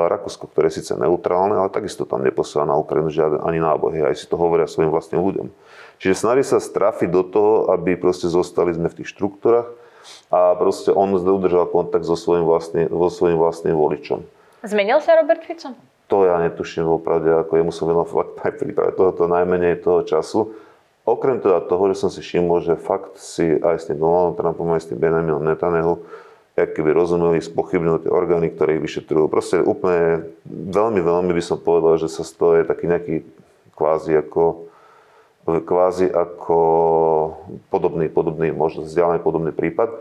Rakúsko, 0.10 0.50
ktoré 0.50 0.74
je 0.74 0.82
síce 0.82 0.98
neutrálne, 0.98 1.54
ale 1.54 1.70
takisto 1.70 2.02
tam 2.10 2.26
neposiela 2.26 2.66
na 2.66 2.74
Ukrajinu 2.82 3.14
žiaden 3.14 3.46
ani 3.46 3.62
náboj. 3.62 3.94
Hej. 3.94 4.04
Aj 4.10 4.16
si 4.18 4.26
to 4.26 4.42
hovoria 4.42 4.66
svojim 4.66 4.90
vlastným 4.90 5.22
ľuďom. 5.22 5.54
Čiže 6.02 6.18
snaží 6.18 6.50
sa 6.50 6.58
strafiť 6.58 7.14
do 7.14 7.22
toho, 7.22 7.54
aby 7.70 7.94
proste 7.94 8.26
zostali 8.26 8.74
sme 8.74 8.90
v 8.90 8.98
tých 9.02 9.14
štruktúrach 9.14 9.70
a 10.34 10.58
proste 10.58 10.90
on 10.90 11.14
udržal 11.14 11.70
kontakt 11.70 12.10
so 12.10 12.18
svojím 12.18 12.50
vlastným, 12.50 12.90
so 12.90 13.10
svojím 13.14 13.38
vlastným 13.38 13.78
voličom. 13.78 14.26
Zmenil 14.66 14.98
sa 14.98 15.14
Robert 15.22 15.46
Fico? 15.46 15.78
To 16.08 16.24
ja 16.24 16.40
netuším 16.40 16.88
opravde, 16.88 17.32
ako 17.36 17.60
jemu 17.60 17.72
som 17.76 17.92
venovať 17.92 18.28
aj 18.48 18.52
príprave 18.60 18.92
tohoto 18.96 19.28
najmenej 19.28 19.84
toho 19.84 20.04
času. 20.08 20.56
Okrem 21.08 21.40
teda 21.40 21.64
toho, 21.64 21.88
že 21.92 22.04
som 22.04 22.10
si 22.12 22.20
všimol, 22.20 22.68
že 22.68 22.76
fakt 22.76 23.16
si 23.16 23.56
aj 23.56 23.80
s 23.80 23.88
tým 23.88 23.96
Donaldom 23.96 24.36
Trumpom, 24.36 24.76
aj 24.76 24.84
s 24.84 24.90
tým 24.92 25.00
Benjaminom 25.00 25.40
Netanyahu, 25.40 26.04
jak 26.60 26.76
keby 26.76 26.92
rozumeli, 26.92 27.40
spochybnili 27.40 28.04
tie 28.04 28.12
orgány, 28.12 28.52
ktoré 28.52 28.76
ich 28.76 28.84
vyšetrujú. 28.84 29.32
Proste 29.32 29.64
úplne 29.64 30.28
veľmi, 30.52 31.00
veľmi 31.00 31.32
by 31.32 31.44
som 31.44 31.64
povedal, 31.64 31.96
že 31.96 32.12
sa 32.12 32.28
z 32.28 32.32
toho 32.36 32.60
je 32.60 32.68
taký 32.68 32.92
nejaký 32.92 33.16
kvázi 33.80 34.20
ako 34.20 34.68
kvázi 35.48 36.12
ako 36.12 36.60
podobný, 37.72 38.12
podobný, 38.12 38.52
možno 38.52 38.84
vzdialený 38.84 39.24
podobný 39.24 39.56
prípad. 39.56 39.96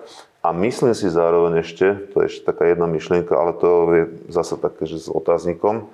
A 0.47 0.55
myslím 0.55 0.95
si 0.95 1.11
zároveň 1.11 1.67
ešte, 1.67 2.07
to 2.15 2.23
je 2.23 2.31
ešte 2.31 2.47
taká 2.47 2.71
jedna 2.71 2.87
myšlienka, 2.87 3.35
ale 3.35 3.51
to 3.59 3.69
je 3.91 4.03
zase 4.31 4.55
také, 4.63 4.87
že 4.87 5.03
s 5.03 5.11
otáznikom, 5.11 5.91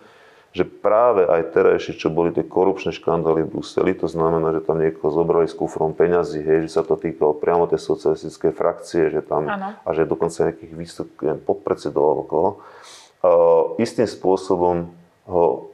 že 0.52 0.68
práve 0.68 1.24
aj 1.24 1.56
terajšie, 1.56 1.96
čo 1.96 2.12
boli 2.12 2.28
tie 2.36 2.44
korupčné 2.44 2.92
škandály 2.92 3.48
v 3.48 3.56
Bruseli, 3.56 3.96
to 3.96 4.04
znamená, 4.04 4.52
že 4.52 4.60
tam 4.60 4.76
niekoho 4.76 5.08
zobrali 5.08 5.48
s 5.48 5.56
kufrom 5.56 5.96
peňazí, 5.96 6.44
hej, 6.44 6.68
že 6.68 6.76
sa 6.76 6.84
to 6.84 7.00
týkalo 7.00 7.32
priamo 7.32 7.64
tej 7.64 7.80
socialistické 7.80 8.52
frakcie, 8.52 9.08
že 9.08 9.24
tam, 9.24 9.48
ano. 9.48 9.72
a 9.72 9.88
že 9.96 10.04
dokonca 10.04 10.52
nejakých 10.52 10.72
vysokých 10.76 11.40
podpredsedov 11.48 12.04
alebo 12.04 12.22
koho, 12.28 12.50
uh, 12.52 13.80
istým 13.80 14.04
spôsobom 14.04 14.92
ho, 15.32 15.72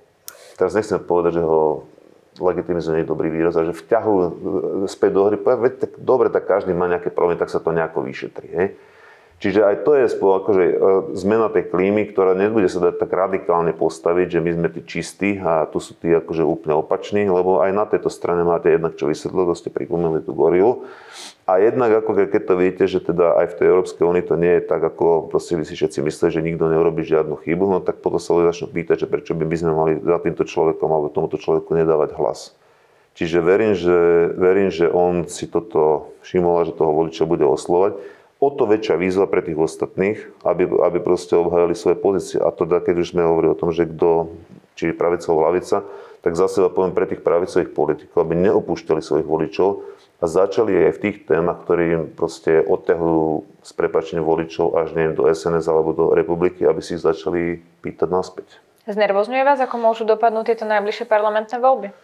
teraz 0.55 0.79
nechcem 0.79 1.03
povedať, 1.03 1.43
že 1.43 1.43
ho 1.43 1.83
legitimizuje 2.40 3.03
je 3.03 3.11
dobrý 3.11 3.29
výraz, 3.29 3.59
a 3.59 3.66
že 3.66 3.74
vťahujú 3.74 4.24
e, 4.24 4.33
späť 4.87 5.11
do 5.14 5.22
hry, 5.29 5.37
veď 5.38 5.72
tak 5.83 5.92
dobre, 5.98 6.31
tak 6.31 6.46
každý 6.46 6.72
má 6.72 6.87
nejaké 6.87 7.11
problémy, 7.11 7.38
tak 7.38 7.51
sa 7.51 7.59
to 7.59 7.74
nejako 7.74 8.07
vyšetrí. 8.07 8.48
Hej? 8.51 8.68
Čiže 9.38 9.62
aj 9.62 9.77
to 9.87 9.94
je 9.94 10.11
spolu, 10.11 10.42
akože, 10.42 10.64
e, 10.66 10.74
zmena 11.14 11.46
tej 11.46 11.70
klímy, 11.70 12.11
ktorá 12.11 12.35
nebude 12.35 12.66
sa 12.66 12.90
dať 12.90 12.98
tak 12.98 13.11
radikálne 13.14 13.70
postaviť, 13.70 14.35
že 14.35 14.42
my 14.42 14.51
sme 14.51 14.68
tí 14.74 14.81
čistí 14.83 15.38
a 15.38 15.62
tu 15.70 15.79
sú 15.79 15.94
tí 15.94 16.11
akože 16.11 16.42
úplne 16.42 16.74
opační, 16.74 17.31
lebo 17.31 17.62
aj 17.62 17.70
na 17.70 17.87
tejto 17.87 18.11
strane 18.11 18.42
máte 18.42 18.66
jednak 18.66 18.98
čo 18.98 19.07
vysvetliť, 19.07 19.46
to 19.46 19.55
ste 19.55 19.70
pripomínali 19.70 20.27
tú 20.27 20.35
gorilu. 20.35 20.90
A 21.46 21.62
jednak, 21.62 22.03
ako 22.03 22.18
keď 22.27 22.42
to 22.51 22.55
vidíte, 22.59 22.85
že 22.90 22.98
teda 22.98 23.38
aj 23.38 23.46
v 23.55 23.57
tej 23.62 23.66
Európskej 23.70 24.05
únii 24.11 24.24
to 24.27 24.35
nie 24.35 24.59
je 24.59 24.62
tak, 24.66 24.83
ako 24.83 25.31
proste 25.31 25.55
by 25.55 25.62
si 25.62 25.79
všetci 25.79 25.98
mysleli, 26.03 26.31
že 26.35 26.42
nikto 26.42 26.66
neurobi 26.66 27.07
žiadnu 27.07 27.38
chybu, 27.38 27.64
no 27.70 27.79
tak 27.79 28.03
potom 28.03 28.18
sa 28.18 28.35
ľudia 28.35 28.51
začnú 28.51 28.74
pýtať, 28.74 29.07
že 29.07 29.11
prečo 29.11 29.38
by 29.38 29.46
my 29.46 29.57
sme 29.57 29.72
mali 29.72 29.92
za 30.03 30.18
týmto 30.18 30.42
človekom 30.51 30.90
alebo 30.90 31.14
tomuto 31.14 31.38
človeku 31.38 31.79
nedávať 31.79 32.11
hlas. 32.18 32.59
Čiže 33.14 33.38
verím, 33.42 33.74
že, 33.74 34.31
verím, 34.35 34.70
že 34.70 34.87
on 34.90 35.27
si 35.27 35.51
toto 35.51 36.14
všimol 36.22 36.70
že 36.70 36.74
toho 36.74 36.90
voliča 36.90 37.27
bude 37.27 37.42
oslovať 37.42 38.18
o 38.38 38.48
to 38.55 38.70
väčšia 38.70 38.94
výzva 38.98 39.27
pre 39.27 39.42
tých 39.42 39.59
ostatných, 39.59 40.18
aby, 40.46 40.64
aby 40.66 40.98
proste 41.03 41.35
obhajali 41.35 41.74
svoje 41.74 41.98
pozície. 41.98 42.38
A 42.38 42.55
to, 42.55 42.66
keď 42.66 42.94
už 43.03 43.14
sme 43.14 43.27
hovorili 43.27 43.53
o 43.55 43.59
tom, 43.59 43.74
že 43.74 43.90
kto, 43.90 44.30
či 44.78 44.95
pravica 44.95 45.26
alebo 45.30 45.47
lavica, 45.51 45.82
tak 46.22 46.34
zase 46.39 46.66
poviem 46.70 46.95
pre 46.95 47.07
tých 47.07 47.22
pravicových 47.22 47.74
politikov, 47.74 48.26
aby 48.26 48.34
neopúšťali 48.39 49.01
svojich 49.03 49.26
voličov 49.26 49.86
a 50.18 50.24
začali 50.26 50.91
aj 50.91 50.93
v 50.99 51.03
tých 51.03 51.16
témach, 51.30 51.62
ktoré 51.62 51.95
im 51.95 52.03
proste 52.11 52.59
odťahujú 52.62 53.47
s 53.62 53.70
prepačením 53.74 54.26
voličov 54.26 54.74
až 54.74 54.99
neviem, 54.99 55.14
do 55.14 55.30
SNS 55.30 55.70
alebo 55.70 55.95
do 55.95 56.07
republiky, 56.11 56.66
aby 56.66 56.82
si 56.82 56.99
ich 56.99 57.03
začali 57.03 57.62
pýtať 57.82 58.09
naspäť. 58.11 58.49
Znervozňuje 58.89 59.43
vás, 59.47 59.62
ako 59.62 59.76
môžu 59.78 60.03
dopadnúť 60.09 60.55
tieto 60.55 60.66
najbližšie 60.66 61.07
parlamentné 61.07 61.61
voľby? 61.61 61.95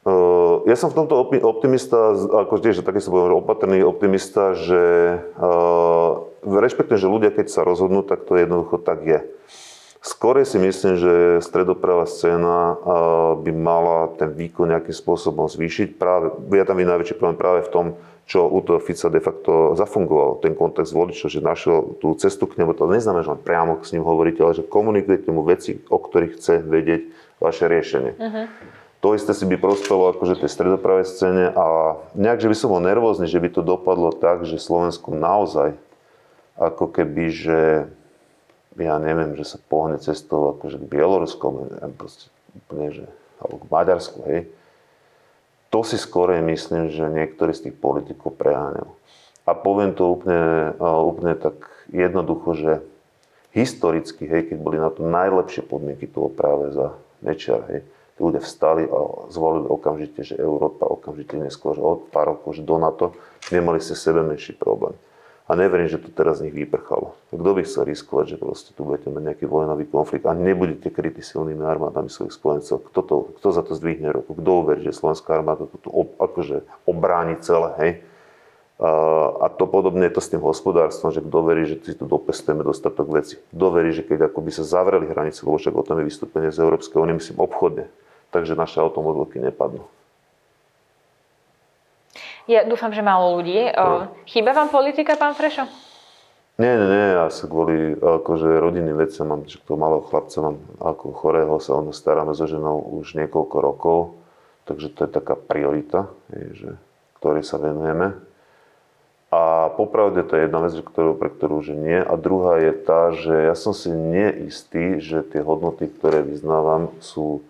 Uh, 0.00 0.39
ja 0.70 0.78
som 0.78 0.94
v 0.94 1.02
tomto 1.02 1.18
optimista, 1.42 2.14
ako 2.14 2.62
tiež 2.62 2.86
taký 2.86 3.02
som 3.02 3.18
povedal, 3.18 3.42
opatrný 3.42 3.82
optimista, 3.82 4.54
že 4.54 5.18
uh, 5.34 6.30
rešpektujem, 6.46 7.02
že 7.02 7.10
ľudia, 7.10 7.34
keď 7.34 7.50
sa 7.50 7.66
rozhodnú, 7.66 8.06
tak 8.06 8.22
to 8.22 8.38
jednoducho 8.38 8.78
tak 8.78 9.02
je. 9.02 9.20
Skôr 10.00 10.40
si 10.48 10.56
myslím, 10.56 10.96
že 10.96 11.44
stredopravá 11.44 12.08
scéna 12.08 12.80
by 13.36 13.52
mala 13.52 14.08
ten 14.16 14.32
výkon 14.32 14.72
nejakým 14.72 14.96
spôsobom 14.96 15.44
zvýšiť. 15.44 16.00
Práve, 16.00 16.32
ja 16.56 16.64
tam 16.64 16.80
vidím 16.80 16.96
najväčší 16.96 17.20
problém 17.20 17.36
práve 17.36 17.68
v 17.68 17.72
tom, 17.74 17.86
čo 18.24 18.48
u 18.48 18.64
toho 18.64 18.80
Fica 18.80 19.12
de 19.12 19.20
facto 19.20 19.76
zafungoval, 19.76 20.40
ten 20.40 20.56
kontext 20.56 20.96
voličov, 20.96 21.28
že 21.28 21.44
našiel 21.44 22.00
tú 22.00 22.16
cestu 22.16 22.48
k 22.48 22.56
nemu. 22.64 22.72
To 22.80 22.88
neznamená, 22.88 23.28
že 23.28 23.32
len 23.36 23.44
priamo 23.44 23.84
s 23.84 23.92
ním 23.92 24.00
hovoríte, 24.00 24.40
ale 24.40 24.56
že 24.56 24.64
komunikujete 24.64 25.28
mu 25.36 25.44
veci, 25.44 25.84
o 25.92 26.00
ktorých 26.00 26.32
chce 26.40 26.64
vedieť 26.64 27.02
vaše 27.36 27.68
riešenie. 27.68 28.16
Uh-huh. 28.16 28.48
To 29.00 29.16
isté 29.16 29.32
si 29.32 29.48
by 29.48 29.56
prospelo 29.56 30.12
akože 30.12 30.44
tej 30.44 30.52
stredopravej 30.52 31.08
scéne 31.08 31.48
a 31.56 31.96
nejak, 32.12 32.44
že 32.44 32.50
by 32.52 32.56
som 32.56 32.68
bol 32.68 32.84
nervózny, 32.84 33.24
že 33.24 33.40
by 33.40 33.48
to 33.48 33.64
dopadlo 33.64 34.12
tak, 34.12 34.44
že 34.44 34.60
Slovensko 34.60 35.16
naozaj 35.16 35.72
ako 36.60 36.92
keby, 36.92 37.32
že 37.32 37.60
ja 38.76 38.96
neviem, 39.00 39.32
že 39.40 39.48
sa 39.48 39.56
pohne 39.56 39.96
cestou 39.96 40.52
akože 40.52 40.76
k 40.76 40.90
Bieloruskom, 40.92 41.72
úplne, 42.60 42.86
že, 42.92 43.06
alebo 43.40 43.64
k 43.64 43.70
Maďarsku, 43.72 44.18
hej. 44.28 44.40
To 45.72 45.80
si 45.80 45.96
skôr 45.96 46.36
myslím, 46.36 46.92
že 46.92 47.08
niektorí 47.08 47.56
z 47.56 47.70
tých 47.70 47.76
politikov 47.80 48.36
preháňajú. 48.36 48.90
A 49.48 49.50
poviem 49.56 49.96
to 49.96 50.12
úplne, 50.12 50.76
úplne 50.80 51.34
tak 51.40 51.56
jednoducho, 51.88 52.52
že 52.52 52.72
historicky, 53.56 54.28
hej, 54.28 54.52
keď 54.52 54.56
boli 54.60 54.76
na 54.76 54.92
to 54.92 55.08
najlepšie 55.08 55.64
podmienky 55.64 56.04
toho 56.04 56.28
práve 56.28 56.74
za 56.76 56.92
Mečiar, 57.24 57.64
hej, 57.72 57.80
tí 58.20 58.28
ľudia 58.28 58.44
vstali 58.44 58.84
a 58.84 59.32
zvolili 59.32 59.64
okamžite, 59.64 60.20
že 60.20 60.36
Európa 60.36 60.84
okamžite 60.84 61.40
neskôr, 61.40 61.72
že 61.72 61.80
od 61.80 62.12
pár 62.12 62.36
rokov, 62.36 62.52
že 62.52 62.60
do 62.60 62.76
NATO, 62.76 63.16
nemali 63.48 63.80
ste 63.80 63.96
sebe 63.96 64.20
menší 64.20 64.52
problém. 64.52 64.92
A 65.48 65.58
neverím, 65.58 65.90
že 65.90 65.98
to 65.98 66.12
teraz 66.14 66.38
z 66.38 66.46
nich 66.46 66.54
vyprchalo. 66.54 67.16
Kto 67.32 67.50
by 67.56 67.66
chcel 67.66 67.82
riskovať, 67.88 68.24
že 68.28 68.36
proste 68.38 68.70
tu 68.70 68.86
budete 68.86 69.10
mať 69.10 69.34
nejaký 69.34 69.50
vojnový 69.50 69.88
konflikt 69.88 70.22
a 70.28 70.36
nebudete 70.36 70.94
krytí 70.94 71.26
silnými 71.26 71.66
armádami 71.66 72.06
svojich 72.06 72.36
spojencov? 72.38 72.86
Kto, 72.86 73.00
to, 73.02 73.16
kto 73.40 73.48
za 73.50 73.66
to 73.66 73.74
zdvihne 73.74 74.14
ruku? 74.14 74.38
Kto 74.38 74.50
uverí, 74.62 74.86
že 74.86 74.94
slovenská 74.94 75.34
armáda 75.34 75.66
to 75.66 75.80
tu 75.82 75.90
ob, 75.90 76.14
akože 76.22 76.62
obráni 76.86 77.34
celé, 77.42 77.70
hej? 77.82 77.92
A 78.80 79.52
to 79.52 79.68
podobne 79.68 80.08
je 80.08 80.14
to 80.16 80.24
s 80.24 80.32
tým 80.32 80.40
hospodárstvom, 80.40 81.12
že 81.12 81.20
kto 81.20 81.38
verí, 81.44 81.68
že 81.68 81.76
si 81.84 81.92
tu 81.98 82.08
dopestujeme 82.08 82.64
dostatok 82.64 83.12
veci. 83.12 83.36
Kto 83.52 83.66
verí, 83.74 83.92
že 83.92 84.06
keď 84.06 84.32
ako 84.32 84.40
by 84.40 84.50
sa 84.54 84.64
zavreli 84.64 85.04
hranice, 85.10 85.44
lebo 85.44 85.60
však 85.60 85.74
o 85.76 85.84
tom 85.84 86.00
je 86.00 86.08
vystúpenie 86.08 86.48
z 86.48 86.64
Európskej 86.64 86.96
únie, 86.96 87.20
myslím 87.20 87.44
obchodne, 87.44 87.92
takže 88.30 88.58
naše 88.58 88.78
automobilky 88.82 89.38
nepadnú. 89.42 89.84
Ja 92.50 92.66
dúfam, 92.66 92.90
že 92.90 93.04
málo 93.04 93.38
ľudí. 93.38 93.70
No. 93.78 94.10
Chýba 94.26 94.50
vám 94.50 94.74
politika, 94.74 95.14
pán 95.14 95.38
Frešo? 95.38 95.70
Nie, 96.60 96.76
nie, 96.76 96.88
nie, 96.92 97.06
ja 97.16 97.32
sa 97.32 97.48
kvôli 97.48 97.96
akože 97.96 98.60
rodinným 98.60 98.98
veciam 99.00 99.32
mám, 99.32 99.48
že 99.48 99.62
toho 99.64 99.80
malého 99.80 100.04
chlapca 100.04 100.44
mám 100.44 100.60
ako 100.76 101.16
chorého, 101.16 101.56
sa 101.56 101.80
ono 101.80 101.88
staráme 101.88 102.36
so 102.36 102.44
ženou 102.44 102.84
už 103.00 103.16
niekoľko 103.16 103.56
rokov, 103.64 103.98
takže 104.68 104.92
to 104.92 105.08
je 105.08 105.10
taká 105.14 105.40
priorita, 105.40 106.12
že, 106.28 106.76
ktorej 107.16 107.48
sa 107.48 107.56
venujeme. 107.56 108.12
A 109.30 109.72
popravde 109.78 110.26
to 110.26 110.36
je 110.36 110.50
jedna 110.50 110.60
vec, 110.66 110.74
ktorú, 110.74 111.14
pre 111.14 111.30
ktorú 111.30 111.62
že 111.62 111.78
nie. 111.78 111.96
A 111.96 112.18
druhá 112.18 112.58
je 112.60 112.72
tá, 112.76 113.14
že 113.14 113.46
ja 113.46 113.54
som 113.54 113.70
si 113.70 113.88
neistý, 113.94 114.98
že 114.98 115.22
tie 115.22 115.40
hodnoty, 115.40 115.86
ktoré 115.86 116.26
vyznávam, 116.26 116.92
sú 116.98 117.46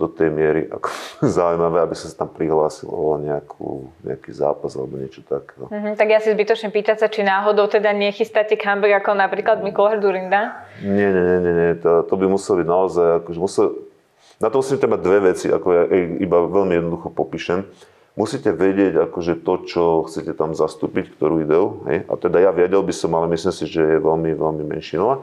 do 0.00 0.08
tej 0.08 0.32
miery 0.32 0.64
ako 0.72 0.88
zaujímavé, 1.36 1.84
aby 1.84 1.92
sa 1.92 2.08
tam 2.16 2.32
prihlásil 2.32 2.88
o 2.88 3.20
nejakú, 3.20 3.92
nejaký 4.00 4.32
zápas 4.32 4.72
alebo 4.72 4.96
niečo 4.96 5.20
takého. 5.20 5.68
Mm-hmm, 5.68 5.94
tak 6.00 6.08
ja 6.08 6.18
si 6.24 6.32
zbytočne 6.32 6.72
pýtať 6.72 7.04
sa, 7.04 7.06
či 7.12 7.20
náhodou 7.20 7.68
teda 7.68 7.92
nechystáte 7.92 8.56
comeback 8.56 9.04
ako 9.04 9.12
napríklad 9.20 9.60
Mikuláš 9.60 10.00
Durinda? 10.00 10.64
Nie, 10.80 11.12
nie, 11.12 11.22
nie, 11.22 11.38
nie, 11.44 11.52
nie. 11.52 11.70
To, 11.84 12.08
to 12.08 12.14
by 12.16 12.24
muselo 12.24 12.64
byť 12.64 12.68
naozaj, 12.68 13.06
akože 13.20 13.38
musel, 13.38 13.66
na 14.40 14.48
to 14.48 14.64
musíte 14.64 14.88
mať 14.88 15.00
dve 15.04 15.18
veci, 15.36 15.46
ako 15.52 15.68
ja 15.68 15.84
iba 16.16 16.38
veľmi 16.48 16.72
jednoducho 16.80 17.12
popíšem. 17.12 17.68
Musíte 18.18 18.50
vedieť 18.50 19.06
akože 19.06 19.46
to, 19.46 19.54
čo 19.64 19.82
chcete 20.08 20.34
tam 20.34 20.52
zastúpiť, 20.56 21.14
ktorú 21.14 21.46
ideu. 21.46 21.86
Hej? 21.86 22.08
A 22.10 22.18
teda 22.18 22.42
ja 22.42 22.50
vedel 22.50 22.82
by 22.82 22.90
som, 22.90 23.14
ale 23.14 23.30
myslím 23.32 23.54
si, 23.54 23.64
že 23.70 23.80
je 23.80 23.98
veľmi, 24.02 24.34
veľmi 24.34 24.64
menšinová 24.66 25.22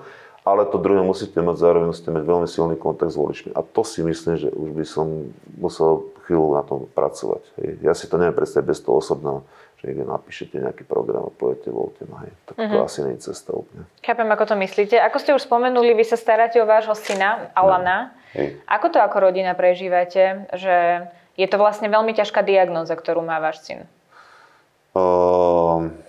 ale 0.51 0.65
to 0.67 0.79
druhé 0.79 1.03
musíte 1.03 1.37
mať 1.39 1.55
zároveň 1.59 1.91
musíte 1.91 2.11
mať 2.11 2.23
veľmi 2.23 2.47
silný 2.47 2.75
kontakt 2.79 3.11
s 3.11 3.19
voličmi. 3.19 3.51
A 3.55 3.61
to 3.63 3.81
si 3.83 4.03
myslím, 4.03 4.35
že 4.39 4.49
už 4.51 4.69
by 4.75 4.85
som 4.85 5.33
musel 5.59 6.07
chvíľu 6.27 6.55
na 6.55 6.63
tom 6.63 6.87
pracovať. 6.91 7.43
Hej. 7.59 7.69
Ja 7.83 7.93
si 7.95 8.07
to 8.11 8.19
neviem 8.19 8.35
predstaviť 8.35 8.67
bez 8.67 8.79
toho 8.83 8.99
osobného, 8.99 9.47
že 9.79 9.83
niekde 9.91 10.05
napíšete 10.07 10.55
nejaký 10.59 10.83
program 10.83 11.27
a 11.27 11.31
poviete, 11.31 11.71
voľte 11.71 12.03
ma. 12.11 12.27
Hej. 12.27 12.33
Tak 12.47 12.55
to 12.59 12.63
uh-huh. 12.63 12.87
asi 12.87 12.99
nie 13.07 13.13
je 13.15 13.31
cesta 13.31 13.55
úplne. 13.55 13.83
Chápem, 14.03 14.27
ako 14.27 14.45
to 14.49 14.55
myslíte. 14.59 14.95
Ako 14.99 15.17
ste 15.19 15.31
už 15.35 15.47
spomenuli, 15.47 15.95
vy 15.95 16.05
sa 16.07 16.19
staráte 16.19 16.59
o 16.59 16.67
vášho 16.67 16.95
syna, 16.95 17.51
Alana. 17.55 18.11
No. 18.35 18.43
Ako 18.67 18.91
to 18.91 18.99
ako 18.99 19.31
rodina 19.31 19.55
prežívate, 19.55 20.49
že 20.55 21.07
je 21.39 21.47
to 21.47 21.55
vlastne 21.61 21.87
veľmi 21.87 22.11
ťažká 22.11 22.43
diagnóza, 22.43 22.97
ktorú 22.97 23.23
má 23.23 23.39
váš 23.39 23.63
syn? 23.63 23.87
Uh 24.97 26.06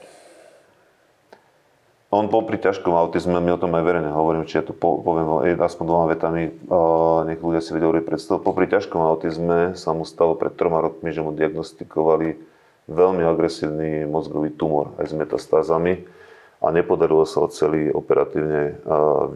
on 2.08 2.32
popri 2.32 2.56
ťažkom 2.56 2.96
autizme, 2.96 3.36
my 3.36 3.52
o 3.52 3.60
tom 3.60 3.76
aj 3.76 3.84
verejne 3.84 4.10
hovorím, 4.16 4.48
či 4.48 4.60
ja 4.60 4.64
to 4.64 4.72
poviem 4.72 5.44
aspoň 5.60 5.84
dvoma 5.84 6.06
vetami, 6.08 6.56
nech 7.28 7.40
ľudia 7.44 7.60
si 7.60 7.76
vedia 7.76 7.92
predstavu. 8.00 8.40
Popri 8.40 8.64
ťažkom 8.64 8.96
autizme 8.96 9.76
sa 9.76 9.92
mu 9.92 10.08
stalo 10.08 10.32
pred 10.32 10.56
troma 10.56 10.80
rokmi, 10.80 11.12
že 11.12 11.20
mu 11.20 11.36
diagnostikovali 11.36 12.40
veľmi 12.88 13.20
agresívny 13.28 14.08
mozgový 14.08 14.48
tumor 14.56 14.96
aj 14.96 15.12
s 15.12 15.14
metastázami 15.20 16.08
a 16.64 16.72
nepodarilo 16.72 17.28
sa 17.28 17.44
ho 17.44 17.52
celý 17.52 17.92
operatívne 17.92 18.80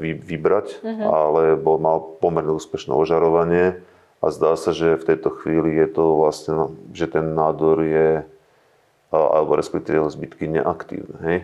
vybrať, 0.01 0.81
mm-hmm. 0.81 1.07
ale 1.07 1.43
bol, 1.61 1.77
mal 1.77 2.01
pomerne 2.25 2.57
úspešné 2.57 2.97
ožarovanie 2.97 3.85
a 4.25 4.33
zdá 4.33 4.57
sa, 4.57 4.73
že 4.73 4.97
v 4.97 5.13
tejto 5.13 5.29
chvíli 5.29 5.77
je 5.77 5.89
to 5.93 6.05
vlastne, 6.25 6.73
že 6.97 7.05
ten 7.13 7.37
nádor 7.37 7.85
je, 7.85 8.25
alebo 9.13 9.61
respektíve 9.61 10.01
jeho 10.01 10.09
zbytky 10.09 10.49
neaktívne. 10.49 11.17
Hej? 11.21 11.39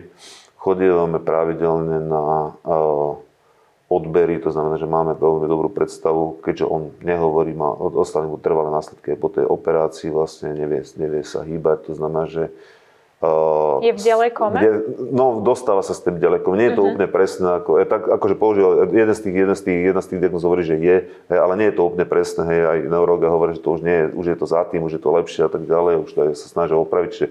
Chodievame 0.59 1.23
pravidelne 1.23 2.03
na 2.03 2.51
odbery, 3.89 4.37
to 4.37 4.53
znamená, 4.53 4.77
že 4.77 4.85
máme 4.85 5.17
veľmi 5.17 5.49
dobrú 5.49 5.73
predstavu, 5.73 6.43
keďže 6.45 6.69
on 6.69 6.93
nehovorí, 7.01 7.57
má, 7.57 7.73
ostane 7.73 8.29
mu 8.29 8.37
trvalé 8.37 8.69
následky 8.69 9.17
po 9.17 9.33
tej 9.33 9.49
operácii, 9.49 10.13
vlastne 10.13 10.53
nevie, 10.53 10.85
nevie 10.99 11.25
sa 11.25 11.41
hýbať, 11.41 11.89
to 11.89 11.93
znamená, 11.97 12.29
že 12.29 12.53
je 13.83 13.91
v 13.91 13.99
ďalekom? 13.99 14.55
No, 15.11 15.43
dostáva 15.43 15.83
sa 15.83 15.91
s 15.91 15.99
tým 15.99 16.23
ďalekom. 16.23 16.55
Nie 16.55 16.71
je 16.71 16.79
to 16.79 16.87
uh-huh. 16.87 16.95
úplne 16.95 17.07
presné. 17.11 17.59
Ako, 17.59 17.75
je 17.75 17.83
tak, 17.83 18.07
akože 18.07 18.35
použil, 18.39 18.87
jeden 18.95 19.11
z 19.11 19.21
tých, 19.27 19.35
jeden 19.43 19.55
z 19.59 19.61
tých, 19.67 19.79
jedna 19.91 19.99
z 19.99 20.07
tých 20.07 20.19
diagnóz 20.23 20.47
hovorí, 20.47 20.63
že 20.63 20.79
je, 20.79 21.11
hej, 21.27 21.39
ale 21.39 21.59
nie 21.59 21.67
je 21.67 21.75
to 21.75 21.83
úplne 21.91 22.07
presné. 22.07 22.47
Hej, 22.47 22.61
aj 22.63 22.79
neurologa 22.87 23.27
hovorí, 23.27 23.59
že 23.59 23.63
to 23.67 23.75
už 23.75 23.83
nie 23.83 23.91
je, 23.91 24.05
už 24.15 24.25
je 24.31 24.37
to 24.39 24.45
za 24.47 24.63
tým, 24.71 24.87
už 24.87 24.95
je 24.95 25.01
to 25.03 25.11
lepšie 25.11 25.41
a 25.43 25.51
tak 25.51 25.67
ďalej. 25.67 25.93
Už 26.07 26.11
to 26.15 26.19
je, 26.31 26.31
sa 26.39 26.47
snažia 26.47 26.79
opraviť. 26.79 27.11
Že, 27.11 27.25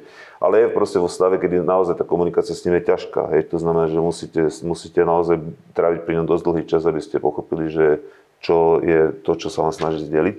ale 0.45 0.55
je 0.61 0.77
proste 0.77 1.01
vo 1.01 1.09
stave, 1.09 1.41
kedy 1.41 1.65
naozaj 1.65 1.97
tá 1.97 2.05
komunikácia 2.05 2.53
s 2.53 2.69
ním 2.69 2.77
je 2.85 2.93
ťažká. 2.93 3.33
Hej. 3.33 3.49
To 3.57 3.57
znamená, 3.57 3.89
že 3.89 3.97
musíte, 3.97 4.43
musíte 4.61 5.01
naozaj 5.09 5.41
tráviť 5.73 6.05
pri 6.05 6.21
ňom 6.21 6.29
dosť 6.29 6.43
dlhý 6.45 6.65
čas, 6.69 6.85
aby 6.85 7.01
ste 7.01 7.17
pochopili, 7.17 7.73
že 7.73 8.05
čo 8.39 8.81
je 8.83 9.13
to, 9.23 9.35
čo 9.35 9.51
sa 9.51 9.63
vám 9.67 9.73
snaží 9.75 10.07
zdieľiť. 10.07 10.37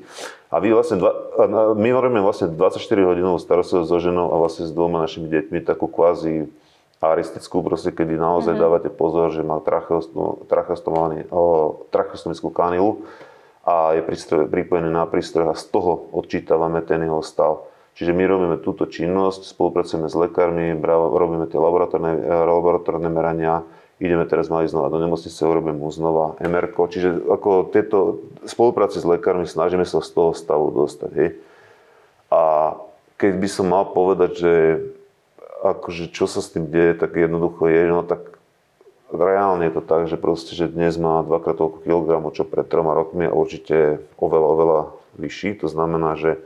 A 0.49 0.57
vy 0.57 0.73
vlastne, 0.73 0.97
dva, 0.97 1.13
my 1.77 1.89
robíme 1.93 2.25
vlastne 2.25 2.49
24 2.49 2.81
hodinovú 3.05 3.37
starostlivosť 3.37 3.89
so 3.89 3.99
ženou 4.01 4.33
a 4.33 4.41
vlastne 4.41 4.65
s 4.65 4.73
dvoma 4.73 5.05
našimi 5.05 5.29
deťmi 5.29 5.61
takú 5.61 5.85
kvázi 5.85 6.49
aristickú, 6.99 7.63
proste, 7.63 7.95
kedy 7.95 8.19
naozaj 8.19 8.53
mm-hmm. 8.57 8.65
dávate 8.65 8.89
pozor, 8.91 9.31
že 9.31 9.43
má 9.45 9.61
tracheostomickú 9.63 12.49
kanilu 12.51 13.05
a 13.63 13.93
je 13.95 14.03
prístroj, 14.03 14.51
pripojený 14.51 14.91
na 14.91 15.07
prístroj 15.07 15.47
a 15.53 15.55
z 15.55 15.63
toho 15.69 16.09
odčítavame 16.11 16.81
ten 16.83 17.03
jeho 17.05 17.21
stav. 17.23 17.63
Čiže 17.95 18.13
my 18.15 18.25
robíme 18.25 18.57
túto 18.63 18.85
činnosť, 18.87 19.43
spolupracujeme 19.53 20.07
s 20.07 20.15
lekármi, 20.15 20.71
robíme 20.79 21.47
tie 21.51 21.59
laboratórne, 21.59 22.15
laboratórne 22.47 23.09
merania, 23.11 23.63
ideme 23.99 24.23
teraz 24.25 24.47
mali 24.47 24.71
znova 24.71 24.87
do 24.87 24.97
nemocnice, 25.03 25.43
urobíme 25.43 25.75
mu 25.75 25.91
znova 25.91 26.39
MR. 26.39 26.71
Čiže 26.71 27.27
ako 27.27 27.69
tieto 27.69 28.23
spolupráce 28.47 29.03
s 29.03 29.05
lekármi 29.05 29.45
snažíme 29.45 29.83
sa 29.83 29.99
z 29.99 30.09
toho 30.15 30.31
stavu 30.31 30.71
dostať. 30.71 31.11
Hej. 31.13 31.29
A 32.31 32.41
keď 33.19 33.33
by 33.35 33.47
som 33.51 33.67
mal 33.67 33.91
povedať, 33.91 34.31
že 34.39 34.53
akože 35.59 36.15
čo 36.15 36.23
sa 36.23 36.39
s 36.39 36.55
tým 36.55 36.71
deje, 36.71 36.95
tak 36.95 37.19
jednoducho 37.19 37.67
je, 37.67 37.83
no 37.91 38.07
tak 38.07 38.39
reálne 39.11 39.67
je 39.67 39.73
to 39.75 39.83
tak, 39.83 40.07
že 40.07 40.15
proste, 40.15 40.55
že 40.55 40.71
dnes 40.71 40.95
má 40.95 41.19
dvakrát 41.25 41.59
toľko 41.59 41.83
kilogramov, 41.83 42.31
čo 42.31 42.47
pred 42.47 42.63
troma 42.63 42.95
rokmi 42.95 43.27
a 43.27 43.35
určite 43.35 43.99
oveľa, 44.15 44.47
oveľa 44.47 44.79
vyšší. 45.19 45.59
To 45.65 45.67
znamená, 45.67 46.15
že 46.15 46.39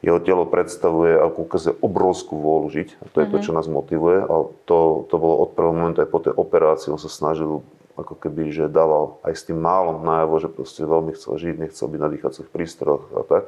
jeho 0.00 0.16
telo 0.20 0.48
predstavuje 0.48 1.20
a 1.20 1.28
ukazuje 1.28 1.76
obrovskú 1.84 2.40
vôľu 2.40 2.68
žiť. 2.72 2.88
A 3.00 3.04
to 3.12 3.20
je 3.20 3.28
mm-hmm. 3.28 3.32
to, 3.32 3.36
mhm. 3.36 3.44
čo 3.44 3.52
nás 3.52 3.66
motivuje. 3.68 4.18
A 4.24 4.34
to, 4.64 4.78
to 5.08 5.14
bolo 5.20 5.34
od 5.44 5.50
prvého 5.52 5.76
momentu 5.76 6.00
aj 6.00 6.08
po 6.08 6.20
tej 6.24 6.32
operácii. 6.34 6.92
On 6.92 7.00
sa 7.00 7.12
snažil 7.12 7.60
ako 8.00 8.16
keby, 8.16 8.48
že 8.48 8.72
dával 8.72 9.20
aj 9.20 9.36
s 9.36 9.44
tým 9.44 9.60
málom 9.60 10.00
najavo, 10.00 10.40
že 10.40 10.48
proste 10.48 10.88
veľmi 10.88 11.12
chcel 11.12 11.36
žiť, 11.36 11.54
nechcel 11.60 11.86
byť 11.92 12.00
na 12.00 12.08
dýchacích 12.08 12.48
prístrojoch 12.48 13.04
a 13.12 13.22
tak. 13.28 13.44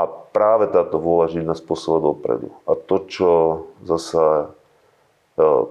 A 0.00 0.08
práve 0.08 0.64
táto 0.72 0.96
vôľa 0.96 1.28
žiť 1.28 1.44
nás 1.44 1.60
posúva 1.60 2.00
dopredu. 2.00 2.56
A 2.64 2.72
to, 2.72 3.04
čo 3.04 3.30
zasa 3.84 4.48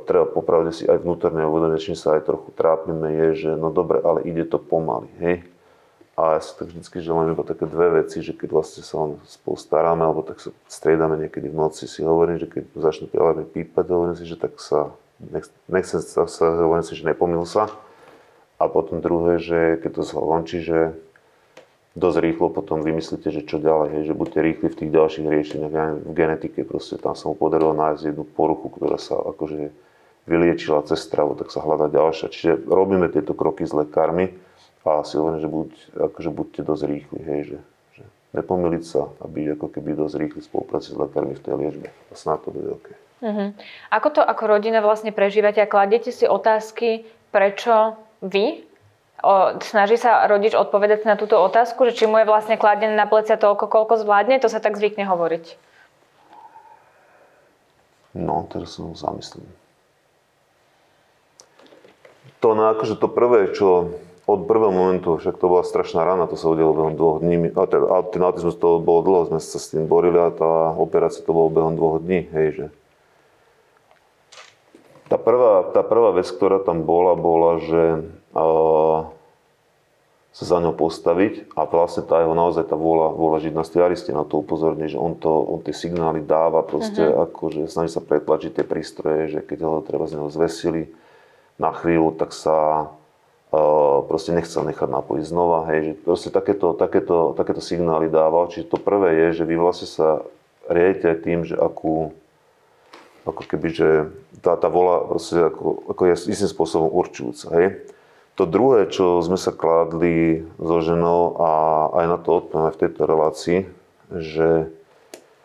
treba 0.05 0.25
popravde 0.25 0.73
si 0.73 0.87
aj 0.89 1.01
vnútorne 1.03 1.45
uvedomiť, 1.45 1.91
čím 1.91 1.97
sa 1.97 2.17
aj 2.17 2.25
trochu 2.25 2.49
trápime, 2.57 3.09
je, 3.09 3.27
že 3.47 3.51
no 3.53 3.69
dobre, 3.69 4.01
ale 4.01 4.25
ide 4.25 4.45
to 4.47 4.57
pomaly, 4.57 5.09
hej. 5.21 5.45
A 6.19 6.35
ja 6.35 6.43
si 6.43 6.51
tak 6.59 6.67
vždycky 6.67 6.99
želám 6.99 7.31
iba 7.31 7.47
také 7.47 7.63
dve 7.63 8.03
veci, 8.03 8.19
že 8.19 8.35
keď 8.35 8.51
vlastne 8.51 8.83
sa 8.83 9.07
len 9.07 9.15
spolu 9.23 9.55
staráme, 9.55 10.03
alebo 10.03 10.19
tak 10.19 10.43
sa 10.43 10.51
striedame 10.67 11.15
niekedy 11.15 11.47
v 11.47 11.55
noci, 11.55 11.87
si 11.87 12.03
hovorím, 12.03 12.35
že 12.35 12.51
keď 12.51 12.75
začne 12.75 13.07
alarmy 13.15 13.47
pípať, 13.47 13.87
hovorím 13.87 14.19
si, 14.19 14.27
že 14.27 14.35
tak 14.35 14.59
sa, 14.59 14.91
nech, 15.23 15.47
nechcem 15.71 16.03
sa, 16.03 16.27
sa, 16.27 16.59
hovorím 16.59 16.83
si, 16.83 16.99
že 16.99 17.07
nepomil 17.07 17.47
sa. 17.47 17.71
A 18.59 18.67
potom 18.67 18.99
druhé, 18.99 19.39
že 19.39 19.79
keď 19.79 19.91
to 19.95 20.03
skončí, 20.03 20.59
že 20.59 20.91
dosť 21.95 22.19
rýchlo 22.19 22.51
potom 22.51 22.83
vymyslíte, 22.83 23.31
že 23.31 23.47
čo 23.47 23.55
ďalej, 23.55 23.87
hej, 23.95 24.03
že 24.11 24.19
buďte 24.19 24.39
rýchli 24.43 24.67
v 24.67 24.79
tých 24.83 24.91
ďalších 24.91 25.23
riešeniach. 25.23 25.71
Ja 25.71 25.95
v 25.95 26.11
genetike 26.11 26.67
proste 26.67 26.99
tam 26.99 27.15
sa 27.15 27.31
mu 27.31 27.39
podarilo 27.39 27.71
nájsť 27.71 28.11
jednu 28.11 28.27
poruchu, 28.27 28.67
ktorá 28.67 28.99
sa 28.99 29.15
akože 29.15 29.71
vyliečila 30.27 30.83
cez 30.83 30.99
stravu, 30.99 31.39
tak 31.39 31.47
sa 31.47 31.63
hľadá 31.63 31.87
ďalšia. 31.87 32.27
Čiže 32.27 32.67
robíme 32.67 33.07
tieto 33.07 33.31
kroky 33.31 33.63
s 33.63 33.71
lekármi 33.71 34.48
a 34.89 35.05
si 35.05 35.21
hovorím, 35.21 35.41
že 35.43 35.49
buď, 35.49 35.69
akože 36.09 36.29
buďte 36.33 36.61
dosť 36.65 36.83
rýchli, 36.89 37.19
hej, 37.21 37.41
že, 37.45 37.59
že 37.99 38.03
nepomiliť 38.33 38.83
sa 38.83 39.13
a 39.21 39.25
byť 39.29 39.45
ako 39.59 39.67
keby 39.69 39.89
dosť 39.93 40.15
rýchli 40.17 40.39
v 40.41 40.49
spolupráci 40.49 40.91
s 40.93 40.97
lekármi 40.97 41.37
v 41.37 41.43
tej 41.45 41.53
liečbe. 41.53 41.87
A 41.91 42.13
snad 42.17 42.41
to 42.41 42.49
bude 42.49 42.69
OK. 42.73 42.87
Uh-huh. 43.19 43.51
Ako 43.91 44.15
to 44.15 44.21
ako 44.23 44.43
rodina 44.47 44.79
vlastne 44.79 45.11
prežívate 45.11 45.59
a 45.59 45.67
kladete 45.67 46.09
si 46.09 46.25
otázky, 46.25 47.05
prečo 47.29 47.99
vy 48.23 48.69
O, 49.19 49.59
snaží 49.59 49.99
sa 49.99 50.23
rodič 50.31 50.55
odpovedať 50.55 51.03
na 51.03 51.19
túto 51.19 51.35
otázku, 51.43 51.83
že 51.91 51.91
či 51.91 52.05
mu 52.07 52.23
je 52.23 52.29
vlastne 52.29 52.55
kladené 52.55 52.95
na 52.95 53.03
plecia 53.03 53.35
toľko, 53.35 53.67
koľko 53.67 53.99
zvládne, 53.99 54.39
to 54.39 54.47
sa 54.47 54.63
tak 54.63 54.79
zvykne 54.79 55.03
hovoriť. 55.03 55.59
No, 58.15 58.47
teraz 58.47 58.79
sa 58.79 58.87
zamyslím. 58.95 59.43
To, 62.39 62.55
no, 62.55 62.71
akože 62.71 62.95
to 62.95 63.11
prvé, 63.11 63.51
čo 63.51 63.91
od 64.29 64.45
prvého 64.45 64.69
momentu, 64.69 65.17
však 65.17 65.41
to 65.41 65.49
bola 65.49 65.65
strašná 65.65 66.05
rana, 66.05 66.29
to 66.29 66.37
sa 66.37 66.53
udialo 66.53 66.77
behom 66.77 66.93
dvoch 66.93 67.17
dní. 67.17 67.49
A 67.57 67.65
ten, 67.65 67.81
a 67.81 67.97
ten 68.05 68.21
autizmus 68.21 68.53
to 68.61 68.77
bolo 68.77 69.01
dlho, 69.01 69.21
sme 69.33 69.39
sa 69.41 69.57
s 69.57 69.73
tým 69.73 69.89
borili 69.89 70.21
a 70.21 70.29
tá 70.29 70.77
operácia 70.77 71.25
to 71.25 71.33
bolo 71.33 71.49
behom 71.49 71.73
dvoch 71.73 71.97
dní, 71.97 72.29
hej, 72.29 72.47
že. 72.53 72.67
Tá 75.09 75.17
prvá, 75.17 75.65
tá 75.73 75.81
prvá 75.81 76.13
vec, 76.13 76.29
ktorá 76.29 76.61
tam 76.61 76.85
bola, 76.85 77.17
bola, 77.17 77.57
že 77.57 78.05
sa 80.29 80.43
za 80.45 80.57
ňou 80.61 80.77
postaviť 80.77 81.49
a 81.57 81.65
vlastne 81.65 82.05
tá 82.05 82.21
jeho 82.21 82.37
naozaj 82.37 82.69
tá 82.69 82.77
vôľa, 82.77 83.17
vôľa 83.17 83.49
žiť 83.49 83.53
na 83.57 83.65
stiaristi 83.65 84.13
na 84.13 84.21
to 84.21 84.45
upozorní, 84.45 84.85
že 84.85 85.01
on, 85.01 85.17
to, 85.17 85.27
on 85.27 85.65
tie 85.65 85.73
signály 85.73 86.21
dáva 86.21 86.61
proste, 86.61 87.01
uh-huh. 87.01 87.25
akože 87.25 87.65
snaží 87.65 87.97
sa 87.97 88.05
pretlačiť 88.05 88.61
tie 88.61 88.65
prístroje, 88.69 89.33
že 89.33 89.39
keď 89.41 89.65
ho 89.65 89.81
treba 89.81 90.05
z 90.05 90.21
neho 90.21 90.29
zvesili 90.29 90.93
na 91.57 91.73
chvíľu, 91.73 92.13
tak 92.13 92.29
sa 92.29 92.85
uh, 92.85 92.98
proste 94.05 94.29
nechcel 94.29 94.61
nechať 94.61 94.89
napojiť 94.89 95.25
znova, 95.25 95.65
hej, 95.73 95.79
že 95.81 95.93
proste 96.05 96.29
takéto, 96.29 96.77
takéto, 96.77 97.33
takéto 97.33 97.61
signály 97.65 98.05
dáva. 98.05 98.45
Čiže 98.45 98.69
to 98.69 98.77
prvé 98.77 99.27
je, 99.27 99.41
že 99.41 99.43
vy 99.49 99.55
vlastne 99.57 99.89
sa 99.89 100.21
riadite 100.69 101.09
tým, 101.25 101.41
že 101.49 101.57
akú, 101.57 102.13
ako 103.25 103.41
keby, 103.49 103.67
že 103.73 103.89
tá, 104.45 104.53
tá 104.53 104.69
vola 104.69 105.01
proste 105.01 105.49
ako, 105.49 105.89
ako 105.89 106.01
je 106.05 106.13
istým 106.29 106.49
spôsobom 106.49 106.93
určujúca, 106.93 107.47
hej. 107.57 107.67
To 108.37 108.47
druhé, 108.47 108.87
čo 108.87 109.19
sme 109.19 109.35
sa 109.35 109.51
kládli 109.51 110.47
so 110.55 110.79
ženou 110.79 111.35
a 111.43 111.49
aj 111.99 112.05
na 112.07 112.17
to 112.23 112.39
odpovieme 112.39 112.71
v 112.71 112.81
tejto 112.87 113.01
relácii, 113.03 113.59
že 114.15 114.71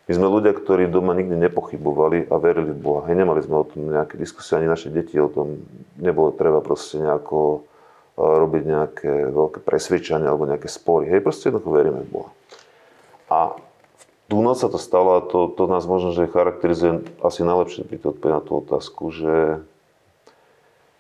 my 0.06 0.12
sme 0.14 0.28
ľudia, 0.30 0.54
ktorí 0.54 0.86
doma 0.86 1.16
nikdy 1.16 1.34
nepochybovali 1.48 2.30
a 2.30 2.38
verili 2.38 2.70
v 2.70 2.78
Boha. 2.78 3.08
Hej, 3.10 3.24
nemali 3.24 3.40
sme 3.42 3.56
o 3.56 3.66
tom 3.66 3.90
nejaké 3.90 4.14
diskusie, 4.20 4.54
ani 4.54 4.70
naše 4.70 4.94
deti 4.94 5.18
o 5.18 5.32
tom 5.32 5.64
nebolo 5.98 6.30
treba 6.30 6.62
proste 6.62 7.02
nejako 7.02 7.66
robiť 8.14 8.62
nejaké 8.62 9.12
veľké 9.30 9.58
presvedčania 9.62 10.30
alebo 10.30 10.46
nejaké 10.46 10.70
spory. 10.70 11.10
Hej, 11.10 11.26
proste 11.26 11.50
jednoducho 11.50 11.70
veríme 11.74 12.00
v 12.06 12.10
Boha. 12.10 12.30
A 13.26 13.38
tu 14.30 14.40
noc 14.40 14.62
sa 14.62 14.70
to 14.70 14.78
stalo 14.78 15.18
a 15.18 15.24
to, 15.24 15.50
to 15.50 15.66
nás 15.66 15.84
možno, 15.84 16.14
že 16.14 16.30
charakterizuje 16.30 17.04
asi 17.20 17.42
najlepšie 17.42 17.82
pri 17.84 17.98
tej 17.98 18.30
na 18.30 18.40
tú 18.40 18.62
otázku, 18.62 19.10
že 19.10 19.62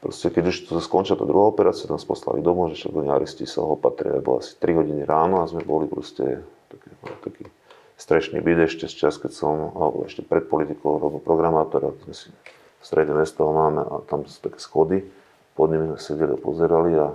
Proste, 0.04 0.28
keď 0.28 0.52
už 0.52 0.68
to 0.68 0.84
skončila 0.84 1.16
tá 1.16 1.24
druhá 1.24 1.48
operácia, 1.48 1.88
tam 1.88 1.96
poslali 1.96 2.44
domov, 2.44 2.76
že 2.76 2.84
však 2.84 3.08
Aristi 3.08 3.48
sa 3.48 3.64
ho 3.64 3.72
opatria, 3.72 4.20
bolo 4.20 4.44
asi 4.44 4.52
3 4.60 4.76
hodiny 4.76 5.00
ráno 5.00 5.40
a 5.40 5.48
sme 5.48 5.64
boli 5.64 5.88
proste 5.88 6.44
taký, 6.68 6.92
taký 7.24 7.44
strešný 7.96 8.44
byt 8.44 8.68
ešte 8.68 8.84
z 8.84 9.00
čas, 9.00 9.16
keď 9.16 9.32
som, 9.32 9.72
alebo 9.72 10.04
ešte 10.04 10.20
pred 10.20 10.44
politikou 10.44 11.00
robil 11.00 11.24
programátora, 11.24 11.96
sme 12.04 12.12
si 12.12 12.28
v 12.28 12.84
strede 12.84 13.16
mesta 13.16 13.48
máme 13.48 13.80
a 13.80 13.94
tam 14.04 14.28
sú 14.28 14.44
také 14.44 14.60
schody, 14.60 15.08
pod 15.54 15.70
nimi 15.70 15.94
sme 15.94 15.98
sedeli 15.98 16.32
a 16.34 16.42
pozerali 16.42 16.92
a 16.98 17.08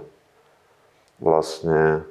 vlastne 1.20 2.08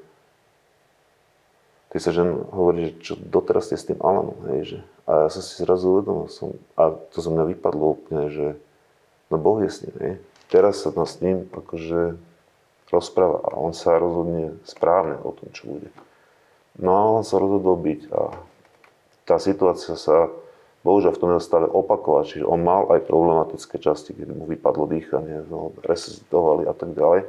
ty 1.92 1.96
sa 2.00 2.12
žen 2.12 2.44
hovorí, 2.52 2.92
že 2.92 2.92
čo 3.00 3.12
doteraz 3.16 3.72
ste 3.72 3.80
s 3.80 3.88
tým 3.88 4.00
Alanom, 4.04 4.36
hej, 4.52 4.60
že 4.64 4.78
a 5.08 5.24
ja 5.24 5.28
som 5.32 5.40
si 5.40 5.56
zrazu 5.64 5.88
uvedomil, 5.88 6.28
som, 6.28 6.52
a 6.76 6.92
to 6.92 7.24
zo 7.24 7.32
mňa 7.32 7.56
vypadlo 7.56 7.84
úplne, 7.96 8.28
že 8.28 8.46
no 9.32 9.40
Boh 9.40 9.64
je 9.64 9.72
s 9.72 9.80
ním, 9.88 9.96
hej 10.04 10.14
teraz 10.48 10.82
sa 10.82 10.90
s 10.90 11.20
ním 11.20 11.46
akože 11.52 12.16
rozpráva 12.88 13.44
a 13.44 13.60
on 13.60 13.76
sa 13.76 14.00
rozhodne 14.00 14.56
správne 14.64 15.20
o 15.20 15.30
tom, 15.36 15.52
čo 15.52 15.76
bude. 15.76 15.92
No 16.80 16.96
a 16.96 17.02
on 17.20 17.24
sa 17.24 17.36
rozhodol 17.36 17.76
byť 17.76 18.00
a 18.08 18.32
tá 19.28 19.36
situácia 19.36 19.92
sa 19.94 20.32
bohužiaľ 20.86 21.12
v 21.14 21.20
tom 21.20 21.30
stave 21.42 21.66
opakovala, 21.66 22.28
čiže 22.28 22.46
on 22.46 22.62
mal 22.62 22.86
aj 22.90 23.06
problematické 23.06 23.82
časti, 23.82 24.14
keď 24.14 24.34
mu 24.34 24.44
vypadlo 24.46 24.86
dýchanie, 24.86 25.46
no, 25.50 25.74
resuscitovali 25.82 26.66
a 26.66 26.74
tak 26.74 26.94
ďalej, 26.94 27.26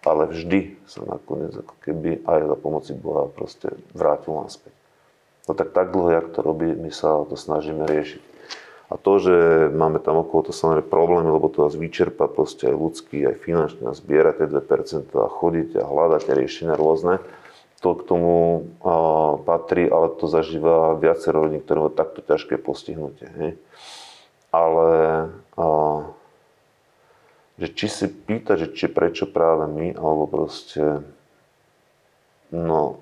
ale 0.00 0.22
vždy 0.32 0.80
sa 0.88 1.04
nakoniec 1.04 1.52
ako 1.52 1.74
keby 1.84 2.24
aj 2.24 2.40
za 2.48 2.56
pomoci 2.56 2.92
Boha 2.96 3.28
proste 3.28 3.76
vrátil 3.92 4.32
naspäť. 4.32 4.72
No 5.48 5.52
tak 5.52 5.76
tak 5.76 5.92
dlho, 5.92 6.10
jak 6.14 6.26
to 6.32 6.40
robí, 6.40 6.72
my 6.72 6.88
sa 6.88 7.20
to 7.28 7.36
snažíme 7.36 7.84
riešiť. 7.84 8.22
A 8.90 8.98
to, 8.98 9.22
že 9.22 9.36
máme 9.70 10.02
tam 10.02 10.18
okolo 10.18 10.50
to 10.50 10.52
samozrejme 10.52 10.90
problémy, 10.90 11.30
lebo 11.30 11.46
to 11.46 11.62
nás 11.62 11.78
vyčerpa 11.78 12.26
proste 12.26 12.66
aj 12.66 12.74
ľudský, 12.74 13.22
aj 13.22 13.36
finančne 13.38 13.86
a 13.86 13.94
zbierať 13.94 14.42
tie 14.42 14.48
2% 14.50 15.14
a 15.14 15.30
chodiť 15.30 15.78
a 15.78 15.86
hľadať 15.86 16.22
a 16.26 16.32
riešenia 16.34 16.74
rôzne, 16.74 17.22
to 17.80 17.96
k 17.96 18.02
tomu 18.04 18.68
a, 18.84 18.92
patrí, 19.40 19.88
ale 19.88 20.12
to 20.20 20.28
zažíva 20.28 21.00
viacero 21.00 21.48
rodín, 21.48 21.64
ktoré 21.64 21.80
majú 21.80 21.92
takto 21.96 22.20
ťažké 22.20 22.60
postihnutie. 22.60 23.28
Hej. 23.40 23.52
Ale 24.52 24.88
a, 25.56 25.66
že 27.56 27.66
či 27.72 27.86
si 27.88 28.06
pýta, 28.08 28.60
že 28.60 28.72
či 28.72 28.88
prečo 28.88 29.24
práve 29.28 29.64
my, 29.68 29.96
alebo 29.96 30.28
proste, 30.28 31.04
no, 32.52 33.00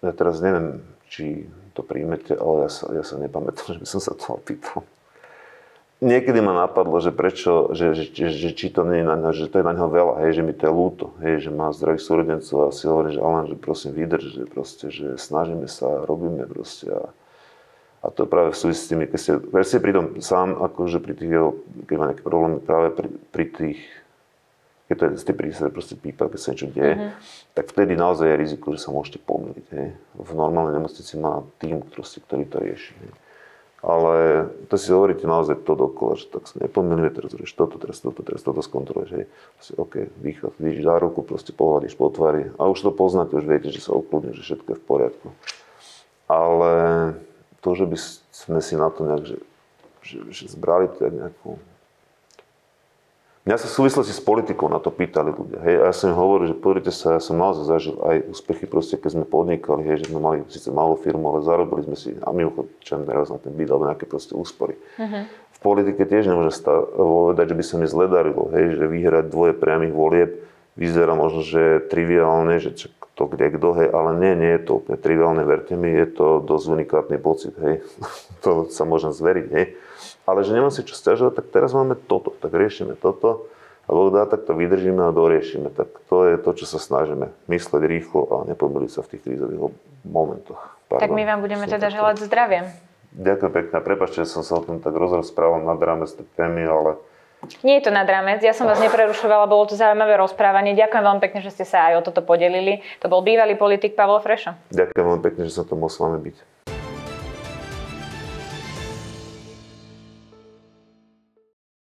ja 0.00 0.12
teraz 0.16 0.40
neviem, 0.40 0.84
či 1.12 1.48
to 1.76 1.84
príjmete, 1.84 2.32
ale 2.36 2.68
ja 2.68 2.70
sa, 2.72 2.84
ja 2.92 3.04
sa 3.04 3.20
nepamätám, 3.20 3.68
že 3.76 3.80
by 3.84 3.88
som 3.88 4.00
sa 4.00 4.16
toho 4.16 4.40
pýtal. 4.40 4.84
Niekedy 5.96 6.44
ma 6.44 6.52
napadlo, 6.52 7.00
že 7.00 7.08
prečo, 7.08 7.72
že, 7.72 7.96
že, 7.96 8.04
že, 8.12 8.28
že 8.28 8.50
či 8.52 8.68
to 8.68 8.84
nie 8.84 9.00
je 9.00 9.08
na 9.08 9.16
ňo, 9.16 9.32
že 9.32 9.48
to 9.48 9.64
je 9.64 9.64
na 9.64 9.72
ňo 9.72 9.88
veľa, 9.88 10.14
hej, 10.28 10.36
že 10.36 10.42
mi 10.44 10.52
to 10.52 10.68
je 10.68 10.72
ľúto, 10.76 11.16
hej, 11.24 11.48
že 11.48 11.48
má 11.48 11.72
zdravých 11.72 12.04
súrodencov 12.04 12.68
a 12.68 12.74
si 12.76 12.84
hovorím, 12.84 13.16
že 13.16 13.24
Alan, 13.24 13.48
že 13.48 13.56
prosím 13.56 13.96
vydrž, 13.96 14.24
že 14.28 14.44
proste, 14.44 14.92
že 14.92 15.16
snažíme 15.16 15.64
sa, 15.64 16.04
robíme 16.04 16.44
proste 16.44 16.92
a, 16.92 17.08
a 18.04 18.12
to 18.12 18.28
práve 18.28 18.52
v 18.52 18.60
súvisí 18.60 18.84
s 18.84 18.90
tými, 18.92 19.08
keď 19.08 19.18
ste, 19.24 19.32
keď 19.40 19.64
ste 19.64 19.78
pri 19.80 19.92
tom 19.96 20.06
sám, 20.20 20.60
akože 20.68 21.00
pri 21.00 21.16
tých 21.16 21.32
jeho, 21.32 21.50
keď 21.88 21.96
má 21.96 22.04
nejaké 22.12 22.24
problémy, 22.28 22.60
práve 22.60 22.88
pri, 22.92 23.08
pri 23.32 23.44
tých, 23.56 23.80
keď 24.92 24.94
to 25.00 25.04
je 25.08 25.10
z 25.16 25.24
tej 25.32 25.36
prísade 25.40 25.70
proste 25.72 25.96
pípa, 25.96 26.28
keď 26.28 26.40
sa 26.44 26.52
niečo 26.52 26.68
deje, 26.76 26.92
mm-hmm. 26.92 27.12
tak 27.56 27.72
vtedy 27.72 27.96
naozaj 27.96 28.36
je 28.36 28.36
riziko, 28.36 28.76
že 28.76 28.84
sa 28.84 28.92
môžete 28.92 29.16
pomýliť, 29.24 29.66
hej. 29.72 29.96
V 30.12 30.30
normálnej 30.36 30.76
nemocnici 30.76 31.16
má 31.16 31.40
tým, 31.56 31.80
ktorý 31.88 32.44
to 32.52 32.60
rieši, 32.60 32.92
hej. 33.00 33.12
Ale 33.84 34.48
to 34.72 34.74
si 34.80 34.88
hovoríte 34.88 35.28
naozaj 35.28 35.62
to 35.62 35.76
dokola, 35.76 36.16
že 36.16 36.32
tak 36.32 36.48
sa 36.48 36.56
nepomýlime, 36.64 37.12
teraz 37.12 37.36
rieš 37.36 37.52
toto, 37.52 37.76
teraz 37.76 38.00
toto, 38.00 38.24
teraz 38.24 38.40
toto 38.40 38.64
skontroluješ, 38.64 39.10
hej. 39.12 39.26
Proste, 39.60 39.72
OK, 39.76 39.94
východ, 40.16 40.52
vidíš 40.56 40.88
za 40.88 40.96
ruku, 40.96 41.20
proste 41.20 41.52
pohľadíš 41.52 41.94
po 41.94 42.08
tvári 42.08 42.50
a 42.56 42.66
už 42.66 42.82
to 42.82 42.90
poznáte, 42.90 43.36
už 43.36 43.46
viete, 43.46 43.68
že 43.68 43.84
sa 43.84 43.92
ukludne, 43.92 44.32
že 44.32 44.42
všetko 44.42 44.68
je 44.74 44.80
v 44.80 44.86
poriadku. 44.88 45.28
Ale 46.26 46.72
to, 47.60 47.70
že 47.76 47.84
by 47.86 47.96
sme 48.32 48.60
si 48.64 48.74
na 48.74 48.88
to 48.90 49.00
nejak, 49.06 49.24
že, 49.28 49.38
že, 50.02 50.18
že 50.34 50.44
zbrali 50.50 50.90
tak 50.90 51.12
nejakú 51.12 51.60
Mňa 53.46 53.62
sa 53.62 53.70
v 53.70 53.78
súvislosti 53.78 54.10
s 54.10 54.18
politikou 54.18 54.66
na 54.66 54.82
to 54.82 54.90
pýtali 54.90 55.30
ľudia. 55.30 55.62
Hej, 55.62 55.76
a 55.78 55.84
ja 55.86 55.94
som 55.94 56.10
im 56.10 56.18
hovoril, 56.18 56.50
že 56.50 56.58
pozrite 56.58 56.90
sa, 56.90 57.14
ja 57.14 57.22
som 57.22 57.38
naozaj 57.38 57.64
zažil 57.70 57.94
aj 58.02 58.26
úspechy, 58.26 58.66
proste, 58.66 58.98
keď 58.98 59.10
sme 59.14 59.24
podnikali, 59.24 59.86
hej, 59.86 60.02
že 60.02 60.10
sme 60.10 60.18
mali 60.18 60.42
síce 60.50 60.66
malú 60.74 60.98
firmu, 60.98 61.30
ale 61.30 61.46
zarobili 61.46 61.86
sme 61.86 61.94
si, 61.94 62.10
a 62.18 62.34
mimochodom, 62.34 62.66
čo 62.82 62.98
teraz 63.06 63.30
na 63.30 63.38
ten 63.38 63.54
byt, 63.54 63.70
alebo 63.70 63.86
nejaké 63.86 64.10
proste 64.10 64.34
úspory. 64.34 64.74
Uh-huh. 64.98 65.30
V 65.30 65.58
politike 65.62 66.02
tiež 66.02 66.26
nemôžem 66.26 66.58
povedať, 66.98 67.54
že 67.54 67.56
by 67.56 67.64
sa 67.64 67.74
mi 67.78 67.86
zle 67.86 68.10
darilo, 68.10 68.50
hej, 68.50 68.82
že 68.82 68.84
vyhrať 68.90 69.30
dvoje 69.30 69.54
priamých 69.54 69.94
volieb 69.94 70.30
vyzerá 70.74 71.14
možno, 71.14 71.46
že 71.46 71.86
triviálne, 71.86 72.58
že 72.58 72.74
čo, 72.74 72.90
to 73.14 73.30
kde 73.30 73.54
kto, 73.54 73.68
hej, 73.78 73.88
ale 73.94 74.18
nie, 74.18 74.34
nie 74.42 74.52
je 74.58 74.62
to 74.66 74.82
úplne 74.82 74.98
triviálne, 74.98 75.46
verte 75.46 75.78
mi, 75.78 75.94
je 75.94 76.08
to 76.10 76.42
dosť 76.42 76.66
unikátny 76.82 77.16
pocit, 77.22 77.54
hej. 77.62 77.78
to 78.42 78.66
sa 78.74 78.82
môžem 78.82 79.14
zveriť, 79.14 79.46
hej. 79.54 79.66
Ale 80.26 80.42
že 80.42 80.52
nemám 80.52 80.74
si 80.74 80.82
čo 80.82 80.98
stiažovať, 80.98 81.38
tak 81.38 81.46
teraz 81.54 81.70
máme 81.72 81.94
toto, 81.94 82.34
tak 82.36 82.50
riešime 82.50 82.98
toto 82.98 83.46
a 83.86 83.90
Boh 83.94 84.10
dá, 84.10 84.26
tak 84.26 84.42
to 84.42 84.58
vydržíme 84.58 84.98
a 84.98 85.14
doriešime. 85.14 85.70
Tak 85.70 85.86
to 86.10 86.26
je 86.26 86.34
to, 86.42 86.50
čo 86.58 86.66
sa 86.66 86.82
snažíme. 86.82 87.30
Mysleť 87.46 87.82
rýchlo 87.86 88.26
a 88.34 88.36
nepomýliť 88.50 88.90
sa 88.90 89.00
v 89.06 89.10
tých 89.14 89.22
krízových 89.22 89.70
momentoch. 90.02 90.58
Pardon. 90.90 91.02
Tak 91.06 91.14
my 91.14 91.22
vám 91.22 91.38
budeme 91.38 91.70
teda 91.70 91.86
želať 91.86 92.26
zdravie. 92.26 92.66
Ďakujem 93.14 93.52
pekne. 93.54 93.78
Prepačte, 93.86 94.26
že 94.26 94.34
som 94.34 94.42
sa 94.42 94.58
o 94.58 94.62
tom 94.66 94.82
tak 94.82 94.92
rozprával 94.92 95.62
nad 95.62 95.78
rámec 95.78 96.10
témy, 96.34 96.66
ale 96.66 96.98
nie 97.62 97.78
je 97.78 97.86
to 97.86 97.92
nad 97.94 98.08
rámec, 98.08 98.42
ja 98.42 98.56
som 98.56 98.66
vás 98.66 98.80
neprerušovala, 98.80 99.46
bolo 99.46 99.70
to 99.70 99.78
zaujímavé 99.78 100.18
rozprávanie. 100.18 100.74
Ďakujem 100.74 101.04
veľmi 101.04 101.22
pekne, 101.22 101.40
že 101.44 101.54
ste 101.54 101.68
sa 101.68 101.92
aj 101.92 102.02
o 102.02 102.04
toto 102.10 102.24
podelili. 102.24 102.82
To 103.04 103.12
bol 103.12 103.22
bývalý 103.22 103.54
politik 103.54 103.94
Pavlo 103.94 104.18
Frešo. 104.18 104.56
Ďakujem 104.74 105.04
veľmi 105.04 105.22
pekne, 105.22 105.42
že 105.46 105.54
som 105.54 105.68
to 105.68 105.78
mohol 105.78 105.92
s 105.92 106.00
vami 106.00 106.18
byť. 106.18 106.55